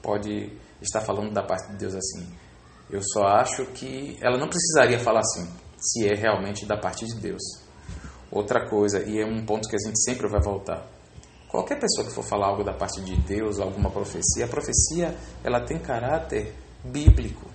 pode 0.00 0.52
estar 0.80 1.00
falando 1.00 1.32
da 1.32 1.42
parte 1.42 1.70
de 1.72 1.78
Deus 1.78 1.94
assim. 1.94 2.26
Eu 2.90 3.00
só 3.02 3.22
acho 3.24 3.64
que 3.66 4.18
ela 4.20 4.36
não 4.36 4.48
precisaria 4.48 4.98
falar 4.98 5.20
assim, 5.20 5.48
se 5.78 6.06
é 6.06 6.14
realmente 6.14 6.66
da 6.66 6.76
parte 6.76 7.06
de 7.06 7.20
Deus. 7.20 7.42
Outra 8.30 8.68
coisa, 8.68 9.02
e 9.08 9.20
é 9.20 9.26
um 9.26 9.44
ponto 9.44 9.68
que 9.68 9.76
a 9.76 9.88
gente 9.88 10.02
sempre 10.02 10.28
vai 10.28 10.40
voltar. 10.40 10.86
Qualquer 11.48 11.78
pessoa 11.78 12.06
que 12.06 12.14
for 12.14 12.24
falar 12.24 12.46
algo 12.46 12.64
da 12.64 12.72
parte 12.72 13.00
de 13.02 13.14
Deus, 13.22 13.60
alguma 13.60 13.90
profecia, 13.90 14.46
a 14.46 14.48
profecia 14.48 15.14
ela 15.44 15.60
tem 15.60 15.78
caráter 15.78 16.54
bíblico. 16.84 17.50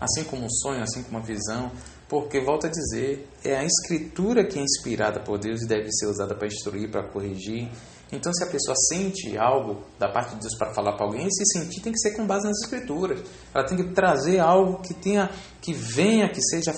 Assim 0.00 0.24
como 0.24 0.44
um 0.44 0.50
sonho, 0.50 0.82
assim 0.82 1.04
como 1.04 1.18
uma 1.18 1.24
visão, 1.24 1.70
porque, 2.12 2.40
volto 2.40 2.66
a 2.66 2.68
dizer, 2.68 3.26
é 3.42 3.56
a 3.56 3.64
escritura 3.64 4.44
que 4.44 4.58
é 4.58 4.62
inspirada 4.62 5.18
por 5.20 5.38
Deus 5.38 5.62
e 5.62 5.66
deve 5.66 5.90
ser 5.90 6.08
usada 6.08 6.34
para 6.34 6.46
instruir, 6.46 6.90
para 6.90 7.08
corrigir. 7.08 7.70
Então, 8.12 8.30
se 8.34 8.44
a 8.44 8.48
pessoa 8.48 8.76
sente 8.90 9.38
algo 9.38 9.82
da 9.98 10.10
parte 10.10 10.34
de 10.34 10.42
Deus 10.42 10.54
para 10.58 10.74
falar 10.74 10.92
para 10.92 11.06
alguém, 11.06 11.26
esse 11.26 11.42
sentir 11.58 11.80
tem 11.80 11.90
que 11.90 11.98
ser 11.98 12.14
com 12.14 12.26
base 12.26 12.46
nas 12.46 12.58
escrituras. 12.64 13.22
Ela 13.54 13.64
tem 13.64 13.78
que 13.78 13.94
trazer 13.94 14.40
algo 14.40 14.82
que 14.82 14.92
tenha, 14.92 15.30
que 15.62 15.72
venha, 15.72 16.28
que 16.28 16.42
seja 16.42 16.74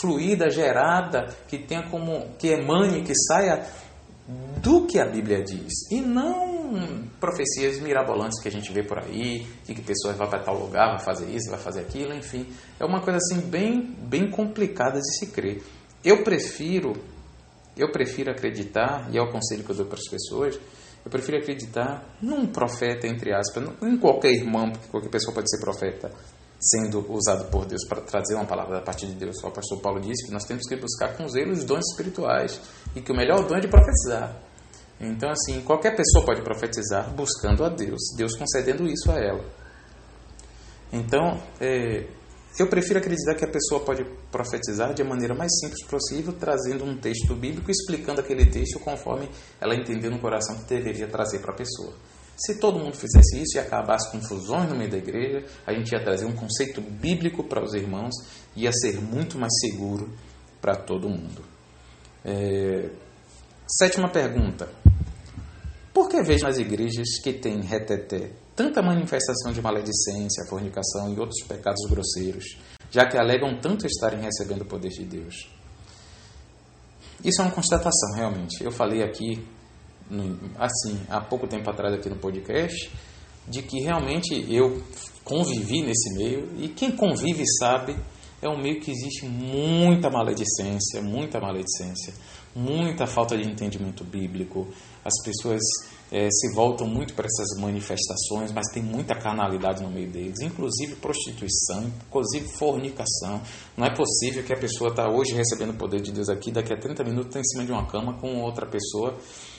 fluida, 0.00 0.48
gerada, 0.50 1.34
que 1.48 1.58
tenha 1.58 1.90
como, 1.90 2.36
que 2.38 2.46
emane, 2.46 3.02
que 3.02 3.12
saia 3.26 3.66
do 4.62 4.86
que 4.86 5.00
a 5.00 5.06
Bíblia 5.06 5.42
diz 5.42 5.90
e 5.90 6.00
não 6.00 6.55
profecias 7.20 7.80
mirabolantes 7.80 8.40
que 8.40 8.48
a 8.48 8.50
gente 8.50 8.72
vê 8.72 8.82
por 8.82 8.98
aí, 8.98 9.46
de 9.64 9.74
que 9.74 9.82
pessoas 9.82 10.16
vão 10.16 10.28
para 10.28 10.42
tal 10.42 10.58
lugar, 10.58 10.96
vai 10.96 11.04
fazer 11.04 11.26
isso, 11.30 11.50
vai 11.50 11.58
fazer 11.58 11.80
aquilo, 11.80 12.14
enfim. 12.14 12.46
É 12.78 12.84
uma 12.84 13.00
coisa 13.00 13.18
assim 13.18 13.40
bem, 13.40 13.94
bem 13.98 14.30
complicada 14.30 14.98
de 14.98 15.18
se 15.18 15.26
crer. 15.28 15.62
Eu 16.04 16.22
prefiro, 16.22 16.92
eu 17.76 17.90
prefiro 17.90 18.30
acreditar, 18.30 19.08
e 19.12 19.18
é 19.18 19.22
o 19.22 19.30
conselho 19.30 19.64
que 19.64 19.70
eu 19.70 19.76
dou 19.76 19.86
para 19.86 19.98
as 19.98 20.08
pessoas, 20.08 20.58
eu 21.04 21.10
prefiro 21.10 21.38
acreditar 21.38 22.04
num 22.20 22.46
profeta, 22.46 23.06
entre 23.06 23.32
aspas, 23.32 23.64
em 23.82 23.96
qualquer 23.96 24.32
irmão, 24.32 24.70
porque 24.72 24.88
qualquer 24.88 25.08
pessoa 25.08 25.32
pode 25.32 25.48
ser 25.48 25.60
profeta, 25.60 26.10
sendo 26.60 27.04
usado 27.12 27.48
por 27.50 27.64
Deus 27.64 27.86
para 27.88 28.00
trazer 28.00 28.34
uma 28.34 28.44
palavra 28.44 28.76
da 28.76 28.82
parte 28.82 29.06
de 29.06 29.14
Deus. 29.14 29.36
O 29.42 29.46
apóstolo 29.46 29.80
Paulo 29.80 30.00
disse 30.00 30.26
que 30.26 30.32
nós 30.32 30.44
temos 30.44 30.66
que 30.66 30.74
buscar 30.74 31.16
com 31.16 31.28
zelo 31.28 31.52
os 31.52 31.64
dons 31.64 31.84
espirituais 31.92 32.60
e 32.96 33.00
que 33.00 33.12
o 33.12 33.14
melhor 33.14 33.46
dom 33.46 33.56
é 33.56 33.60
de 33.60 33.68
profetizar. 33.68 34.36
Então, 35.00 35.30
assim, 35.30 35.60
qualquer 35.60 35.94
pessoa 35.94 36.24
pode 36.24 36.42
profetizar 36.42 37.12
buscando 37.14 37.64
a 37.64 37.68
Deus, 37.68 38.00
Deus 38.16 38.34
concedendo 38.36 38.86
isso 38.86 39.10
a 39.10 39.18
ela. 39.18 39.44
Então, 40.92 41.42
é, 41.60 42.06
eu 42.58 42.66
prefiro 42.68 42.98
acreditar 42.98 43.34
que 43.34 43.44
a 43.44 43.50
pessoa 43.50 43.84
pode 43.84 44.04
profetizar 44.32 44.94
de 44.94 45.04
maneira 45.04 45.34
mais 45.34 45.52
simples 45.60 45.84
possível, 45.86 46.32
trazendo 46.32 46.84
um 46.84 46.96
texto 46.96 47.34
bíblico, 47.34 47.70
explicando 47.70 48.20
aquele 48.20 48.46
texto 48.46 48.80
conforme 48.80 49.28
ela 49.60 49.74
entendeu 49.74 50.10
no 50.10 50.18
coração 50.18 50.56
que 50.56 50.64
deveria 50.64 51.06
trazer 51.06 51.40
para 51.40 51.52
a 51.52 51.56
pessoa. 51.56 51.92
Se 52.34 52.58
todo 52.58 52.78
mundo 52.78 52.94
fizesse 52.94 53.42
isso 53.42 53.56
e 53.56 53.60
acabasse 53.60 54.10
confusões 54.10 54.68
no 54.68 54.76
meio 54.76 54.90
da 54.90 54.96
igreja, 54.96 55.44
a 55.66 55.72
gente 55.72 55.92
ia 55.92 56.02
trazer 56.02 56.24
um 56.24 56.34
conceito 56.34 56.80
bíblico 56.80 57.44
para 57.44 57.62
os 57.62 57.74
irmãos 57.74 58.14
e 58.54 58.62
ia 58.62 58.72
ser 58.72 59.00
muito 59.00 59.38
mais 59.38 59.52
seguro 59.60 60.10
para 60.60 60.76
todo 60.76 61.08
mundo. 61.08 61.42
É... 62.24 62.90
Sétima 63.66 64.08
pergunta. 64.10 64.68
Por 65.96 66.10
que 66.10 66.22
vejo 66.22 66.44
nas 66.44 66.58
igrejas 66.58 67.18
que 67.24 67.32
têm 67.32 67.62
reteté 67.62 68.30
tanta 68.54 68.82
manifestação 68.82 69.50
de 69.50 69.62
maledicência, 69.62 70.44
fornicação 70.46 71.10
e 71.10 71.18
outros 71.18 71.42
pecados 71.48 71.88
grosseiros, 71.88 72.58
já 72.90 73.06
que 73.06 73.16
alegam 73.16 73.58
tanto 73.62 73.86
estarem 73.86 74.20
recebendo 74.20 74.60
o 74.60 74.66
poder 74.66 74.90
de 74.90 75.04
Deus. 75.06 75.48
Isso 77.24 77.40
é 77.40 77.46
uma 77.46 77.50
constatação, 77.50 78.12
realmente. 78.14 78.62
Eu 78.62 78.70
falei 78.70 79.02
aqui, 79.02 79.42
assim, 80.58 81.00
há 81.08 81.18
pouco 81.18 81.48
tempo 81.48 81.70
atrás 81.70 81.94
aqui 81.94 82.10
no 82.10 82.16
podcast, 82.16 82.92
de 83.48 83.62
que 83.62 83.80
realmente 83.80 84.34
eu 84.54 84.82
convivi 85.24 85.80
nesse 85.80 86.12
meio 86.14 86.50
e 86.58 86.68
quem 86.68 86.94
convive 86.94 87.42
sabe 87.58 87.96
é 88.42 88.48
um 88.50 88.60
meio 88.60 88.80
que 88.80 88.90
existe 88.90 89.24
muita 89.24 90.10
maledicência, 90.10 91.00
muita 91.00 91.40
maledicência, 91.40 92.12
muita 92.54 93.06
falta 93.06 93.36
de 93.36 93.48
entendimento 93.48 94.04
bíblico. 94.04 94.68
As 95.06 95.22
pessoas 95.22 95.62
é, 96.10 96.28
se 96.28 96.52
voltam 96.52 96.86
muito 96.86 97.14
para 97.14 97.26
essas 97.26 97.60
manifestações, 97.60 98.50
mas 98.52 98.66
tem 98.72 98.82
muita 98.82 99.14
carnalidade 99.14 99.82
no 99.82 99.90
meio 99.90 100.10
deles, 100.10 100.40
inclusive 100.40 100.96
prostituição, 100.96 101.92
inclusive 102.08 102.48
fornicação. 102.58 103.40
Não 103.76 103.86
é 103.86 103.94
possível 103.94 104.42
que 104.42 104.52
a 104.52 104.58
pessoa 104.58 104.90
está 104.90 105.08
hoje 105.08 105.32
recebendo 105.34 105.70
o 105.70 105.76
poder 105.76 106.00
de 106.00 106.10
Deus 106.10 106.28
aqui, 106.28 106.50
daqui 106.50 106.72
a 106.72 106.76
30 106.76 107.04
minutos 107.04 107.28
está 107.28 107.40
em 107.40 107.44
cima 107.44 107.64
de 107.64 107.70
uma 107.70 107.86
cama 107.86 108.18
com 108.18 108.40
outra 108.40 108.66
pessoa 108.66 109.16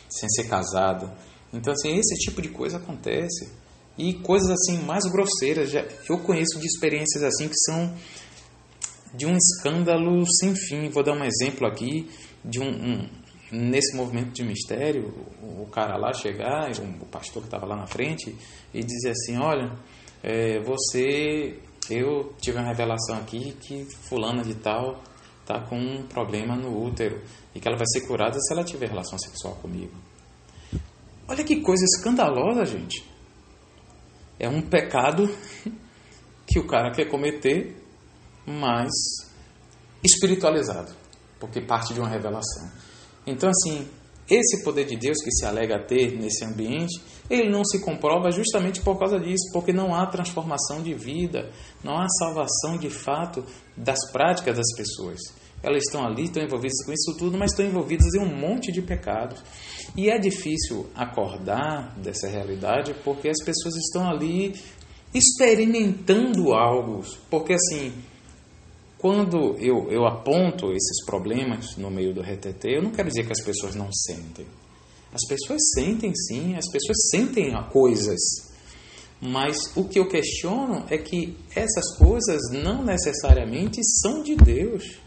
sem 0.10 0.28
ser 0.30 0.50
casada. 0.50 1.14
Então, 1.54 1.72
assim, 1.72 1.98
esse 1.98 2.16
tipo 2.16 2.42
de 2.42 2.50
coisa 2.50 2.78
acontece. 2.78 3.50
E 3.98 4.14
coisas 4.14 4.50
assim 4.50 4.84
mais 4.84 5.06
grosseiras. 5.06 5.72
Já, 5.72 5.84
eu 6.10 6.20
conheço 6.20 6.60
de 6.60 6.68
experiências 6.68 7.24
assim 7.24 7.48
que 7.48 7.58
são 7.66 7.94
de 9.14 9.26
um 9.26 9.36
escândalo 9.36 10.24
sem 10.40 10.54
fim. 10.56 10.90
Vou 10.90 11.04
dar 11.04 11.14
um 11.14 11.24
exemplo 11.24 11.66
aqui 11.66 12.08
de 12.46 12.60
um, 12.60 12.70
um 12.70 13.10
nesse 13.52 13.96
movimento 13.96 14.32
de 14.32 14.44
mistério, 14.44 15.14
o, 15.42 15.66
cara 15.68 15.98
lá 15.98 16.14
chegar, 16.14 16.70
o, 16.80 17.04
o 17.04 17.06
pastor 17.06 17.42
que 17.42 17.48
estava 17.48 17.66
lá 17.66 17.76
na 17.76 17.88
frente, 17.88 18.36
e 18.74 18.84
dizer 18.84 19.12
assim, 19.12 19.38
olha, 19.38 19.72
é, 20.24 20.60
você, 20.62 21.60
eu 21.90 22.34
tive 22.42 22.58
uma 22.58 22.68
revelação 22.68 23.18
aqui 23.18 23.54
que 23.54 23.86
fulana 24.10 24.44
de 24.44 24.56
tal 24.56 25.02
está 25.42 25.62
com 25.62 25.78
um 25.80 26.04
problema 26.04 26.56
no 26.56 26.86
útero 26.86 27.22
e 27.56 27.60
que 27.60 27.68
ela 27.68 27.78
vai 27.78 27.88
ser 27.88 28.02
curada 28.06 28.38
se 28.40 28.54
ela 28.54 28.64
tiver 28.64 28.90
relação 28.90 29.18
sexual 29.18 29.56
comigo. 29.56 29.94
Olha 31.28 31.44
que 31.44 31.62
coisa 31.62 31.84
escandalosa, 31.86 32.66
gente. 32.66 33.04
É 34.40 34.50
um 34.50 34.62
pecado 34.62 35.30
que 36.46 36.60
o 36.60 36.68
cara 36.68 36.92
quer 36.92 37.06
cometer, 37.06 37.82
mas 38.46 38.92
espiritualizado, 40.04 40.94
porque 41.40 41.62
parte 41.62 41.94
de 41.94 42.00
uma 42.00 42.10
revelação. 42.10 42.70
Então, 43.28 43.50
assim, 43.50 43.86
esse 44.30 44.64
poder 44.64 44.86
de 44.86 44.98
Deus 44.98 45.18
que 45.24 45.32
se 45.32 45.46
alega 45.46 45.80
ter 45.86 46.18
nesse 46.18 46.44
ambiente, 46.44 47.00
ele 47.30 47.50
não 47.50 47.64
se 47.64 47.80
comprova 47.80 48.32
justamente 48.32 48.82
por 48.82 48.98
causa 48.98 49.20
disso, 49.20 49.52
porque 49.54 49.72
não 49.72 49.94
há 49.94 50.06
transformação 50.06 50.82
de 50.82 50.94
vida, 50.94 51.50
não 51.84 51.98
há 51.98 52.08
salvação 52.20 52.78
de 52.78 52.90
fato 52.90 53.44
das 53.76 54.00
práticas 54.12 54.58
das 54.58 54.76
pessoas. 54.76 55.20
Elas 55.64 55.84
estão 55.84 56.06
ali, 56.06 56.24
estão 56.24 56.44
envolvidas 56.44 56.86
com 56.86 56.94
isso 56.94 57.18
tudo, 57.18 57.38
mas 57.38 57.52
estão 57.52 57.66
envolvidas 57.66 58.14
em 58.14 58.20
um 58.20 58.36
monte 58.36 58.72
de 58.72 58.82
pecados. 58.82 59.42
E 59.96 60.10
é 60.10 60.18
difícil 60.20 60.88
acordar 60.94 61.98
dessa 61.98 62.28
realidade 62.28 62.94
porque 63.04 63.30
as 63.30 63.44
pessoas 63.44 63.76
estão 63.76 64.10
ali 64.10 64.54
experimentando 65.14 66.54
algo. 66.54 67.04
Porque 67.30 67.54
assim, 67.54 67.92
quando 68.98 69.56
eu, 69.60 69.92
eu 69.92 70.06
aponto 70.08 70.72
esses 70.72 71.06
problemas 71.06 71.76
no 71.78 71.92
meio 71.92 72.14
do 72.14 72.22
RTT, 72.22 72.66
eu 72.66 72.82
não 72.82 72.92
quero 72.92 73.10
dizer 73.10 73.26
que 73.26 73.32
as 73.32 73.44
pessoas 73.44 73.76
não 73.76 73.92
sentem. 73.92 74.46
As 75.14 75.22
pessoas 75.28 75.60
sentem 75.74 76.14
sim, 76.16 76.56
as 76.56 76.70
pessoas 76.72 77.10
sentem 77.12 77.54
coisas. 77.72 78.20
Mas 79.22 79.76
o 79.76 79.84
que 79.84 80.00
eu 80.00 80.08
questiono 80.08 80.86
é 80.90 80.98
que 80.98 81.36
essas 81.56 81.98
coisas 81.98 82.42
não 82.52 82.84
necessariamente 82.84 83.82
são 84.02 84.22
de 84.22 84.36
Deus. 84.36 85.00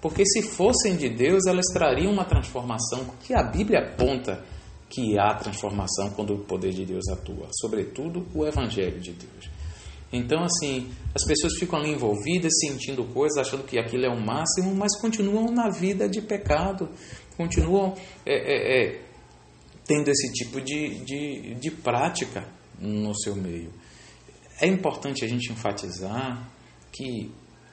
Porque 0.00 0.24
se 0.24 0.42
fossem 0.42 0.96
de 0.96 1.08
Deus, 1.08 1.46
elas 1.46 1.66
trariam 1.72 2.12
uma 2.12 2.24
transformação, 2.24 3.04
que 3.24 3.34
a 3.34 3.42
Bíblia 3.42 3.80
aponta 3.80 4.44
que 4.88 5.18
há 5.18 5.34
transformação 5.34 6.10
quando 6.10 6.34
o 6.34 6.38
poder 6.44 6.72
de 6.72 6.86
Deus 6.86 7.08
atua, 7.08 7.48
sobretudo 7.52 8.26
o 8.34 8.46
Evangelho 8.46 9.00
de 9.00 9.12
Deus. 9.12 9.57
Então, 10.12 10.42
assim, 10.44 10.88
as 11.14 11.24
pessoas 11.24 11.54
ficam 11.58 11.78
ali 11.78 11.90
envolvidas, 11.90 12.52
sentindo 12.60 13.04
coisas, 13.04 13.38
achando 13.38 13.64
que 13.64 13.78
aquilo 13.78 14.06
é 14.06 14.08
o 14.08 14.18
máximo, 14.18 14.74
mas 14.74 14.98
continuam 15.00 15.50
na 15.52 15.68
vida 15.68 16.08
de 16.08 16.22
pecado, 16.22 16.88
continuam 17.36 17.94
é, 18.24 18.34
é, 18.34 18.86
é, 18.86 19.02
tendo 19.84 20.08
esse 20.08 20.32
tipo 20.32 20.60
de, 20.60 21.04
de, 21.04 21.54
de 21.54 21.70
prática 21.70 22.48
no 22.80 23.14
seu 23.14 23.36
meio. 23.36 23.70
É 24.60 24.66
importante 24.66 25.24
a 25.24 25.28
gente 25.28 25.52
enfatizar 25.52 26.50
que 26.90 27.30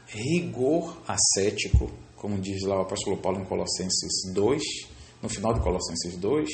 rigor 0.07 1.01
ascético 1.07 1.89
como 2.25 2.39
diz 2.39 2.63
lá 2.63 2.79
o 2.79 2.81
apóstolo 2.81 3.17
Paulo 3.17 3.39
em 3.39 3.45
Colossenses 3.45 4.33
2, 4.33 4.61
no 5.21 5.29
final 5.29 5.53
de 5.53 5.61
Colossenses 5.61 6.17
2, 6.17 6.49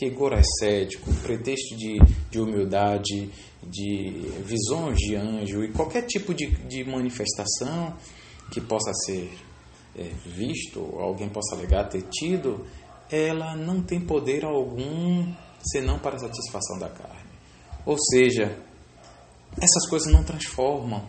rigor 0.00 0.34
ascético, 0.34 1.08
pretexto 1.22 1.76
de, 1.76 1.98
de 2.32 2.40
humildade, 2.40 3.30
de 3.70 4.10
visões 4.44 4.96
de 4.98 5.16
anjo 5.16 5.64
e 5.64 5.72
qualquer 5.72 6.02
tipo 6.02 6.34
de, 6.34 6.46
de 6.66 6.84
manifestação 6.84 7.96
que 8.50 8.60
possa 8.60 8.92
ser 9.06 9.30
é, 9.96 10.10
visto, 10.26 10.80
alguém 10.98 11.28
possa 11.28 11.54
alegar 11.54 11.88
ter 11.88 12.02
tido, 12.02 12.66
ela 13.10 13.56
não 13.56 13.82
tem 13.82 14.00
poder 14.00 14.44
algum 14.44 15.32
senão 15.72 15.98
para 15.98 16.16
a 16.16 16.18
satisfação 16.18 16.78
da 16.78 16.88
carne. 16.88 17.30
Ou 17.86 17.96
seja, 17.98 18.58
essas 19.60 19.88
coisas 19.88 20.12
não 20.12 20.24
transformam, 20.24 21.06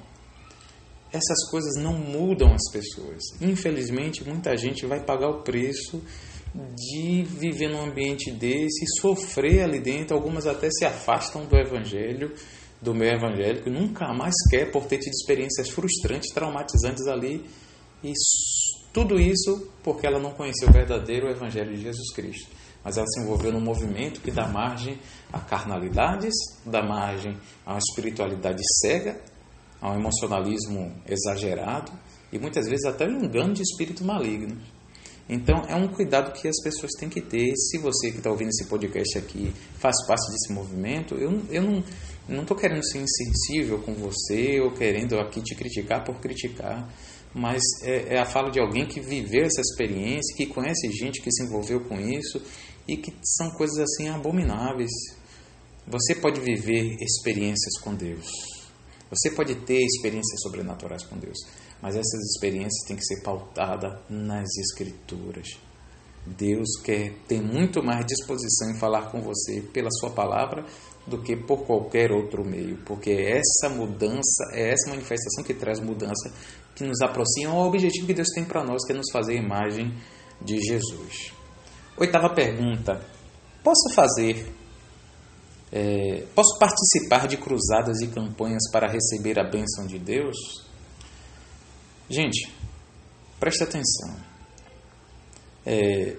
essas 1.12 1.50
coisas 1.50 1.76
não 1.82 1.94
mudam 1.94 2.54
as 2.54 2.72
pessoas. 2.72 3.22
Infelizmente, 3.42 4.28
muita 4.28 4.56
gente 4.58 4.86
vai 4.86 5.04
pagar 5.04 5.30
o 5.30 5.42
preço 5.42 6.02
de 6.76 7.24
viver 7.24 7.70
num 7.70 7.84
ambiente 7.84 8.32
desse 8.32 8.86
sofrer 9.02 9.64
ali 9.64 9.80
dentro. 9.80 10.16
Algumas 10.16 10.48
até 10.48 10.70
se 10.72 10.86
afastam 10.86 11.46
do 11.46 11.56
evangelho, 11.58 12.34
do 12.82 12.94
meio 12.94 13.14
evangélico, 13.14 13.70
nunca 13.70 14.14
mais 14.14 14.36
quer 14.50 14.72
por 14.72 14.86
ter 14.86 15.00
tido 15.00 15.14
experiências 15.14 15.70
frustrantes, 15.70 16.34
traumatizantes 16.34 17.08
ali. 17.08 17.46
E 18.04 18.14
tudo 18.94 19.20
isso 19.20 19.70
porque 19.84 20.08
ela 20.08 20.20
não 20.20 20.32
conheceu 20.32 20.70
o 20.70 20.72
verdadeiro 20.72 21.28
evangelho 21.30 21.76
de 21.76 21.82
Jesus 21.82 22.14
Cristo. 22.14 22.50
Mas 22.84 22.98
ela 22.98 23.08
se 23.08 23.22
envolveu 23.22 23.52
num 23.52 23.62
movimento 23.62 24.22
que 24.22 24.32
dá 24.32 24.48
margem 24.48 25.00
a 25.34 25.40
carnalidades, 25.40 26.34
dá 26.66 26.84
margem 26.84 27.36
a 27.66 27.74
uma 27.74 27.80
espiritualidade 27.80 28.62
cega 28.82 29.20
a 29.82 29.92
um 29.92 29.96
emocionalismo 29.96 30.94
exagerado 31.08 31.92
e 32.32 32.40
muitas 32.40 32.68
vezes 32.68 32.86
até 32.86 33.06
um 33.06 33.24
engano 33.24 33.54
de 33.54 33.62
espírito 33.62 34.04
maligno. 34.04 34.58
Então 35.28 35.64
é 35.68 35.76
um 35.76 35.88
cuidado 35.88 36.32
que 36.32 36.48
as 36.48 36.62
pessoas 36.64 36.92
têm 37.00 37.10
que 37.10 37.22
ter. 37.22 37.56
Se 37.56 37.78
você 37.80 38.12
que 38.12 38.18
está 38.18 38.30
ouvindo 38.30 38.50
esse 38.50 38.68
podcast 38.68 39.18
aqui 39.18 39.54
faz 39.80 39.96
parte 40.08 40.32
desse 40.32 40.54
movimento, 40.54 41.16
eu, 41.16 41.42
eu 41.50 41.62
não 41.62 41.84
não 42.28 42.42
estou 42.42 42.58
querendo 42.58 42.84
ser 42.84 42.98
insensível 42.98 43.80
com 43.84 43.94
você 43.94 44.60
ou 44.60 44.72
querendo 44.72 45.20
aqui 45.20 45.44
te 45.44 45.54
criticar 45.54 46.04
por 46.04 46.20
criticar, 46.20 46.92
mas 47.32 47.62
é, 47.84 48.16
é 48.16 48.20
a 48.20 48.26
fala 48.26 48.50
de 48.50 48.60
alguém 48.60 48.88
que 48.88 49.00
viveu 49.00 49.44
essa 49.44 49.62
experiência, 49.62 50.36
que 50.36 50.48
conhece 50.48 50.92
gente 50.92 51.22
que 51.22 51.32
se 51.32 51.44
envolveu 51.44 51.82
com 51.82 52.00
isso 52.00 52.42
e 52.88 52.98
que 52.98 53.14
são 53.24 53.52
coisas 53.52 53.78
assim 53.78 54.10
abomináveis. 54.10 54.90
Você 55.86 56.16
pode 56.16 56.42
viver 56.42 56.96
experiências 57.00 57.78
com 57.80 57.94
Deus 57.94 58.26
você 59.10 59.32
pode 59.32 59.56
ter 59.56 59.82
experiências 59.82 60.42
sobrenaturais 60.42 61.04
com 61.04 61.18
Deus, 61.18 61.38
mas 61.86 61.96
essas 61.96 62.20
experiências 62.32 62.84
têm 62.88 62.98
que 62.98 63.06
ser 63.06 63.22
pautadas 63.22 64.00
nas 64.10 64.50
Escrituras. 64.58 65.48
Deus 66.26 66.82
quer 66.84 67.14
ter 67.28 67.40
muito 67.40 67.84
mais 67.84 68.04
disposição 68.08 68.72
em 68.72 68.80
falar 68.80 69.12
com 69.12 69.22
você 69.22 69.62
pela 69.72 69.92
sua 69.92 70.10
palavra 70.10 70.66
do 71.06 71.22
que 71.22 71.36
por 71.36 71.64
qualquer 71.68 72.12
outro 72.12 72.44
meio, 72.44 72.78
porque 72.78 73.12
é 73.12 73.38
essa 73.38 73.70
mudança, 73.70 74.50
é 74.54 74.72
essa 74.72 74.90
manifestação 74.90 75.44
que 75.44 75.54
traz 75.54 75.80
mudança, 75.80 76.34
que 76.74 76.84
nos 76.84 77.00
aproxima 77.02 77.52
ao 77.52 77.68
objetivo 77.68 78.08
que 78.08 78.16
Deus 78.16 78.30
tem 78.34 78.44
para 78.44 78.64
nós, 78.64 78.84
que 78.84 78.92
é 78.92 78.96
nos 78.96 79.12
fazer 79.12 79.34
a 79.34 79.44
imagem 79.44 79.94
de 80.42 80.58
Jesus. 80.64 81.34
Oitava 81.96 82.34
pergunta: 82.34 83.00
Posso 83.64 83.94
fazer 83.94 84.52
é, 85.72 86.26
posso 86.34 86.58
participar 86.58 87.28
de 87.28 87.38
cruzadas 87.38 88.00
e 88.02 88.08
campanhas 88.08 88.64
para 88.72 88.92
receber 88.92 89.38
a 89.40 89.44
bênção 89.44 89.86
de 89.86 90.00
Deus? 90.00 90.65
Gente, 92.10 92.52
preste 93.40 93.64
atenção. 93.64 94.16
É, 95.66 96.16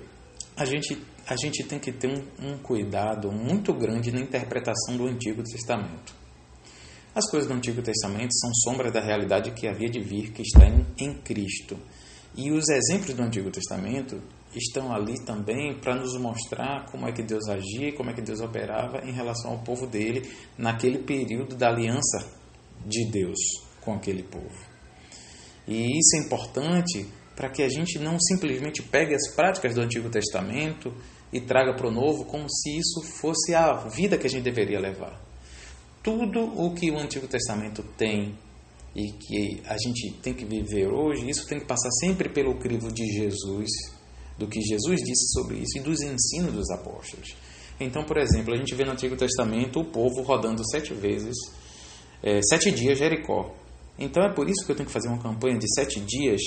a, 0.56 0.64
gente, 0.64 1.00
a 1.26 1.36
gente 1.36 1.62
tem 1.62 1.78
que 1.78 1.92
ter 1.92 2.08
um, 2.08 2.50
um 2.50 2.58
cuidado 2.58 3.30
muito 3.30 3.72
grande 3.72 4.10
na 4.10 4.20
interpretação 4.20 4.96
do 4.96 5.06
Antigo 5.06 5.42
Testamento. 5.44 6.14
As 7.14 7.30
coisas 7.30 7.48
do 7.48 7.54
Antigo 7.54 7.80
Testamento 7.82 8.34
são 8.34 8.52
sombra 8.54 8.90
da 8.90 9.00
realidade 9.00 9.52
que 9.52 9.68
havia 9.68 9.88
de 9.88 10.00
vir, 10.00 10.32
que 10.32 10.42
está 10.42 10.66
em, 10.66 10.84
em 10.98 11.14
Cristo. 11.14 11.78
E 12.36 12.50
os 12.50 12.68
exemplos 12.68 13.14
do 13.14 13.22
Antigo 13.22 13.50
Testamento 13.50 14.20
estão 14.54 14.92
ali 14.92 15.14
também 15.24 15.78
para 15.78 15.94
nos 15.94 16.18
mostrar 16.18 16.84
como 16.90 17.06
é 17.06 17.12
que 17.12 17.22
Deus 17.22 17.48
agia 17.48 17.88
e 17.88 17.92
como 17.92 18.10
é 18.10 18.12
que 18.12 18.20
Deus 18.20 18.40
operava 18.40 18.98
em 19.04 19.12
relação 19.12 19.52
ao 19.52 19.58
povo 19.60 19.86
dele 19.86 20.28
naquele 20.58 20.98
período 20.98 21.54
da 21.56 21.68
aliança 21.68 22.26
de 22.84 23.08
Deus 23.10 23.38
com 23.80 23.94
aquele 23.94 24.22
povo. 24.22 24.75
E 25.66 25.98
isso 25.98 26.16
é 26.16 26.20
importante 26.26 27.06
para 27.34 27.50
que 27.50 27.62
a 27.62 27.68
gente 27.68 27.98
não 27.98 28.18
simplesmente 28.18 28.82
pegue 28.82 29.14
as 29.14 29.34
práticas 29.34 29.74
do 29.74 29.82
Antigo 29.82 30.08
Testamento 30.08 30.92
e 31.32 31.40
traga 31.40 31.74
para 31.74 31.88
o 31.88 31.90
Novo 31.90 32.24
como 32.24 32.48
se 32.48 32.78
isso 32.78 33.02
fosse 33.20 33.54
a 33.54 33.74
vida 33.88 34.16
que 34.16 34.26
a 34.26 34.30
gente 34.30 34.44
deveria 34.44 34.80
levar. 34.80 35.20
Tudo 36.02 36.40
o 36.40 36.72
que 36.72 36.90
o 36.90 36.98
Antigo 36.98 37.26
Testamento 37.26 37.82
tem 37.96 38.34
e 38.94 39.12
que 39.12 39.60
a 39.66 39.76
gente 39.76 40.12
tem 40.22 40.32
que 40.32 40.46
viver 40.46 40.88
hoje, 40.88 41.28
isso 41.28 41.46
tem 41.46 41.58
que 41.58 41.66
passar 41.66 41.90
sempre 42.00 42.30
pelo 42.30 42.58
crivo 42.58 42.90
de 42.90 43.04
Jesus, 43.04 43.68
do 44.38 44.46
que 44.46 44.60
Jesus 44.62 45.00
disse 45.02 45.32
sobre 45.34 45.56
isso 45.56 45.78
e 45.78 45.82
dos 45.82 46.00
ensinos 46.00 46.54
dos 46.54 46.70
apóstolos. 46.70 47.36
Então, 47.78 48.04
por 48.04 48.16
exemplo, 48.16 48.54
a 48.54 48.56
gente 48.56 48.74
vê 48.74 48.84
no 48.84 48.92
Antigo 48.92 49.16
Testamento 49.16 49.80
o 49.80 49.84
povo 49.84 50.22
rodando 50.22 50.62
sete 50.70 50.94
vezes, 50.94 51.36
é, 52.22 52.40
sete 52.42 52.70
dias 52.70 52.98
Jericó. 52.98 53.54
Então 53.98 54.22
é 54.22 54.32
por 54.32 54.48
isso 54.48 54.64
que 54.64 54.72
eu 54.72 54.76
tenho 54.76 54.86
que 54.86 54.92
fazer 54.92 55.08
uma 55.08 55.18
campanha 55.18 55.58
de 55.58 55.66
sete 55.74 56.00
dias 56.00 56.40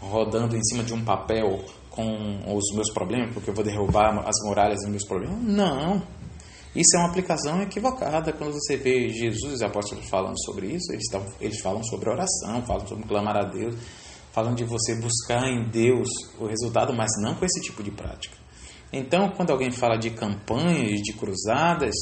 rodando 0.00 0.56
em 0.56 0.62
cima 0.64 0.82
de 0.82 0.92
um 0.92 1.04
papel 1.04 1.64
com 1.90 2.54
os 2.54 2.74
meus 2.74 2.92
problemas, 2.92 3.32
porque 3.32 3.50
eu 3.50 3.54
vou 3.54 3.64
derrubar 3.64 4.18
as 4.26 4.36
muralhas 4.44 4.80
dos 4.80 4.90
meus 4.90 5.06
problemas. 5.06 5.42
Não. 5.42 6.02
Isso 6.74 6.94
é 6.94 6.98
uma 6.98 7.08
aplicação 7.08 7.62
equivocada. 7.62 8.34
Quando 8.34 8.52
você 8.52 8.76
vê 8.76 9.08
Jesus 9.08 9.52
e 9.52 9.54
os 9.54 9.62
apóstolos 9.62 10.06
falando 10.10 10.38
sobre 10.44 10.66
isso, 10.66 10.92
eles, 10.92 11.04
estão, 11.04 11.24
eles 11.40 11.58
falam 11.60 11.82
sobre 11.82 12.10
oração, 12.10 12.62
falam 12.66 12.86
sobre 12.86 13.08
clamar 13.08 13.36
a 13.38 13.44
Deus, 13.44 13.74
falam 14.30 14.54
de 14.54 14.62
você 14.64 14.94
buscar 15.00 15.48
em 15.48 15.70
Deus 15.70 16.08
o 16.38 16.46
resultado, 16.46 16.92
mas 16.92 17.10
não 17.22 17.34
com 17.34 17.46
esse 17.46 17.62
tipo 17.62 17.82
de 17.82 17.90
prática. 17.90 18.36
Então, 18.92 19.30
quando 19.30 19.50
alguém 19.50 19.70
fala 19.70 19.96
de 19.96 20.10
campanhas, 20.10 21.00
de 21.00 21.14
cruzadas, 21.14 21.94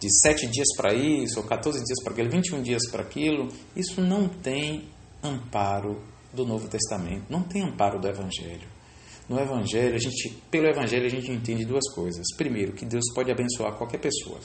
de 0.00 0.10
sete 0.20 0.46
dias 0.46 0.68
para 0.76 0.94
isso, 0.94 1.38
ou 1.38 1.46
14 1.46 1.84
dias 1.84 2.02
para 2.02 2.12
aquilo, 2.12 2.30
21 2.30 2.62
dias 2.62 2.90
para 2.90 3.02
aquilo, 3.02 3.48
isso 3.76 4.00
não 4.00 4.26
tem 4.28 4.88
amparo 5.22 6.02
do 6.32 6.46
Novo 6.46 6.68
Testamento, 6.68 7.24
não 7.28 7.42
tem 7.42 7.62
amparo 7.62 8.00
do 8.00 8.08
Evangelho. 8.08 8.66
No 9.28 9.38
Evangelho, 9.38 9.94
a 9.94 9.98
gente, 9.98 10.30
pelo 10.50 10.66
Evangelho, 10.66 11.04
a 11.04 11.08
gente 11.08 11.30
entende 11.30 11.64
duas 11.64 11.86
coisas. 11.94 12.24
Primeiro, 12.36 12.72
que 12.72 12.86
Deus 12.86 13.04
pode 13.14 13.30
abençoar 13.30 13.76
qualquer 13.76 14.00
pessoa. 14.00 14.40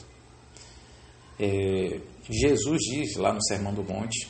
É, 1.40 2.00
Jesus 2.30 2.82
diz 2.82 3.16
lá 3.16 3.32
no 3.32 3.42
Sermão 3.42 3.72
do 3.72 3.82
Monte 3.82 4.28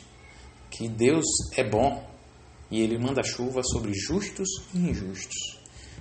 que 0.70 0.88
Deus 0.88 1.24
é 1.56 1.68
bom 1.68 2.04
e 2.70 2.80
ele 2.80 2.98
manda 2.98 3.22
chuva 3.22 3.62
sobre 3.64 3.92
justos 3.94 4.48
e 4.72 4.78
injustos. 4.78 5.58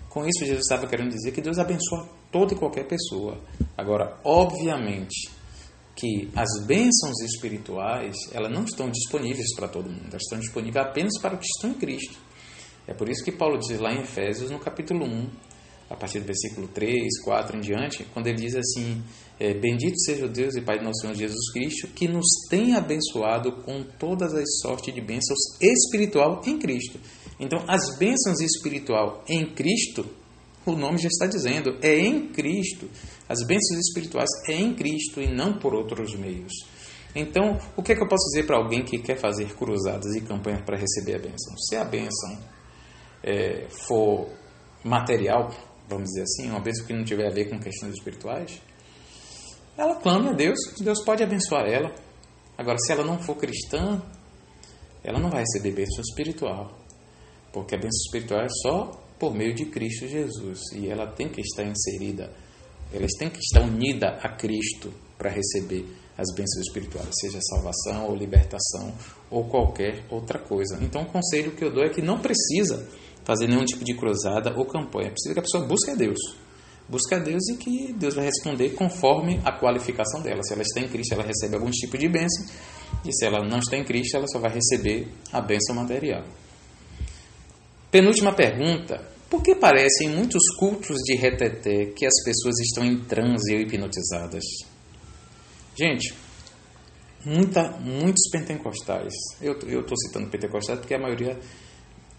Com 0.10 0.26
isso, 0.26 0.46
Jesus 0.46 0.62
estava 0.62 0.88
querendo 0.88 1.10
dizer 1.10 1.32
que 1.32 1.42
Deus 1.42 1.58
abençoa 1.58 2.08
toda 2.36 2.54
e 2.54 2.58
qualquer 2.58 2.86
pessoa. 2.86 3.42
Agora, 3.78 4.20
obviamente, 4.26 5.32
que 5.96 6.30
as 6.36 6.68
bênçãos 6.68 7.22
espirituais 7.24 8.14
elas 8.34 8.52
não 8.52 8.66
estão 8.66 8.90
disponíveis 8.90 9.56
para 9.56 9.70
todo 9.70 9.90
mundo, 9.90 10.10
elas 10.10 10.24
estão 10.24 10.38
disponíveis 10.38 10.86
apenas 10.86 11.18
para 11.22 11.36
os 11.36 11.40
que 11.40 11.46
estão 11.46 11.70
em 11.70 11.76
Cristo. 11.76 12.18
É 12.86 12.94
por 12.94 13.08
isso 13.08 13.24
que 13.24 13.32
Paulo 13.32 13.58
diz 13.58 13.80
lá 13.80 13.94
em 13.94 14.02
Efésios, 14.02 14.52
no 14.52 14.60
capítulo 14.60 15.06
1, 15.06 15.30
a 15.90 15.96
partir 15.96 16.20
do 16.20 16.26
versículo 16.26 16.68
3, 16.68 17.22
4 17.24 17.58
em 17.58 17.62
diante, 17.62 18.04
quando 18.14 18.28
ele 18.28 18.38
diz 18.38 18.54
assim: 18.54 19.02
é, 19.40 19.54
Bendito 19.54 19.98
seja 20.02 20.26
o 20.26 20.30
Deus 20.30 20.56
e 20.56 20.62
Pai 20.62 20.78
de 20.78 20.84
nosso 20.84 21.00
Senhor 21.00 21.16
Jesus 21.16 21.54
Cristo, 21.54 21.88
que 21.88 22.06
nos 22.06 22.26
tem 22.50 22.76
abençoado 22.76 23.62
com 23.64 23.82
todas 23.98 24.34
as 24.34 24.60
sortes 24.62 24.94
de 24.94 25.00
bênçãos 25.00 25.40
espiritual 25.62 26.42
em 26.46 26.60
Cristo. 26.60 27.00
Então, 27.40 27.64
as 27.66 27.98
bênçãos 27.98 28.42
espiritual 28.42 29.24
em 29.30 29.46
Cristo, 29.54 30.06
o 30.66 30.76
nome 30.76 30.98
já 30.98 31.08
está 31.08 31.28
dizendo, 31.28 31.78
é 31.82 31.98
em 31.98 32.28
Cristo. 32.30 32.90
As 33.30 33.46
bênçãos 33.46 33.80
espirituais 33.80 34.30
é 34.48 34.54
em 34.54 34.74
Cristo 34.74 35.22
e 35.22 35.28
não 35.28 35.58
por 35.60 35.74
outros 35.74 36.16
meios. 36.16 36.52
Então, 37.16 37.58
o 37.78 37.82
que, 37.82 37.94
é 37.94 37.96
que 37.96 38.04
eu 38.04 38.08
posso 38.08 38.26
dizer 38.30 38.46
para 38.46 38.58
alguém 38.58 38.84
que 38.84 39.00
quer 39.00 39.18
fazer 39.18 39.56
cruzadas 39.56 40.14
e 40.16 40.22
campanhas 40.22 40.62
para 40.64 40.78
receber 40.78 41.16
a 41.16 41.20
bênção? 41.20 41.58
Se 41.58 41.76
a 41.78 41.86
bênção 41.86 42.38
é, 43.24 43.68
for 43.70 44.30
material, 44.84 45.50
vamos 45.88 46.10
dizer 46.10 46.24
assim, 46.24 46.50
uma 46.50 46.60
bênção 46.60 46.86
que 46.86 46.94
não 46.94 47.06
tiver 47.06 47.28
a 47.28 47.34
ver 47.34 47.50
com 47.50 47.58
questões 47.58 47.94
espirituais, 47.94 48.62
ela 49.78 49.96
clame 49.96 50.30
a 50.30 50.34
Deus, 50.34 50.58
Deus 50.82 51.04
pode 51.04 51.24
abençoar 51.24 51.66
ela. 51.66 51.94
Agora, 52.58 52.78
se 52.80 52.92
ela 52.92 53.04
não 53.04 53.18
for 53.20 53.36
cristã, 53.36 54.02
ela 55.04 55.20
não 55.20 55.30
vai 55.30 55.42
receber 55.42 55.72
bênção 55.72 56.02
espiritual, 56.02 56.72
porque 57.54 57.76
a 57.76 57.78
bênção 57.78 58.00
espiritual 58.08 58.42
é 58.42 58.50
só 58.50 59.05
por 59.20 59.34
meio 59.34 59.54
de 59.54 59.66
Cristo 59.66 60.08
Jesus 60.08 60.60
e 60.74 60.88
ela 60.88 61.08
tem 61.08 61.30
que 61.30 61.42
estar 61.42 61.64
inserida, 61.64 62.32
ela 62.94 63.08
tem 63.18 63.30
que 63.30 63.40
estar 63.40 63.62
unida 63.62 64.20
a 64.22 64.30
Cristo 64.36 64.94
para 65.18 65.30
receber 65.30 65.86
as 66.18 66.34
bênçãos 66.34 66.68
espirituais, 66.68 67.10
seja 67.20 67.40
salvação 67.42 68.08
ou 68.08 68.16
libertação 68.16 68.94
ou 69.30 69.46
qualquer 69.46 70.06
outra 70.10 70.40
coisa. 70.40 70.80
Então, 70.82 71.04
o 71.04 71.06
conselho 71.06 71.52
que 71.52 71.64
eu 71.64 71.74
dou 71.74 71.84
é 71.84 71.90
que 71.90 72.02
não 72.02 72.20
precisa 72.20 72.88
fazer 73.24 73.48
nenhum 73.48 73.66
tipo 73.66 73.84
de 73.84 73.96
cruzada 73.96 74.54
ou 74.56 74.66
campanha, 74.66 75.12
precisa 75.12 75.34
que 75.34 75.40
a 75.40 75.44
pessoa 75.44 75.66
busque 75.66 75.92
a 75.92 75.96
Deus. 75.96 76.20
Busque 76.88 77.16
a 77.16 77.20
Deus 77.20 77.50
e 77.50 77.58
que 77.58 77.94
Deus 77.94 78.14
vai 78.14 78.26
responder 78.26 78.70
conforme 78.76 79.42
a 79.44 79.52
qualificação 79.52 80.22
dela. 80.22 80.42
Se 80.44 80.54
ela 80.54 80.62
está 80.62 80.80
em 80.80 80.88
Cristo, 80.88 81.14
ela 81.16 81.24
recebe 81.24 81.56
algum 81.56 81.72
tipo 81.72 81.98
de 81.98 82.08
bênção, 82.08 82.46
e 83.04 83.12
se 83.12 83.26
ela 83.26 83.40
não 83.44 83.58
está 83.58 83.76
em 83.76 83.84
Cristo, 83.84 84.16
ela 84.16 84.28
só 84.28 84.40
vai 84.40 84.54
receber 84.54 85.08
a 85.34 85.42
bênção 85.42 85.76
material. 85.76 86.24
Penúltima 87.96 88.34
pergunta: 88.34 89.02
por 89.30 89.42
que 89.42 89.56
parece 89.56 90.04
em 90.04 90.10
muitos 90.10 90.44
cultos 90.60 90.98
de 91.06 91.16
reteté 91.16 91.94
que 91.96 92.06
as 92.06 92.24
pessoas 92.26 92.60
estão 92.60 92.84
em 92.84 93.00
transe 93.06 93.56
ou 93.56 93.62
hipnotizadas? 93.62 94.44
Gente, 95.80 96.14
muita, 97.24 97.72
muitos 97.80 98.30
pentecostais, 98.30 99.14
eu 99.42 99.54
estou 99.54 99.98
citando 99.98 100.30
pentecostais 100.30 100.78
porque 100.78 100.94
a 100.94 101.00
maioria 101.00 101.40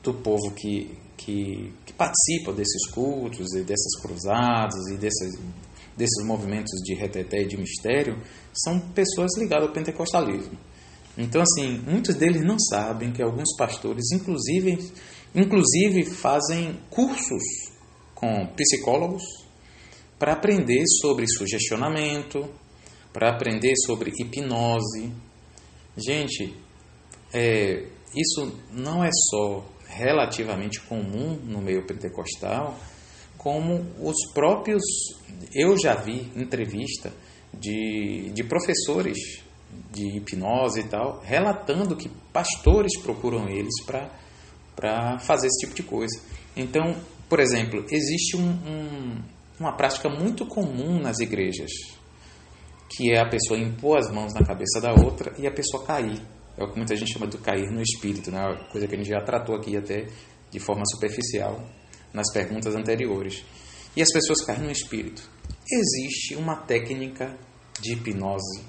do 0.02 0.14
povo 0.14 0.50
que, 0.54 0.96
que, 1.14 1.70
que, 1.84 1.92
participa 1.92 2.54
desses 2.54 2.88
cultos 2.90 3.52
e 3.52 3.60
dessas 3.60 4.00
cruzadas 4.00 4.80
e 4.94 4.96
desses, 4.96 5.38
desses 5.94 6.24
movimentos 6.24 6.80
de 6.86 6.94
reteté 6.94 7.42
e 7.42 7.46
de 7.48 7.58
mistério 7.58 8.16
são 8.64 8.80
pessoas 8.80 9.36
ligadas 9.36 9.68
ao 9.68 9.74
pentecostalismo. 9.74 10.56
Então, 11.18 11.42
assim, 11.42 11.82
muitos 11.86 12.14
deles 12.14 12.42
não 12.42 12.58
sabem 12.58 13.10
que 13.12 13.22
alguns 13.22 13.54
pastores, 13.56 14.10
inclusive, 14.12 14.78
inclusive 15.36 16.04
fazem 16.04 16.80
cursos 16.88 17.42
com 18.14 18.46
psicólogos 18.56 19.22
para 20.18 20.32
aprender 20.32 20.82
sobre 21.00 21.26
sugestionamento, 21.28 22.48
para 23.12 23.30
aprender 23.30 23.74
sobre 23.84 24.10
hipnose. 24.18 25.12
Gente, 25.96 26.54
é, 27.32 27.86
isso 28.14 28.52
não 28.72 29.04
é 29.04 29.10
só 29.30 29.62
relativamente 29.88 30.80
comum 30.80 31.38
no 31.44 31.60
meio 31.60 31.86
pentecostal, 31.86 32.78
como 33.36 33.86
os 34.00 34.32
próprios. 34.32 34.82
Eu 35.54 35.78
já 35.78 35.94
vi 35.94 36.32
entrevista 36.34 37.12
de, 37.52 38.30
de 38.32 38.42
professores 38.44 39.18
de 39.90 40.16
hipnose 40.16 40.80
e 40.80 40.84
tal, 40.84 41.20
relatando 41.20 41.96
que 41.96 42.08
pastores 42.32 42.98
procuram 43.00 43.48
eles 43.48 43.84
para 43.84 44.10
fazer 45.20 45.46
esse 45.46 45.66
tipo 45.66 45.74
de 45.74 45.82
coisa. 45.82 46.20
Então, 46.56 46.96
por 47.28 47.40
exemplo, 47.40 47.84
existe 47.90 48.36
um, 48.36 48.50
um, 48.50 49.22
uma 49.58 49.76
prática 49.76 50.08
muito 50.08 50.46
comum 50.46 51.00
nas 51.00 51.18
igrejas, 51.18 51.70
que 52.88 53.12
é 53.12 53.20
a 53.20 53.28
pessoa 53.28 53.58
impor 53.58 53.98
as 53.98 54.10
mãos 54.10 54.32
na 54.34 54.44
cabeça 54.44 54.80
da 54.80 54.92
outra 54.92 55.32
e 55.38 55.46
a 55.46 55.50
pessoa 55.50 55.84
cair. 55.84 56.20
É 56.56 56.64
o 56.64 56.70
que 56.70 56.76
muita 56.76 56.96
gente 56.96 57.12
chama 57.12 57.26
de 57.26 57.36
cair 57.38 57.70
no 57.70 57.82
espírito, 57.82 58.30
né? 58.30 58.40
coisa 58.70 58.86
que 58.86 58.94
a 58.94 58.98
gente 58.98 59.10
já 59.10 59.20
tratou 59.20 59.54
aqui 59.54 59.76
até 59.76 60.06
de 60.50 60.58
forma 60.58 60.84
superficial 60.86 61.62
nas 62.12 62.32
perguntas 62.32 62.74
anteriores. 62.74 63.44
E 63.94 64.02
as 64.02 64.10
pessoas 64.12 64.44
caem 64.44 64.62
no 64.62 64.70
espírito. 64.70 65.22
Existe 65.70 66.36
uma 66.36 66.56
técnica 66.56 67.36
de 67.80 67.92
hipnose 67.92 68.64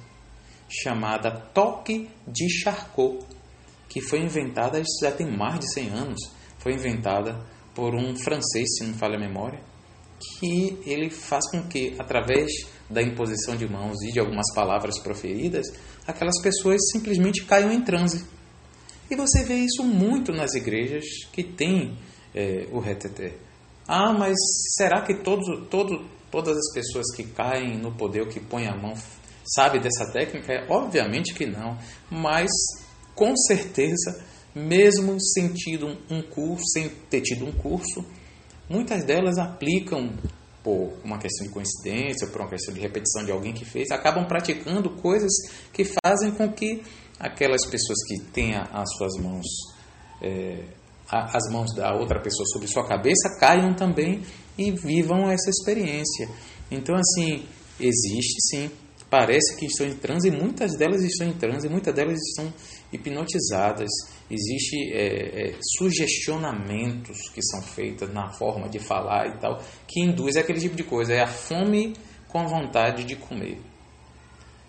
chamada 0.69 1.31
toque 1.53 2.09
de 2.27 2.49
Charcot, 2.49 3.25
que 3.89 4.01
foi 4.01 4.19
inventada, 4.19 4.79
isso 4.79 4.99
já 5.01 5.11
tem 5.11 5.29
mais 5.29 5.59
de 5.59 5.73
100 5.73 5.89
anos, 5.89 6.19
foi 6.59 6.73
inventada 6.73 7.39
por 7.73 7.95
um 7.95 8.15
francês, 8.15 8.77
se 8.77 8.83
não 8.83 8.93
falha 8.93 9.17
a 9.17 9.19
memória, 9.19 9.59
que 10.39 10.79
ele 10.85 11.09
faz 11.09 11.49
com 11.51 11.61
que, 11.63 11.95
através 11.99 12.51
da 12.89 13.01
imposição 13.01 13.55
de 13.55 13.67
mãos 13.67 13.95
e 14.03 14.11
de 14.11 14.19
algumas 14.19 14.51
palavras 14.53 14.99
proferidas, 14.99 15.67
aquelas 16.05 16.41
pessoas 16.41 16.81
simplesmente 16.91 17.45
caiam 17.45 17.71
em 17.71 17.81
transe. 17.81 18.25
E 19.09 19.15
você 19.15 19.43
vê 19.43 19.55
isso 19.55 19.83
muito 19.83 20.31
nas 20.31 20.53
igrejas 20.53 21.05
que 21.31 21.43
têm 21.43 21.97
é, 22.33 22.67
o 22.71 22.79
reteté. 22.79 23.35
Ah, 23.87 24.11
mas 24.11 24.35
será 24.75 25.01
que 25.01 25.15
todos, 25.23 25.45
todo, 25.69 26.05
todas 26.29 26.57
as 26.57 26.73
pessoas 26.73 27.05
que 27.15 27.23
caem 27.23 27.77
no 27.77 27.93
poder 27.93 28.27
que 28.27 28.39
põem 28.39 28.67
a 28.67 28.75
mão 28.75 28.93
sabem 29.55 29.79
dessa 29.79 30.11
técnica? 30.11 30.51
É, 30.51 30.65
obviamente 30.69 31.33
que 31.33 31.45
não, 31.45 31.77
mas 32.09 32.49
com 33.17 33.35
certeza, 33.35 34.23
mesmo 34.55 35.19
sem, 35.19 35.51
um 36.09 36.21
curso, 36.21 36.63
sem 36.71 36.87
ter 37.09 37.21
tido 37.21 37.45
um 37.45 37.51
curso, 37.51 38.05
muitas 38.69 39.03
delas 39.03 39.37
aplicam 39.37 40.13
por 40.63 40.93
uma 41.03 41.17
questão 41.17 41.47
de 41.47 41.51
coincidência, 41.51 42.27
por 42.27 42.41
uma 42.41 42.49
questão 42.49 42.73
de 42.73 42.79
repetição 42.79 43.25
de 43.25 43.31
alguém 43.31 43.53
que 43.53 43.65
fez, 43.65 43.89
acabam 43.89 44.25
praticando 44.27 44.89
coisas 45.01 45.31
que 45.73 45.83
fazem 45.83 46.31
com 46.31 46.51
que 46.53 46.83
aquelas 47.19 47.65
pessoas 47.65 47.97
que 48.07 48.19
têm 48.31 48.55
as 48.55 48.87
suas 48.97 49.13
mãos 49.19 49.45
é, 50.21 50.63
as 51.09 51.51
mãos 51.51 51.73
da 51.73 51.95
outra 51.95 52.19
pessoa 52.19 52.45
sobre 52.47 52.67
sua 52.67 52.85
cabeça, 52.85 53.37
caiam 53.39 53.73
também 53.73 54.21
e 54.57 54.71
vivam 54.71 55.29
essa 55.29 55.49
experiência. 55.49 56.29
Então, 56.69 56.95
assim, 56.95 57.45
existe 57.79 58.37
sim, 58.49 58.69
parece 59.09 59.55
que 59.57 59.65
estão 59.65 59.87
em 59.87 59.95
transe, 59.95 60.29
muitas 60.29 60.77
delas 60.77 61.01
estão 61.03 61.27
em 61.27 61.33
transe, 61.33 61.69
muitas 61.69 61.93
delas 61.93 62.19
estão 62.19 62.53
hipnotizadas. 62.91 63.89
Existem 64.29 64.91
é, 64.91 65.49
é, 65.49 65.55
sugestionamentos 65.77 67.29
que 67.29 67.41
são 67.41 67.61
feitos 67.61 68.13
na 68.13 68.31
forma 68.33 68.67
de 68.69 68.79
falar 68.79 69.27
e 69.27 69.37
tal, 69.39 69.59
que 69.87 70.01
induz 70.01 70.35
aquele 70.35 70.59
tipo 70.59 70.75
de 70.75 70.83
coisa. 70.83 71.13
É 71.13 71.21
a 71.21 71.27
fome 71.27 71.93
com 72.27 72.39
a 72.39 72.45
vontade 72.45 73.03
de 73.03 73.15
comer. 73.15 73.59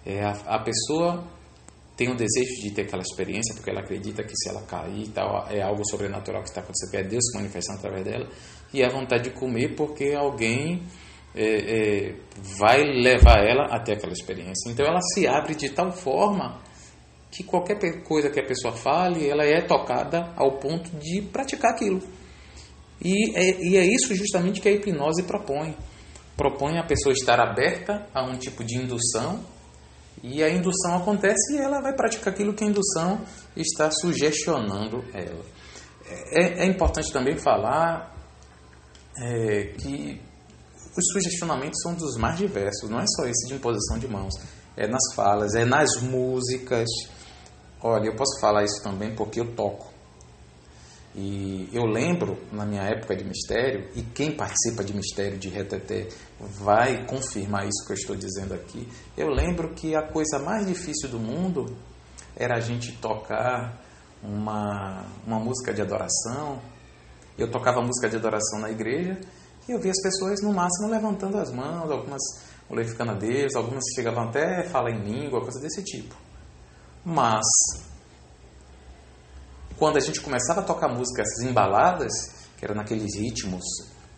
É 0.07 0.25
a, 0.25 0.31
a 0.47 0.59
pessoa 0.61 1.25
tem 1.97 2.09
o 2.09 2.15
desejo 2.15 2.63
de 2.63 2.71
ter 2.71 2.83
aquela 2.83 3.03
experiência, 3.03 3.53
porque 3.57 3.71
ela 3.71 3.81
acredita 3.81 4.23
que 4.23 4.33
se 4.37 4.49
ela 4.49 4.63
cair 4.63 5.03
e 5.03 5.09
tal, 5.09 5.49
é 5.51 5.61
algo 5.61 5.85
sobrenatural 5.85 6.43
que 6.43 6.49
está 6.49 6.61
acontecendo, 6.61 6.95
é 6.95 7.09
Deus 7.09 7.25
se 7.27 7.37
manifestando 7.37 7.81
através 7.81 8.05
dela, 8.05 8.29
e 8.73 8.85
a 8.85 8.89
vontade 8.89 9.25
de 9.25 9.31
comer 9.31 9.75
porque 9.75 10.15
alguém 10.17 10.85
é, 11.35 11.43
é, 11.43 12.15
vai 12.57 12.85
levar 12.85 13.39
ela 13.45 13.65
até 13.75 13.95
aquela 13.95 14.13
experiência. 14.13 14.71
Então 14.71 14.87
ela 14.87 15.01
se 15.13 15.27
abre 15.27 15.57
de 15.57 15.71
tal 15.71 15.91
forma 15.91 16.61
que 17.31 17.45
qualquer 17.45 18.03
coisa 18.05 18.31
que 18.31 18.41
a 18.41 18.47
pessoa 18.47 18.75
fale, 18.75 19.29
ela 19.29 19.45
é 19.45 19.61
tocada 19.61 20.33
ao 20.37 20.59
ponto 20.59 20.91
de 20.99 21.23
praticar 21.23 21.73
aquilo. 21.73 22.03
E 23.03 23.37
é, 23.37 23.63
e 23.63 23.77
é 23.77 23.85
isso 23.85 24.15
justamente 24.15 24.61
que 24.61 24.69
a 24.69 24.73
hipnose 24.73 25.23
propõe. 25.23 25.77
Propõe 26.37 26.79
a 26.79 26.85
pessoa 26.85 27.13
estar 27.13 27.39
aberta 27.41 28.07
a 28.15 28.25
um 28.25 28.37
tipo 28.37 28.65
de 28.65 28.77
indução 28.77 29.45
e 30.23 30.43
a 30.43 30.51
indução 30.51 30.97
acontece 30.97 31.55
e 31.55 31.59
ela 31.59 31.81
vai 31.81 31.95
praticar 31.95 32.33
aquilo 32.33 32.55
que 32.55 32.65
a 32.65 32.67
indução 32.67 33.21
está 33.57 33.91
sugestionando 33.91 35.05
ela. 35.15 35.45
É, 36.33 36.65
é 36.65 36.67
importante 36.67 37.13
também 37.13 37.37
falar 37.37 38.15
é, 39.17 39.75
que 39.79 40.21
os 40.97 41.13
sugestionamentos 41.13 41.81
são 41.83 41.95
dos 41.95 42.17
mais 42.17 42.39
diversos, 42.39 42.89
não 42.91 42.99
é 42.99 43.05
só 43.07 43.27
esse 43.27 43.47
de 43.47 43.55
imposição 43.55 43.99
de 43.99 44.09
mãos, 44.09 44.35
é 44.77 44.89
nas 44.89 45.15
falas, 45.15 45.55
é 45.55 45.65
nas 45.65 46.01
músicas. 46.03 46.89
Olha, 47.83 48.07
eu 48.07 48.17
posso 48.17 48.41
falar 48.41 48.65
isso 48.65 48.83
também 48.83 49.15
porque 49.15 49.41
eu 49.41 49.55
toco. 49.55 49.87
E 51.15 51.69
eu 51.73 51.85
lembro, 51.85 52.39
na 52.53 52.65
minha 52.65 52.83
época 52.83 53.17
de 53.17 53.25
mistério, 53.25 53.89
e 53.95 54.03
quem 54.03 54.37
participa 54.37 54.85
de 54.85 54.95
mistério 54.95 55.39
de 55.39 55.49
reteté 55.49 56.09
vai 56.39 57.05
confirmar 57.07 57.67
isso 57.67 57.85
que 57.87 57.93
eu 57.93 57.97
estou 57.97 58.17
dizendo 58.17 58.55
aqui. 58.55 58.87
Eu 59.17 59.29
lembro 59.29 59.75
que 59.75 59.97
a 59.97 60.03
coisa 60.03 60.39
mais 60.39 60.67
difícil 60.67 61.09
do 61.09 61.19
mundo 61.19 61.77
era 62.37 62.57
a 62.57 62.61
gente 62.61 62.93
tocar 62.99 63.81
uma, 64.23 65.07
uma 65.27 65.41
música 65.41 65.73
de 65.73 65.83
adoração. 65.83 66.61
Eu 67.37 67.51
tocava 67.51 67.81
música 67.81 68.09
de 68.09 68.17
adoração 68.17 68.61
na 68.61 68.71
igreja 68.71 69.19
e 69.69 69.73
eu 69.73 69.81
via 69.81 69.91
as 69.91 70.01
pessoas, 70.01 70.41
no 70.43 70.53
máximo, 70.53 70.89
levantando 70.89 71.39
as 71.39 71.53
mãos, 71.53 71.91
algumas 71.91 72.23
glorificando 72.69 73.13
a 73.13 73.15
Deus, 73.15 73.55
algumas 73.57 73.83
chegavam 73.95 74.29
até 74.29 74.61
a 74.61 74.71
falar 74.71 74.91
em 74.91 75.03
língua, 75.03 75.41
coisa 75.41 75.59
desse 75.61 75.83
tipo. 75.83 76.28
Mas 77.09 77.47
quando 79.79 79.97
a 79.97 80.01
gente 80.01 80.21
começava 80.21 80.61
a 80.61 80.63
tocar 80.63 80.89
músicas 80.89 81.27
embaladas, 81.43 82.13
que 82.59 82.67
era 82.67 82.75
naqueles 82.75 83.17
ritmos 83.17 83.65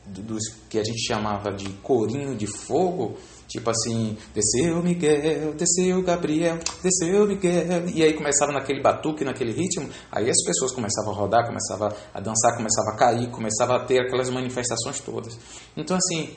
dos 0.05 0.43
que 0.69 0.77
a 0.77 0.83
gente 0.83 1.07
chamava 1.07 1.53
de 1.53 1.69
corinho 1.75 2.35
de 2.35 2.49
fogo, 2.49 3.17
tipo 3.47 3.71
assim, 3.71 4.19
desceu 4.35 4.83
Miguel, 4.83 5.55
desceu 5.55 6.03
Gabriel, 6.03 6.59
desceu 6.83 7.29
Miguel, 7.29 7.89
e 7.95 8.03
aí 8.03 8.13
começava 8.15 8.51
naquele 8.51 8.83
batuque, 8.83 9.25
naquele 9.25 9.53
ritmo, 9.53 9.89
aí 10.11 10.29
as 10.29 10.43
pessoas 10.45 10.73
começavam 10.73 11.13
a 11.13 11.17
rodar, 11.17 11.47
começavam 11.47 11.97
a 12.13 12.21
dançar, 12.21 12.57
começavam 12.57 12.95
a 12.95 12.97
cair, 12.97 13.31
começavam 13.31 13.77
a 13.77 13.85
ter 13.85 14.01
aquelas 14.01 14.29
manifestações 14.31 14.99
todas. 14.99 15.39
Então 15.77 15.97
assim, 15.97 16.35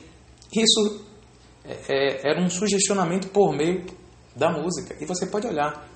isso 0.54 1.04
é, 1.64 1.78
é 1.88 2.30
era 2.30 2.40
um 2.40 2.48
sugestionamento 2.48 3.26
por 3.30 3.52
meio 3.52 3.84
da 4.36 4.52
música, 4.52 4.94
e 5.00 5.04
você 5.04 5.26
pode 5.26 5.48
olhar, 5.48 5.93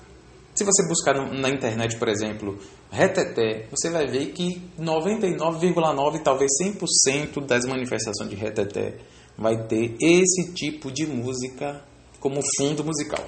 se 0.59 0.65
você 0.65 0.85
buscar 0.85 1.13
na 1.31 1.49
internet, 1.49 1.97
por 1.97 2.09
exemplo, 2.09 2.59
reteté, 2.91 3.67
você 3.71 3.89
vai 3.89 4.05
ver 4.07 4.33
que 4.33 4.61
99,9, 4.77 6.21
talvez 6.21 6.51
100% 6.61 7.45
das 7.45 7.65
manifestações 7.65 8.29
de 8.29 8.35
reteté 8.35 8.97
vai 9.37 9.65
ter 9.67 9.95
esse 10.01 10.53
tipo 10.53 10.91
de 10.91 11.07
música 11.07 11.81
como 12.19 12.41
fundo 12.57 12.83
musical. 12.83 13.25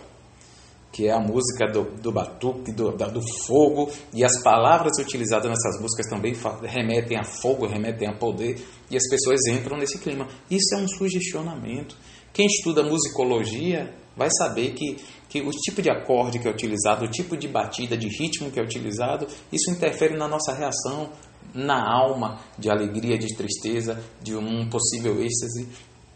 Que 0.92 1.08
é 1.08 1.14
a 1.14 1.22
música 1.22 1.72
do, 1.72 1.84
do 2.02 2.12
batuque, 2.12 2.74
do, 2.74 2.92
do 2.92 3.22
fogo, 3.48 3.90
e 4.14 4.26
as 4.26 4.44
palavras 4.44 5.00
utilizadas 5.00 5.50
nessas 5.50 5.80
músicas 5.80 6.08
também 6.08 6.36
remetem 6.64 7.18
a 7.18 7.24
fogo, 7.24 7.66
remetem 7.66 8.10
a 8.10 8.14
poder, 8.14 8.62
e 8.90 8.98
as 8.98 9.08
pessoas 9.10 9.40
entram 9.48 9.78
nesse 9.78 10.00
clima. 10.00 10.28
Isso 10.50 10.76
é 10.76 10.80
um 10.80 10.88
sugestionamento. 10.90 11.96
Quem 12.34 12.46
estuda 12.46 12.84
musicologia 12.84 13.90
vai 14.22 14.30
saber 14.30 14.74
que, 14.74 14.98
que 15.28 15.42
o 15.42 15.50
tipo 15.50 15.82
de 15.82 15.90
acorde 15.90 16.38
que 16.38 16.48
é 16.48 16.52
utilizado, 16.52 17.06
o 17.06 17.10
tipo 17.10 17.36
de 17.36 17.48
batida, 17.48 17.98
de 17.98 18.08
ritmo 18.08 18.52
que 18.52 18.60
é 18.60 18.64
utilizado, 18.64 19.26
isso 19.52 19.72
interfere 19.72 20.16
na 20.16 20.28
nossa 20.28 20.54
reação, 20.54 21.10
na 21.56 21.82
alma, 21.84 22.40
de 22.58 22.70
alegria, 22.70 23.18
de 23.18 23.36
tristeza, 23.36 24.00
de 24.22 24.36
um 24.36 24.70
possível 24.70 25.20
êxtase. 25.22 25.68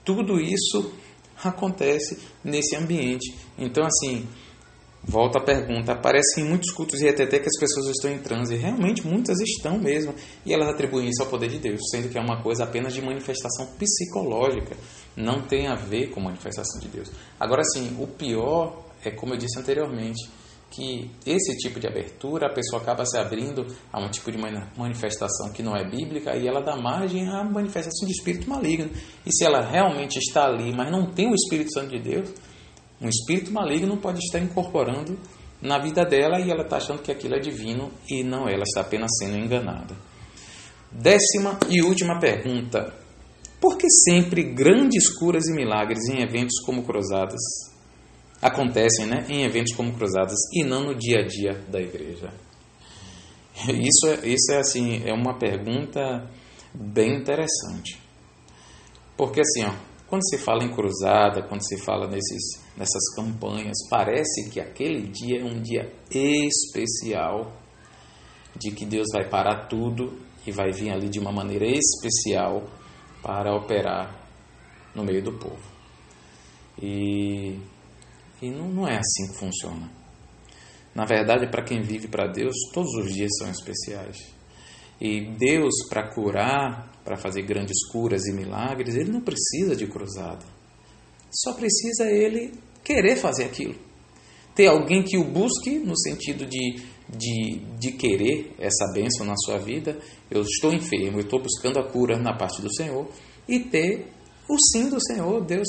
Tudo 0.03 0.39
isso 0.39 0.93
acontece 1.43 2.19
nesse 2.43 2.75
ambiente. 2.75 3.35
Então, 3.57 3.83
assim, 3.83 4.27
volta 5.03 5.39
a 5.39 5.43
pergunta: 5.43 5.95
parece 5.95 6.41
em 6.41 6.43
muitos 6.43 6.71
cultos 6.71 7.01
e 7.01 7.09
até 7.09 7.25
que 7.25 7.47
as 7.47 7.59
pessoas 7.59 7.87
estão 7.87 8.11
em 8.11 8.19
transe. 8.19 8.55
Realmente, 8.55 9.05
muitas 9.05 9.39
estão 9.39 9.79
mesmo. 9.79 10.13
E 10.45 10.53
elas 10.53 10.69
atribuem 10.69 11.09
isso 11.09 11.23
ao 11.23 11.27
poder 11.27 11.49
de 11.49 11.57
Deus, 11.57 11.81
sendo 11.89 12.07
que 12.07 12.19
é 12.19 12.21
uma 12.21 12.43
coisa 12.43 12.65
apenas 12.65 12.93
de 12.93 13.01
manifestação 13.01 13.65
psicológica 13.79 14.77
não 15.15 15.41
tem 15.41 15.67
a 15.67 15.75
ver 15.75 16.09
com 16.09 16.19
manifestação 16.19 16.79
de 16.81 16.87
Deus. 16.87 17.11
Agora 17.39 17.63
sim, 17.63 17.95
o 17.99 18.07
pior 18.07 18.85
é 19.03 19.11
como 19.11 19.33
eu 19.33 19.37
disse 19.37 19.59
anteriormente, 19.59 20.29
que 20.71 21.09
esse 21.25 21.55
tipo 21.57 21.79
de 21.79 21.87
abertura 21.87 22.47
a 22.47 22.53
pessoa 22.53 22.81
acaba 22.81 23.05
se 23.05 23.17
abrindo 23.17 23.65
a 23.93 23.99
um 24.03 24.09
tipo 24.09 24.31
de 24.31 24.37
manifestação 24.75 25.51
que 25.53 25.63
não 25.63 25.75
é 25.75 25.87
bíblica 25.87 26.35
e 26.35 26.47
ela 26.47 26.61
dá 26.61 26.75
margem 26.75 27.29
à 27.29 27.43
manifestação 27.43 28.05
de 28.05 28.13
espírito 28.13 28.49
maligno. 28.49 28.89
E 29.25 29.31
se 29.31 29.45
ela 29.45 29.61
realmente 29.61 30.17
está 30.17 30.45
ali, 30.45 30.75
mas 30.75 30.91
não 30.91 31.05
tem 31.11 31.29
o 31.29 31.35
Espírito 31.35 31.71
Santo 31.71 31.89
de 31.89 32.01
Deus, 32.01 32.29
um 32.99 33.07
espírito 33.07 33.51
maligno 33.51 33.95
pode 33.97 34.19
estar 34.19 34.39
incorporando 34.39 35.17
na 35.61 35.79
vida 35.79 36.03
dela 36.03 36.39
e 36.41 36.51
ela 36.51 36.63
está 36.63 36.77
achando 36.77 37.01
que 37.01 37.11
aquilo 37.11 37.35
é 37.35 37.39
divino 37.39 37.91
e 38.09 38.23
não, 38.23 38.49
ela 38.49 38.63
está 38.63 38.81
apenas 38.81 39.11
sendo 39.17 39.37
enganada. 39.37 39.95
Décima 40.91 41.57
e 41.69 41.81
última 41.81 42.19
pergunta 42.19 43.04
por 43.59 43.77
que 43.77 43.89
sempre 43.89 44.43
grandes 44.43 45.09
curas 45.17 45.47
e 45.47 45.53
milagres 45.53 46.07
em 46.09 46.21
eventos 46.21 46.59
como 46.65 46.83
cruzadas 46.83 47.41
acontecem 48.41 49.07
né, 49.07 49.25
em 49.29 49.43
eventos 49.43 49.75
como 49.75 49.93
cruzadas 49.93 50.37
e 50.53 50.63
não 50.63 50.83
no 50.83 50.95
dia 50.95 51.19
a 51.19 51.27
dia 51.27 51.63
da 51.69 51.81
igreja? 51.81 52.33
Isso 53.71 54.07
é, 54.07 54.27
isso 54.27 54.51
é 54.51 54.57
assim, 54.57 55.01
é 55.05 55.13
uma 55.13 55.39
pergunta 55.39 56.29
bem 56.73 57.15
interessante. 57.15 57.97
Porque 59.15 59.39
assim, 59.39 59.63
ó, 59.63 59.73
quando 60.07 60.27
se 60.27 60.37
fala 60.37 60.63
em 60.63 60.73
cruzada, 60.73 61.41
quando 61.47 61.65
se 61.65 61.77
fala 61.77 62.07
nesses, 62.07 62.61
nessas 62.75 63.15
campanhas, 63.15 63.77
parece 63.89 64.49
que 64.49 64.59
aquele 64.59 65.07
dia 65.07 65.39
é 65.39 65.43
um 65.45 65.61
dia 65.61 65.91
especial, 66.11 67.53
de 68.57 68.71
que 68.71 68.85
Deus 68.85 69.07
vai 69.13 69.27
parar 69.29 69.67
tudo 69.67 70.19
e 70.45 70.51
vai 70.51 70.71
vir 70.71 70.91
ali 70.91 71.09
de 71.09 71.19
uma 71.19 71.31
maneira 71.31 71.65
especial 71.65 72.63
para 73.25 73.55
operar 73.55 74.15
no 74.93 75.03
meio 75.03 75.23
do 75.23 75.33
povo. 75.33 75.63
E, 76.79 77.57
e 78.39 78.51
não, 78.51 78.69
não 78.69 78.87
é 78.87 78.99
assim 78.99 79.31
que 79.31 79.39
funciona. 79.39 79.89
Na 80.93 81.05
verdade, 81.05 81.47
para 81.49 81.63
quem 81.63 81.81
vive 81.81 82.07
para 82.07 82.27
Deus, 82.27 82.53
todos 82.71 82.93
os 82.93 83.11
dias 83.11 83.31
são 83.39 83.49
especiais. 83.49 84.17
E 85.01 85.25
Deus, 85.39 85.73
para 85.89 86.13
curar, 86.13 86.87
para 87.03 87.17
fazer 87.17 87.41
grandes 87.41 87.87
curas 87.91 88.27
e 88.27 88.31
milagres, 88.31 88.95
ele 88.95 89.11
não 89.11 89.21
precisa 89.21 89.75
de 89.75 89.87
cruzada. 89.87 90.45
Só 91.31 91.53
precisa 91.53 92.05
ele 92.11 92.53
querer 92.83 93.15
fazer 93.15 93.45
aquilo. 93.45 93.75
Ter 94.53 94.67
alguém 94.67 95.03
que 95.03 95.17
o 95.17 95.23
busque 95.23 95.79
no 95.79 95.97
sentido 95.97 96.45
de, 96.45 96.79
de, 97.09 97.59
de 97.79 97.91
querer 97.93 98.53
essa 98.59 98.91
bênção 98.93 99.25
na 99.25 99.35
sua 99.37 99.57
vida. 99.57 99.97
Eu 100.29 100.41
estou 100.41 100.73
enfermo, 100.73 101.17
eu 101.17 101.23
estou 101.23 101.41
buscando 101.41 101.79
a 101.79 101.83
cura 101.83 102.17
na 102.17 102.33
parte 102.33 102.61
do 102.61 102.73
Senhor. 102.73 103.07
E 103.47 103.59
ter 103.59 104.07
o 104.49 104.57
sim 104.71 104.89
do 104.89 105.01
Senhor, 105.01 105.43
Deus 105.45 105.67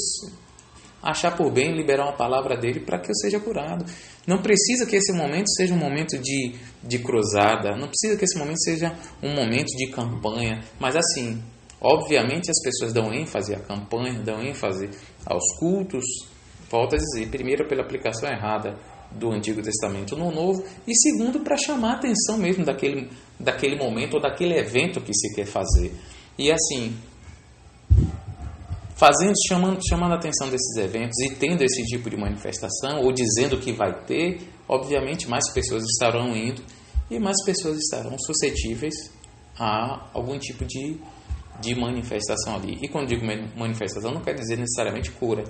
achar 1.03 1.37
por 1.37 1.53
bem 1.53 1.75
liberar 1.77 2.05
uma 2.05 2.17
palavra 2.17 2.57
dele 2.57 2.81
para 2.81 2.99
que 2.99 3.11
eu 3.11 3.15
seja 3.15 3.39
curado. 3.39 3.85
Não 4.27 4.43
precisa 4.43 4.87
que 4.87 4.97
esse 4.97 5.13
momento 5.13 5.49
seja 5.51 5.73
um 5.73 5.79
momento 5.79 6.19
de, 6.19 6.55
de 6.83 6.99
cruzada, 6.99 7.77
não 7.77 7.89
precisa 7.89 8.17
que 8.19 8.25
esse 8.25 8.37
momento 8.39 8.61
seja 8.61 8.93
um 9.23 9.33
momento 9.35 9.69
de 9.77 9.91
campanha, 9.91 10.65
mas 10.81 10.97
assim, 10.97 11.41
obviamente 11.81 12.51
as 12.51 12.61
pessoas 12.61 12.93
dão 12.93 13.15
ênfase 13.15 13.55
à 13.55 13.61
campanha, 13.61 14.21
dão 14.21 14.43
ênfase 14.43 14.91
aos 15.25 15.45
cultos, 15.61 16.05
Volto 16.69 16.97
a 16.97 16.99
dizer, 16.99 17.29
primeiro 17.31 17.69
pela 17.69 17.83
aplicação 17.83 18.29
errada 18.29 18.77
do 19.19 19.33
Antigo 19.33 19.63
Testamento 19.63 20.17
no 20.17 20.31
Novo 20.31 20.65
e 20.87 20.95
segundo 20.95 21.41
para 21.41 21.57
chamar 21.57 21.93
a 21.93 21.97
atenção 21.97 22.39
mesmo 22.39 22.65
daquele 22.65 23.09
daquele 23.39 23.77
momento 23.77 24.15
ou 24.15 24.21
daquele 24.21 24.59
evento 24.59 25.01
que 25.01 25.13
se 25.15 25.35
quer 25.35 25.47
fazer. 25.47 25.93
E 26.39 26.51
assim, 26.51 26.97
fazendo, 28.97 29.35
chamando, 29.47 29.79
chamando 29.87 30.13
a 30.13 30.17
atenção 30.17 30.49
desses 30.49 30.77
eventos 30.77 31.19
e 31.21 31.35
tendo 31.35 31.63
esse 31.63 31.83
tipo 31.85 32.09
de 32.09 32.17
manifestação, 32.17 33.03
ou 33.03 33.13
dizendo 33.13 33.59
que 33.59 33.73
vai 33.73 33.93
ter, 34.05 34.41
obviamente 34.69 35.29
mais 35.29 35.53
pessoas 35.53 35.85
estarão 35.85 36.35
indo 36.35 36.63
e 37.11 37.19
mais 37.19 37.37
pessoas 37.45 37.79
estarão 37.79 38.17
suscetíveis 38.19 38.95
a 39.59 40.11
algum 40.13 40.39
tipo 40.39 40.65
de, 40.65 40.99
de 41.61 41.75
manifestação 41.75 42.57
ali. 42.57 42.79
E 42.83 42.89
quando 42.89 43.09
digo 43.09 43.25
manifestação, 43.57 44.13
não 44.13 44.21
quer 44.21 44.35
dizer 44.35 44.59
necessariamente 44.59 45.11
cura. 45.13 45.45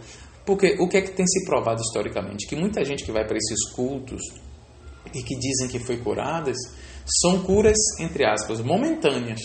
Porque 0.46 0.76
o 0.78 0.88
que 0.88 0.96
é 0.96 1.02
que 1.02 1.10
tem 1.10 1.26
se 1.26 1.44
provado 1.44 1.80
historicamente? 1.82 2.46
Que 2.46 2.54
muita 2.54 2.84
gente 2.84 3.04
que 3.04 3.10
vai 3.10 3.26
para 3.26 3.36
esses 3.36 3.68
cultos 3.74 4.22
e 5.12 5.22
que 5.22 5.36
dizem 5.36 5.68
que 5.68 5.80
foi 5.80 5.96
curadas 5.96 6.56
são 7.20 7.42
curas, 7.42 7.76
entre 8.00 8.24
aspas, 8.24 8.60
momentâneas. 8.60 9.40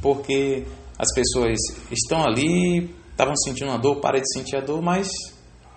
Porque 0.00 0.64
as 0.96 1.12
pessoas 1.12 1.58
estão 1.90 2.22
ali, 2.22 2.94
estavam 3.10 3.34
sentindo 3.36 3.70
uma 3.70 3.78
dor, 3.78 4.00
para 4.00 4.20
de 4.20 4.32
sentir 4.32 4.56
a 4.56 4.60
dor, 4.60 4.80
mas 4.80 5.08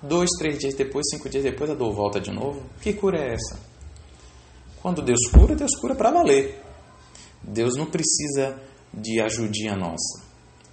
dois, 0.02 0.30
três 0.38 0.60
dias 0.60 0.76
depois, 0.76 1.06
cinco 1.10 1.28
dias 1.28 1.44
depois, 1.44 1.70
a 1.72 1.76
dor 1.76 1.94
volta 1.94 2.22
de 2.22 2.32
novo. 2.32 2.64
Que 2.80 2.94
cura 2.94 3.18
é 3.18 3.34
essa? 3.34 3.60
Quando 4.82 5.02
Deus 5.02 5.22
cura, 5.32 5.56
Deus 5.56 5.76
cura 5.80 5.96
para 5.96 6.12
valer. 6.12 6.62
Deus 7.42 7.76
não 7.76 7.86
precisa 7.86 8.62
de 8.94 9.20
ajudinha 9.20 9.76
nossa. 9.76 10.24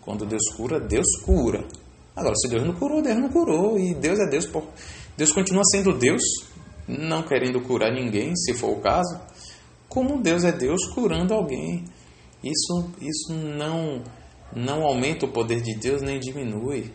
Quando 0.01 0.27
Deus 0.27 0.43
cura, 0.57 0.79
Deus 0.79 1.07
cura. 1.25 1.67
Agora, 2.21 2.35
se 2.37 2.49
Deus 2.49 2.65
não 2.65 2.75
curou, 2.75 3.01
Deus 3.01 3.19
não 3.19 3.31
curou. 3.31 3.79
E 3.79 3.95
Deus 3.95 4.19
é 4.19 4.29
Deus. 4.29 4.47
Por... 4.47 4.65
Deus 5.17 5.33
continua 5.33 5.63
sendo 5.65 5.97
Deus, 5.97 6.23
não 6.87 7.23
querendo 7.23 7.61
curar 7.63 7.91
ninguém, 7.91 8.37
se 8.37 8.53
for 8.53 8.71
o 8.71 8.81
caso. 8.81 9.19
Como 9.89 10.23
Deus 10.23 10.45
é 10.45 10.53
Deus 10.53 10.87
curando 10.95 11.33
alguém. 11.33 11.85
Isso, 12.45 12.91
isso 13.01 13.33
não, 13.33 14.03
não 14.55 14.83
aumenta 14.83 15.25
o 15.25 15.33
poder 15.33 15.63
de 15.63 15.75
Deus 15.75 16.03
nem 16.03 16.21
diminui. 16.21 16.93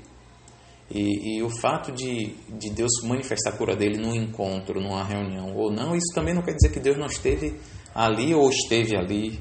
E, 0.91 1.37
e, 1.37 1.43
o 1.43 1.49
fato 1.49 1.91
de, 1.91 2.35
de 2.47 2.69
Deus 2.69 2.91
manifestar 3.03 3.49
a 3.49 3.57
cura 3.57 3.75
dele 3.75 3.97
num 3.97 4.13
encontro, 4.13 4.79
numa 4.79 5.03
reunião 5.03 5.55
ou 5.55 5.71
não, 5.71 5.95
isso 5.95 6.13
também 6.13 6.35
não 6.35 6.43
quer 6.43 6.53
dizer 6.53 6.71
que 6.71 6.79
Deus 6.79 6.95
não 6.97 7.07
esteve 7.07 7.59
ali 7.93 8.35
ou 8.35 8.47
esteve 8.49 8.95
ali. 8.95 9.39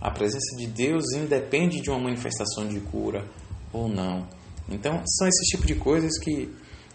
A 0.00 0.10
presença 0.10 0.56
de 0.56 0.66
Deus 0.68 1.04
independe 1.14 1.82
de 1.82 1.90
uma 1.90 2.00
manifestação 2.00 2.66
de 2.66 2.80
cura 2.80 3.28
ou 3.70 3.86
não. 3.86 4.26
Então, 4.72 5.02
são 5.06 5.28
esses 5.28 5.46
tipos 5.48 5.66
de 5.66 5.74
coisas 5.74 6.18
que, 6.18 6.48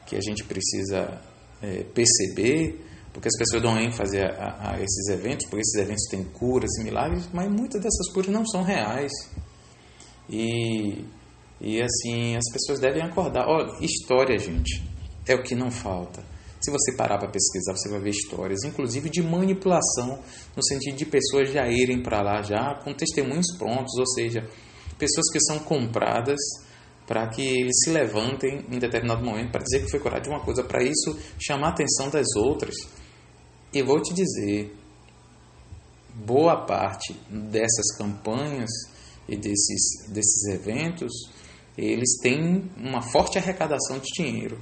que 0.06 0.16
a 0.16 0.22
gente 0.22 0.44
precisa 0.44 1.22
é, 1.62 1.84
perceber, 1.84 2.84
porque 3.14 3.28
as 3.28 3.38
pessoas 3.38 3.62
dão 3.62 3.80
ênfase 3.80 4.20
a, 4.20 4.28
a, 4.28 4.72
a, 4.72 4.82
esses 4.82 5.08
eventos, 5.10 5.46
porque 5.48 5.62
esses 5.62 5.76
eventos 5.76 6.08
têm 6.10 6.24
curas 6.24 6.70
e 6.80 6.84
milagres, 6.84 7.30
mas 7.34 7.50
muitas 7.50 7.82
dessas 7.82 8.12
curas 8.14 8.32
não 8.32 8.46
são 8.46 8.64
reais. 8.64 9.12
E, 10.30 11.06
e 11.62 11.82
assim, 11.82 12.36
as 12.36 12.52
pessoas 12.52 12.80
devem 12.80 13.02
acordar. 13.02 13.46
História, 13.82 14.38
gente, 14.38 14.84
é 15.28 15.36
o 15.36 15.44
que 15.44 15.56
não 15.56 15.72
falta. 15.72 16.24
Se 16.60 16.72
você 16.72 16.96
parar 16.96 17.18
para 17.18 17.30
pesquisar, 17.30 17.74
você 17.74 17.88
vai 17.90 18.00
ver 18.00 18.10
histórias, 18.10 18.64
inclusive 18.64 19.10
de 19.10 19.22
manipulação, 19.22 20.20
no 20.56 20.64
sentido 20.64 20.98
de 20.98 21.06
pessoas 21.06 21.52
já 21.52 21.68
irem 21.68 22.02
para 22.02 22.22
lá 22.22 22.42
já 22.42 22.76
com 22.84 22.94
testemunhos 22.94 23.56
prontos, 23.58 23.94
ou 23.98 24.08
seja, 24.08 24.42
pessoas 24.98 25.32
que 25.32 25.40
são 25.40 25.60
compradas 25.60 26.40
para 27.08 27.26
que 27.30 27.42
eles 27.42 27.74
se 27.84 27.90
levantem 27.90 28.66
em 28.70 28.78
determinado 28.78 29.24
momento 29.24 29.52
para 29.52 29.64
dizer 29.64 29.84
que 29.84 29.90
foi 29.90 30.00
curado 30.00 30.24
de 30.24 30.30
uma 30.30 30.42
coisa, 30.42 30.62
para 30.64 30.84
isso 30.84 31.18
chamar 31.40 31.68
a 31.68 31.72
atenção 31.72 32.10
das 32.10 32.28
outras. 32.36 32.76
E 33.74 33.82
vou 33.82 34.02
te 34.02 34.14
dizer, 34.14 34.76
boa 36.14 36.66
parte 36.66 37.14
dessas 37.30 37.96
campanhas 37.98 38.70
e 39.28 39.38
desses, 39.38 40.10
desses 40.10 40.46
eventos, 40.54 41.12
eles 41.78 42.18
têm 42.22 42.70
uma 42.76 43.02
forte 43.02 43.38
arrecadação 43.38 44.00
de 44.00 44.08
dinheiro. 44.14 44.60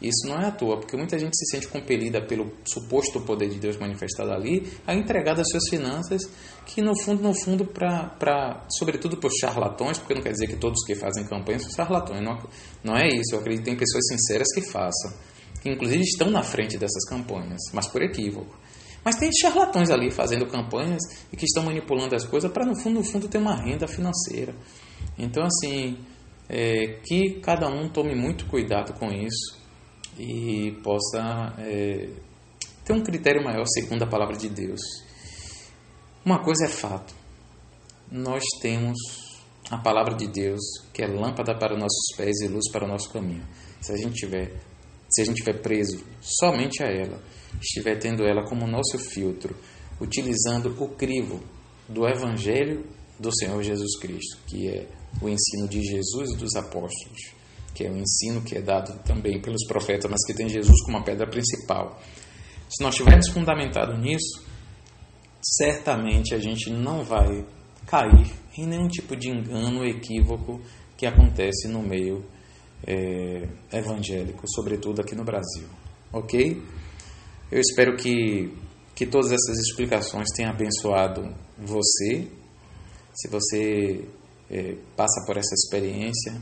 Isso 0.00 0.28
não 0.28 0.38
é 0.38 0.46
à 0.46 0.50
toa, 0.50 0.78
porque 0.78 0.94
muita 0.94 1.18
gente 1.18 1.34
se 1.34 1.46
sente 1.50 1.68
compelida 1.68 2.20
pelo 2.20 2.52
suposto 2.66 3.20
poder 3.22 3.48
de 3.48 3.58
Deus 3.58 3.78
manifestado 3.78 4.30
ali 4.30 4.70
a 4.86 4.94
entregar 4.94 5.34
das 5.34 5.48
suas 5.48 5.62
finanças, 5.70 6.20
que 6.66 6.82
no 6.82 6.92
fundo, 7.00 7.22
no 7.22 7.32
fundo, 7.32 7.64
para, 7.64 8.66
sobretudo 8.68 9.16
para 9.16 9.28
os 9.28 9.34
charlatões, 9.40 9.98
porque 9.98 10.14
não 10.14 10.20
quer 10.20 10.32
dizer 10.32 10.48
que 10.48 10.56
todos 10.56 10.84
que 10.84 10.94
fazem 10.94 11.24
campanha 11.24 11.58
são 11.58 11.70
charlatões, 11.70 12.22
não, 12.22 12.38
não 12.84 12.94
é 12.94 13.08
isso. 13.08 13.34
Eu 13.34 13.40
acredito 13.40 13.64
que 13.64 13.70
tem 13.70 13.76
pessoas 13.76 14.06
sinceras 14.08 14.48
que 14.54 14.60
façam, 14.60 15.14
que 15.62 15.70
inclusive 15.70 16.02
estão 16.02 16.30
na 16.30 16.42
frente 16.42 16.76
dessas 16.76 17.08
campanhas, 17.08 17.60
mas 17.72 17.86
por 17.86 18.02
equívoco. 18.02 18.54
Mas 19.02 19.16
tem 19.16 19.30
charlatões 19.32 19.88
ali 19.88 20.10
fazendo 20.10 20.44
campanhas 20.46 21.00
e 21.32 21.36
que 21.36 21.46
estão 21.46 21.62
manipulando 21.62 22.14
as 22.14 22.24
coisas 22.24 22.52
para, 22.52 22.66
no 22.66 22.78
fundo, 22.78 22.96
no 22.96 23.04
fundo, 23.04 23.28
ter 23.28 23.38
uma 23.38 23.54
renda 23.54 23.88
financeira. 23.88 24.54
Então, 25.16 25.44
assim, 25.44 25.96
é, 26.50 26.98
que 27.02 27.40
cada 27.40 27.68
um 27.68 27.88
tome 27.88 28.14
muito 28.14 28.46
cuidado 28.46 28.92
com 28.98 29.10
isso 29.10 29.55
e 30.18 30.72
possa 30.82 31.54
é, 31.58 32.08
ter 32.84 32.92
um 32.92 33.02
critério 33.02 33.42
maior 33.44 33.64
segundo 33.66 34.02
a 34.02 34.06
palavra 34.06 34.36
de 34.36 34.48
Deus. 34.48 34.80
Uma 36.24 36.42
coisa 36.42 36.66
é 36.66 36.68
fato: 36.68 37.14
nós 38.10 38.42
temos 38.60 38.96
a 39.70 39.78
palavra 39.78 40.14
de 40.14 40.28
Deus, 40.28 40.60
que 40.92 41.02
é 41.02 41.06
lâmpada 41.06 41.56
para 41.58 41.74
os 41.74 41.80
nossos 41.80 42.16
pés 42.16 42.40
e 42.40 42.48
luz 42.48 42.70
para 42.70 42.84
o 42.84 42.88
nosso 42.88 43.10
caminho. 43.12 43.46
Se 43.80 43.92
a 43.92 43.96
gente 43.96 44.14
tiver, 44.14 44.52
se 45.08 45.22
a 45.22 45.24
gente 45.24 45.36
tiver 45.36 45.60
preso 45.60 46.04
somente 46.20 46.82
a 46.82 46.86
ela, 46.86 47.20
estiver 47.60 47.96
tendo 47.98 48.24
ela 48.24 48.44
como 48.44 48.66
nosso 48.66 48.98
filtro, 48.98 49.56
utilizando 50.00 50.74
o 50.78 50.88
crivo 50.90 51.42
do 51.88 52.06
evangelho 52.06 52.84
do 53.18 53.30
Senhor 53.36 53.62
Jesus 53.62 53.98
Cristo, 53.98 54.38
que 54.46 54.68
é 54.68 54.88
o 55.20 55.28
ensino 55.28 55.68
de 55.68 55.82
Jesus 55.82 56.30
e 56.32 56.36
dos 56.36 56.54
apóstolos, 56.54 57.35
que 57.76 57.84
é 57.84 57.90
o 57.90 57.96
ensino 57.98 58.40
que 58.40 58.56
é 58.56 58.62
dado 58.62 58.98
também 59.04 59.38
pelos 59.38 59.66
profetas, 59.68 60.10
mas 60.10 60.24
que 60.26 60.32
tem 60.32 60.48
Jesus 60.48 60.82
como 60.82 60.96
a 60.96 61.02
pedra 61.02 61.28
principal. 61.28 62.00
Se 62.70 62.82
nós 62.82 62.94
estivermos 62.94 63.28
fundamentados 63.28 64.00
nisso, 64.00 64.42
certamente 65.42 66.34
a 66.34 66.38
gente 66.38 66.70
não 66.70 67.04
vai 67.04 67.44
cair 67.86 68.32
em 68.56 68.66
nenhum 68.66 68.88
tipo 68.88 69.14
de 69.14 69.28
engano 69.28 69.80
ou 69.80 69.84
equívoco 69.84 70.58
que 70.96 71.04
acontece 71.04 71.68
no 71.68 71.82
meio 71.82 72.24
é, 72.86 73.46
evangélico, 73.70 74.44
sobretudo 74.54 75.02
aqui 75.02 75.14
no 75.14 75.22
Brasil. 75.22 75.68
Ok? 76.10 76.62
Eu 77.52 77.60
espero 77.60 77.94
que, 77.94 78.56
que 78.94 79.04
todas 79.04 79.32
essas 79.32 79.58
explicações 79.58 80.28
tenham 80.34 80.50
abençoado 80.50 81.34
você. 81.58 82.26
Se 83.14 83.28
você 83.28 84.08
é, 84.50 84.76
passa 84.96 85.24
por 85.26 85.36
essa 85.36 85.54
experiência, 85.54 86.40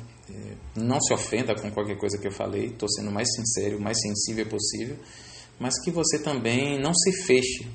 não 0.77 1.01
se 1.01 1.13
ofenda 1.13 1.55
com 1.55 1.71
qualquer 1.71 1.97
coisa 1.97 2.19
que 2.19 2.27
eu 2.27 2.33
falei, 2.33 2.67
estou 2.67 2.89
sendo 2.89 3.11
o 3.11 3.13
mais 3.13 3.29
sincero, 3.35 3.79
o 3.79 3.81
mais 3.81 3.99
sensível 4.01 4.47
possível, 4.47 4.97
mas 5.59 5.75
que 5.83 5.91
você 5.91 6.19
também 6.19 6.81
não 6.81 6.95
se 6.95 7.13
feche 7.25 7.69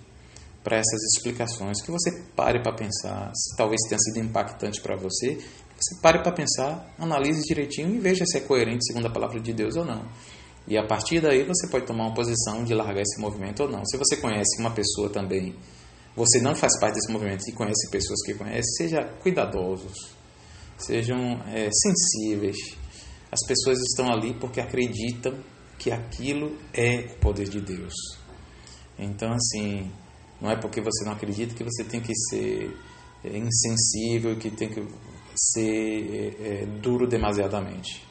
para 0.64 0.78
essas 0.78 1.02
explicações, 1.16 1.82
que 1.82 1.92
você 1.92 2.12
pare 2.36 2.62
para 2.62 2.74
pensar, 2.74 3.32
se 3.34 3.56
talvez 3.56 3.80
tenha 3.88 4.00
sido 4.00 4.20
impactante 4.20 4.82
para 4.82 4.96
você, 4.96 5.38
você 5.80 5.96
pare 6.02 6.22
para 6.22 6.34
pensar, 6.34 6.94
analise 7.00 7.42
direitinho 7.44 7.96
e 7.96 8.00
veja 8.00 8.26
se 8.26 8.38
é 8.38 8.42
coerente 8.42 8.86
segundo 8.86 9.08
a 9.08 9.10
palavra 9.10 9.40
de 9.40 9.54
Deus 9.54 9.78
ou 9.78 9.86
não. 9.86 10.06
E 10.68 10.78
a 10.78 10.86
partir 10.86 11.22
daí 11.22 11.44
você 11.44 11.68
pode 11.68 11.86
tomar 11.86 12.08
uma 12.08 12.14
posição 12.14 12.64
de 12.64 12.74
largar 12.74 13.02
esse 13.02 13.20
movimento 13.20 13.64
ou 13.64 13.70
não. 13.70 13.84
Se 13.86 13.98
você 13.98 14.18
conhece 14.18 14.60
uma 14.60 14.72
pessoa 14.72 15.10
também, 15.10 15.56
você 16.16 16.40
não 16.42 16.54
faz 16.54 16.78
parte 16.80 16.96
desse 16.96 17.12
movimento 17.12 17.42
e 17.48 17.54
conhece 17.54 17.90
pessoas 17.90 18.22
que 18.26 18.34
conhecem, 18.34 18.64
seja 18.78 19.04
cuidadosos, 19.22 20.19
sejam 20.80 21.42
é, 21.48 21.70
sensíveis. 21.72 22.58
As 23.32 23.46
pessoas 23.48 23.80
estão 23.80 24.12
ali 24.12 24.34
porque 24.34 24.60
acreditam 24.60 25.38
que 25.78 25.92
aquilo 25.92 26.58
é 26.74 27.14
o 27.14 27.20
poder 27.20 27.48
de 27.48 27.62
Deus. 27.62 27.94
Então, 28.98 29.32
assim, 29.32 29.90
não 30.42 30.50
é 30.50 30.56
porque 30.56 30.82
você 30.82 31.06
não 31.06 31.14
acredita 31.14 31.54
que 31.54 31.64
você 31.64 31.84
tem 31.84 32.02
que 32.02 32.14
ser 32.16 32.76
é, 33.24 33.38
insensível, 33.38 34.38
que 34.38 34.50
tem 34.52 34.70
que 34.70 34.86
ser 35.36 36.36
é, 36.42 36.64
é, 36.64 36.66
duro 36.66 37.08
demasiadamente. 37.08 38.04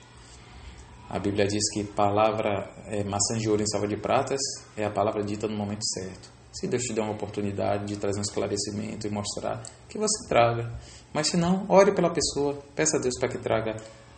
A 1.09 1.19
Bíblia 1.19 1.47
diz 1.47 1.63
que 1.73 1.85
palavra 1.85 2.71
é, 2.87 3.03
maçã 3.03 3.39
de 3.39 3.49
ouro 3.49 3.63
em 3.63 3.67
salva 3.67 3.89
de 3.89 3.97
pratas 3.97 4.41
é 4.77 4.85
a 4.85 4.91
palavra 4.91 5.23
dita 5.25 5.49
no 5.49 5.57
momento 5.57 5.85
certo. 5.85 6.31
Se 6.53 6.67
Deus 6.67 6.83
te 6.83 6.93
der 6.93 7.03
uma 7.03 7.13
oportunidade 7.13 7.87
de 7.87 7.97
trazer 7.97 8.19
um 8.19 8.23
esclarecimento 8.23 9.07
e 9.07 9.11
mostrar, 9.11 9.63
que 9.89 9.99
você 9.99 10.29
traga. 10.29 10.73
Mas 11.13 11.29
se 11.29 11.37
não, 11.37 11.65
ore 11.69 11.93
pela 11.93 12.11
pessoa, 12.11 12.59
peça 12.75 12.97
a 12.97 13.01
Deus 13.01 13.19
para 13.19 13.29
que 13.29 13.39
traga 13.39 13.77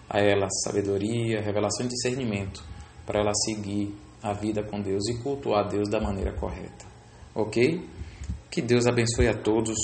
a 0.08 0.18
ela 0.18 0.48
sabedoria, 0.64 1.40
revelação 1.40 1.86
e 1.86 1.88
discernimento 1.88 2.64
para 3.06 3.20
ela 3.20 3.32
seguir 3.34 3.94
a 4.22 4.32
vida 4.32 4.62
com 4.62 4.80
Deus 4.80 5.08
e 5.08 5.22
cultuar 5.22 5.68
Deus 5.68 5.88
da 5.88 6.00
maneira 6.00 6.32
correta. 6.32 6.84
Ok? 7.34 7.88
Que 8.50 8.60
Deus 8.60 8.86
abençoe 8.86 9.28
a 9.28 9.34
todos 9.34 9.78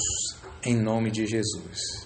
em 0.65 0.77
nome 0.77 1.11
de 1.11 1.27
Jesus. 1.27 2.06